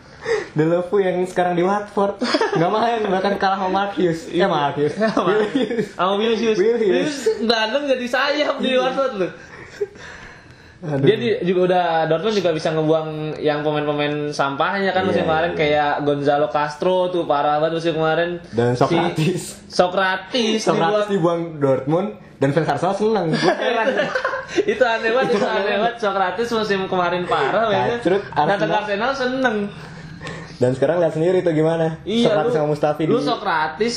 Delofu 0.53 0.99
yang 0.99 1.23
sekarang 1.29 1.55
di 1.55 1.63
Watford 1.63 2.19
nggak 2.59 2.71
main 2.75 3.01
bahkan 3.07 3.39
kalah 3.39 3.61
sama 3.61 3.71
Marcus. 3.71 4.27
Ya 4.35 4.51
Marcus. 4.51 4.93
Willius. 4.99 5.95
Sama 5.95 6.19
Vinicius. 6.19 6.59
Willius. 6.59 6.91
Vinicius 6.91 7.39
gelandang 7.47 7.85
jadi 7.87 8.07
sayap 8.09 8.57
di 8.59 8.75
Watford 8.75 9.13
loh. 9.21 9.33
Dia 10.79 11.17
di- 11.17 11.39
juga 11.43 11.61
udah 11.67 11.85
Dortmund 12.07 12.35
juga 12.35 12.51
bisa 12.51 12.71
ngebuang 12.71 13.09
yang 13.37 13.61
pemain-pemain 13.61 14.31
sampahnya 14.31 14.91
kan 14.91 15.03
musim 15.03 15.21
Iya, 15.21 15.27
kemarin 15.27 15.51
iya. 15.51 15.59
kayak 15.59 15.93
Gonzalo 16.03 16.47
Castro 16.49 17.11
tuh 17.11 17.25
parah 17.25 17.59
banget 17.59 17.83
musim 17.83 17.95
kemarin. 17.95 18.39
Dan 18.49 18.73
Si 18.73 18.81
Socrates. 18.81 19.43
Socrates, 19.67 20.59
Socrates 20.61 21.11
dibuang. 21.11 21.11
dibuang 21.11 21.41
Dortmund 21.59 22.09
dan 22.37 22.51
fans 22.53 22.69
Arsenal 22.69 22.95
seneng. 22.95 23.27
Gue 23.29 23.55
heran. 23.61 23.87
itu 24.65 24.81
aneh 24.81 25.11
banget, 25.11 25.29
itu 25.33 25.43
aneh 25.45 25.75
banget. 25.77 25.95
Socrates 25.99 26.49
musim 26.49 26.81
kemarin 26.85 27.23
parah. 27.25 27.67
Kacrut, 27.67 28.23
Datang 28.23 28.47
Arsenal. 28.71 28.79
Arsenal 28.79 29.13
seneng. 29.13 29.57
Dan 30.57 30.71
sekarang 30.73 30.99
lihat 30.99 31.11
sendiri 31.13 31.39
tuh 31.41 31.51
gimana. 31.53 31.99
Iya 32.03 32.31
Socrates 32.31 32.51
lu, 32.51 32.57
sama 32.57 32.67
Mustafi 32.69 33.03
lu 33.05 33.11
di 33.13 33.23
Socrates 33.25 33.95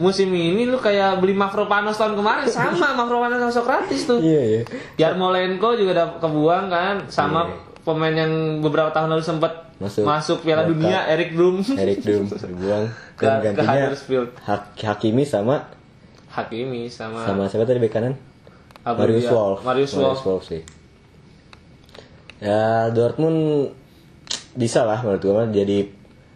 musim 0.00 0.26
ini 0.30 0.64
lu 0.64 0.76
kayak 0.76 1.20
beli 1.20 1.32
Mavropanos 1.32 1.94
tahun 1.94 2.16
kemarin 2.16 2.48
sama 2.50 2.96
Mavropanos 2.96 3.36
sama 3.38 3.52
Socrates 3.52 4.02
tuh. 4.02 4.16
Iya 4.18 4.40
iya. 4.42 4.60
Yarmolenko 4.98 5.76
juga 5.76 5.90
udah 5.94 6.06
kebuang 6.18 6.66
kan 6.66 6.94
sama 7.06 7.44
Iya. 7.44 7.54
pemain 7.82 8.14
yang 8.14 8.32
beberapa 8.58 8.88
tahun 8.90 9.08
lalu 9.10 9.22
sempat 9.22 9.52
Masuk. 9.76 10.04
masuk, 10.04 10.38
Piala 10.40 10.62
World 10.62 10.76
Dunia 10.76 11.04
Erik 11.06 11.32
Dum 11.32 11.60
Eric 11.70 12.00
Dum 12.00 12.28
dibuang 12.28 12.84
ke, 13.16 13.24
dan 13.24 13.40
ke 13.40 13.44
gantinya 13.56 13.72
Huddersfield. 13.86 14.28
Hak- 14.38 14.76
Hakimi 14.78 15.24
sama 15.24 15.68
Hakimi 16.30 16.86
sama, 16.86 17.24
sama 17.24 17.44
siapa 17.46 17.64
tadi 17.64 17.76
bek 17.78 17.90
kanan? 17.90 18.14
Marius 18.80 19.24
Dia- 19.24 19.34
Wolf. 19.34 19.58
Marius 19.60 19.92
Wolf. 19.94 20.42
sih. 20.42 20.60
Ya 22.38 22.88
Dortmund 22.88 23.72
bisa 24.52 24.84
lah 24.84 25.00
menurut 25.00 25.20
gue 25.20 25.44
jadi 25.54 25.78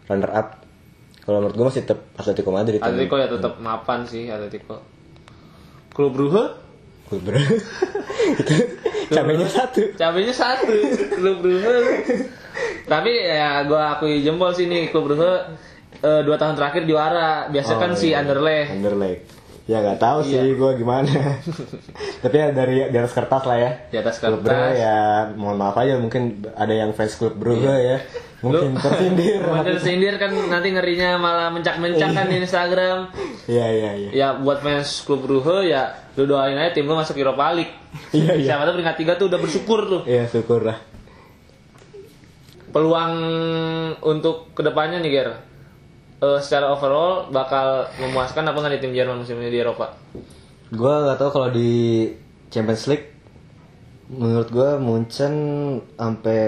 runner 0.06 0.30
up. 0.30 0.48
Kalau 1.24 1.40
menurut 1.40 1.54
gue 1.54 1.66
masih 1.66 1.82
tetap 1.82 2.04
Atletico 2.14 2.50
Madrid. 2.50 2.78
Atletico 2.78 3.16
ya 3.16 3.26
tetap 3.26 3.56
mapan 3.56 4.04
sih 4.04 4.28
Atletico. 4.28 4.76
Klub 5.90 6.10
Brugge 6.10 6.44
Klub 7.04 7.22
bro. 7.22 7.36
itu 8.34 8.56
cabenya 9.14 9.44
satu. 9.46 9.80
cabenya 9.94 10.32
satu 10.32 10.72
Klub 11.12 11.38
Brugge. 11.38 11.76
Tapi 12.84 13.12
ya 13.14 13.64
gua 13.64 13.94
akui 13.94 14.20
jempol 14.20 14.50
sih 14.50 14.64
nih 14.64 14.88
Klub 14.88 15.06
Brugge 15.06 15.32
eh, 15.98 16.20
dua 16.22 16.36
tahun 16.36 16.54
terakhir 16.54 16.84
juara. 16.84 17.48
Biasa 17.48 17.72
kan 17.76 17.90
Oh, 17.90 17.96
si 17.96 18.10
iya. 18.10 18.20
Anderlecht. 18.20 18.70
Anderlecht. 18.72 19.22
Ya 19.64 19.80
nggak 19.80 19.96
tahu 19.96 20.18
sih 20.22 20.36
Iya. 20.36 20.54
gue 20.54 20.70
gimana. 20.76 21.08
Tapi 22.22 22.34
ya 22.34 22.46
dari 22.50 22.84
di 22.84 22.96
atas 22.98 23.12
kertas 23.12 23.44
lah 23.44 23.56
ya. 23.56 23.70
Di 23.86 23.96
atas 23.96 24.16
Klub 24.18 24.40
kertas. 24.40 24.44
Brugge 24.44 24.76
ya 24.76 24.98
mohon 25.34 25.56
maaf 25.56 25.76
aja 25.76 25.96
mungkin 25.96 26.22
ada 26.52 26.74
yang 26.74 26.92
fans 26.92 27.14
klub 27.14 27.32
Brugge 27.34 27.70
ya. 27.70 27.96
Mungkin 28.44 28.76
tersindir. 28.76 29.40
Mungkin 29.40 29.64
tersindir 29.64 30.14
kan 30.20 30.30
nanti 30.52 30.68
ngerinya 30.76 31.16
malah 31.16 31.48
mencak-mencak 31.48 32.10
kan 32.12 32.26
di 32.28 32.36
Instagram. 32.44 32.98
Iya 33.48 33.66
iya 33.72 33.90
iya. 33.96 34.10
Ya 34.12 34.28
buat 34.36 34.60
fans 34.60 35.00
klub 35.08 35.24
Brugge 35.24 35.72
ya 35.72 35.96
lu 36.14 36.28
doain 36.28 36.54
aja 36.54 36.76
tim 36.76 36.84
lu 36.84 36.92
masuk 36.92 37.16
Europa 37.16 37.56
League. 37.56 37.72
Iya 38.12 38.36
iya. 38.36 38.46
Siapa 38.52 38.68
tahu 38.68 38.76
peringkat 38.78 38.96
tiga 39.00 39.12
tuh 39.16 39.32
udah 39.32 39.40
bersyukur 39.40 39.80
tuh. 39.88 40.00
Iya 40.04 40.28
syukur 40.28 40.60
lah. 40.68 40.76
Peluang 42.74 43.14
untuk 44.04 44.52
ke 44.52 44.60
depannya 44.60 45.00
nih 45.00 45.10
Ger. 45.10 45.28
Eh, 46.24 46.38
secara 46.40 46.70
overall 46.70 47.32
bakal 47.32 47.88
memuaskan 47.98 48.44
apa 48.46 48.58
nggak 48.60 48.74
di 48.78 48.80
tim 48.84 48.92
Jerman 48.92 49.24
musim 49.24 49.40
ini 49.40 49.50
di 49.50 49.58
Eropa? 49.60 49.96
Gue 50.74 50.94
nggak 51.04 51.18
tahu 51.20 51.30
kalau 51.30 51.48
di 51.54 52.10
Champions 52.50 52.86
League 52.90 53.13
menurut 54.06 54.48
gue 54.48 54.70
Munchen 54.76 55.34
sampai 55.90 56.38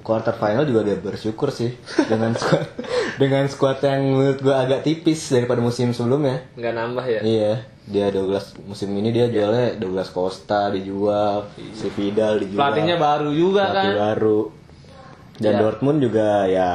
quarter 0.00 0.30
final 0.32 0.62
juga 0.62 0.82
dia 0.82 0.94
bersyukur 0.94 1.50
sih 1.50 1.74
dengan 2.04 2.32
squad 2.32 2.64
dengan 3.22 3.44
squad 3.46 3.78
yang 3.80 4.02
menurut 4.10 4.38
gue 4.38 4.52
agak 4.52 4.80
tipis 4.80 5.18
daripada 5.28 5.58
musim 5.58 5.90
sebelumnya. 5.90 6.46
Nggak 6.54 6.72
nambah 6.72 7.04
ya? 7.04 7.20
Iya, 7.20 7.52
dia 7.84 8.06
Douglas 8.08 8.54
musim 8.60 8.92
ini 8.92 9.10
dia 9.10 9.26
jualnya 9.26 9.74
Douglas 9.76 10.08
Costa 10.08 10.68
dijual, 10.68 11.50
si 11.72 11.90
Vidal 11.90 12.38
dijual. 12.38 12.60
Pelatihnya 12.60 12.96
baru 12.96 13.30
juga 13.30 13.62
pelatih 13.68 13.90
kan. 13.90 14.02
baru. 14.08 14.40
Dan 15.34 15.52
Ya. 15.52 15.58
Dortmund 15.58 15.98
juga 16.00 16.28
ya 16.44 16.72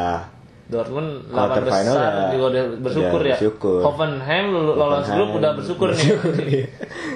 Dortmund 0.66 1.30
Quarter 1.30 1.62
8 1.62 1.70
final 1.70 1.94
besar 1.94 2.10
ya- 2.12 2.32
juga 2.34 2.46
udah 2.50 2.64
bersyukur 2.76 3.06
udah 3.16 3.22
ya. 3.24 3.36
bersyukur. 3.38 3.80
Hoffenheim 3.86 4.46
lolos 4.50 4.74
Hoffenheim 4.76 5.14
grup 5.14 5.30
udah 5.32 5.52
bersyukur 5.54 5.90
nih. 5.94 6.66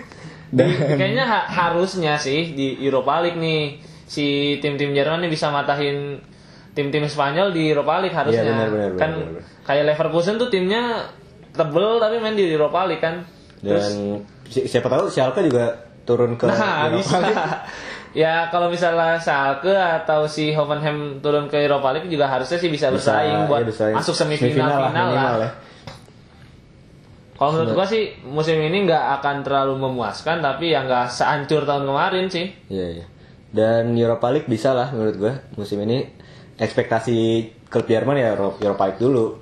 Dan 0.49 0.67
kayaknya 0.95 1.23
ha- 1.23 1.45
harusnya 1.47 2.17
sih 2.17 2.51
di 2.51 2.77
Europa 2.79 3.19
League 3.19 3.37
nih 3.37 3.77
si 4.03 4.25
tim-tim 4.57 4.91
Jerman 4.91 5.21
nih 5.21 5.29
bisa 5.29 5.49
matahin 5.49 6.17
tim-tim 6.71 7.05
Spanyol 7.05 7.49
di 7.49 7.69
Europa 7.69 7.99
League 7.99 8.13
harusnya. 8.13 8.41
Iya, 8.41 8.53
benar, 8.55 8.69
benar, 8.69 8.89
kan 8.95 9.11
benar, 9.11 9.27
benar. 9.29 9.43
kayak 9.63 9.83
Leverkusen 9.85 10.35
tuh 10.35 10.47
timnya 10.47 11.05
tebel 11.51 11.97
tapi 11.97 12.17
main 12.17 12.33
di 12.33 12.45
Europa 12.45 12.83
League 12.83 12.99
kan. 12.99 13.21
Terus 13.59 13.85
dan 13.85 13.93
si- 14.45 14.65
siapa 14.65 14.87
tahu 14.87 15.05
Schalke 15.07 15.43
juga 15.43 15.75
turun 16.01 16.33
ke 16.33 16.45
nah 16.45 16.87
Europa 16.87 16.97
bisa. 16.97 17.17
League. 17.19 17.45
ya 18.23 18.49
kalau 18.49 18.67
misalnya 18.67 19.17
Schalke 19.17 19.69
atau 19.69 20.25
si 20.25 20.49
Hoffenheim 20.49 21.19
turun 21.19 21.45
ke 21.45 21.59
Europa 21.59 21.91
League 21.91 22.09
juga 22.09 22.25
harusnya 22.25 22.57
sih 22.57 22.67
bisa, 22.67 22.89
Bisa, 22.89 23.13
bersaing 23.13 23.45
buat 23.45 23.61
iya, 23.61 23.67
bersaing. 23.67 23.95
masuk 23.95 24.15
semifinal 24.15 24.49
Semifinal 24.49 24.69
lah, 24.71 24.87
final 24.87 25.05
lah. 25.05 25.11
minimal 25.11 25.37
ya. 25.37 25.51
Kalau 27.39 27.55
menurut 27.55 27.71
gua 27.73 27.87
sih 27.87 28.03
musim 28.21 28.59
ini 28.59 28.83
nggak 28.83 29.05
akan 29.17 29.35
terlalu 29.41 29.79
memuaskan 29.79 30.37
tapi 30.39 30.69
ya 30.69 30.83
nggak 30.83 31.07
sehancur 31.07 31.63
tahun 31.63 31.87
kemarin 31.87 32.27
sih. 32.27 32.51
Iya, 32.67 32.87
iya. 32.93 33.05
Dan 33.49 33.95
Europa 33.95 34.27
League 34.27 34.45
bisa 34.45 34.71
lah 34.71 34.91
menurut 34.91 35.15
gua 35.15 35.33
musim 35.55 35.79
ini 35.79 36.03
ekspektasi 36.53 37.17
klub 37.65 37.87
Jerman 37.87 38.19
ya 38.19 38.35
Euro- 38.35 38.59
Europa 38.59 38.83
League 38.85 38.99
dulu. 38.99 39.39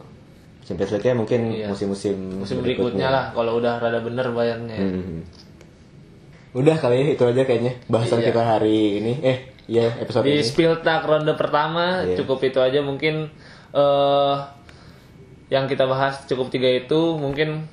Champions 0.62 0.92
League-nya 0.94 1.16
mungkin 1.16 1.42
Iya. 1.50 1.68
musim-musim 1.68 2.16
Musim 2.38 2.60
berikutnya 2.60 3.08
lah 3.08 3.26
kalau 3.32 3.58
udah 3.58 3.80
rada 3.80 3.98
bener 3.98 4.30
bayarnya. 4.30 4.78
Hmm. 4.78 5.24
Udah 6.54 6.76
kali 6.76 6.96
ya 6.98 7.08
itu 7.10 7.24
aja 7.24 7.42
kayaknya 7.44 7.74
bahasan 7.88 8.20
Iya. 8.20 8.28
kita 8.30 8.42
hari 8.44 8.78
ini. 9.00 9.14
Eh, 9.22 9.38
iya 9.68 9.88
episode 9.98 10.22
Di 10.22 10.36
ini. 10.36 10.44
Spieltag 10.44 11.02
ronde 11.02 11.34
pertama 11.34 12.04
Iya. 12.04 12.20
cukup 12.20 12.44
itu 12.44 12.60
aja 12.60 12.80
mungkin 12.80 13.32
eh 13.70 14.36
yang 15.48 15.66
kita 15.66 15.88
bahas 15.88 16.28
cukup 16.28 16.52
tiga 16.52 16.68
itu 16.68 17.16
mungkin 17.16 17.64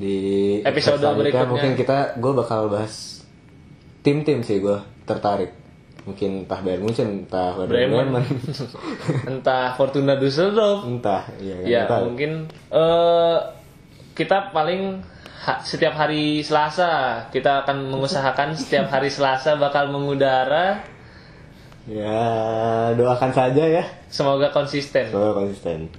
Di 0.00 0.16
Episode 0.64 1.04
berikutnya. 1.12 1.44
mungkin 1.44 1.72
kita 1.76 2.16
gue 2.16 2.32
bakal 2.32 2.72
bahas 2.72 3.20
tim-tim 4.00 4.40
sih 4.40 4.58
gue 4.58 4.80
tertarik. 5.04 5.52
Mungkin 6.00 6.48
entah 6.48 6.64
Bayern 6.64 6.80
Munchen, 6.80 7.28
entah 7.28 7.52
Werder 7.52 7.76
Bremen. 7.76 8.24
Entah 9.30 9.76
Fortuna 9.76 10.16
Düsseldorf 10.16 10.88
entah, 10.88 11.28
iya 11.36 11.54
kan, 11.54 11.68
ya 11.68 11.80
tahu. 11.84 12.02
mungkin 12.08 12.30
eh 12.72 13.38
kita 14.16 14.48
paling 14.48 15.04
ha- 15.44 15.60
setiap 15.60 15.92
hari 15.92 16.40
Selasa 16.40 16.88
kita 17.28 17.62
akan 17.62 17.92
mengusahakan 17.92 18.56
setiap 18.56 18.88
hari 18.88 19.12
Selasa 19.12 19.60
bakal 19.60 19.92
mengudara 19.92 20.80
Ya, 21.84 22.92
doakan 22.94 23.32
saja 23.32 23.64
ya. 23.66 23.82
Semoga 24.08 24.52
konsisten. 24.52 25.10
Semoga 25.10 25.42
konsisten. 25.42 25.90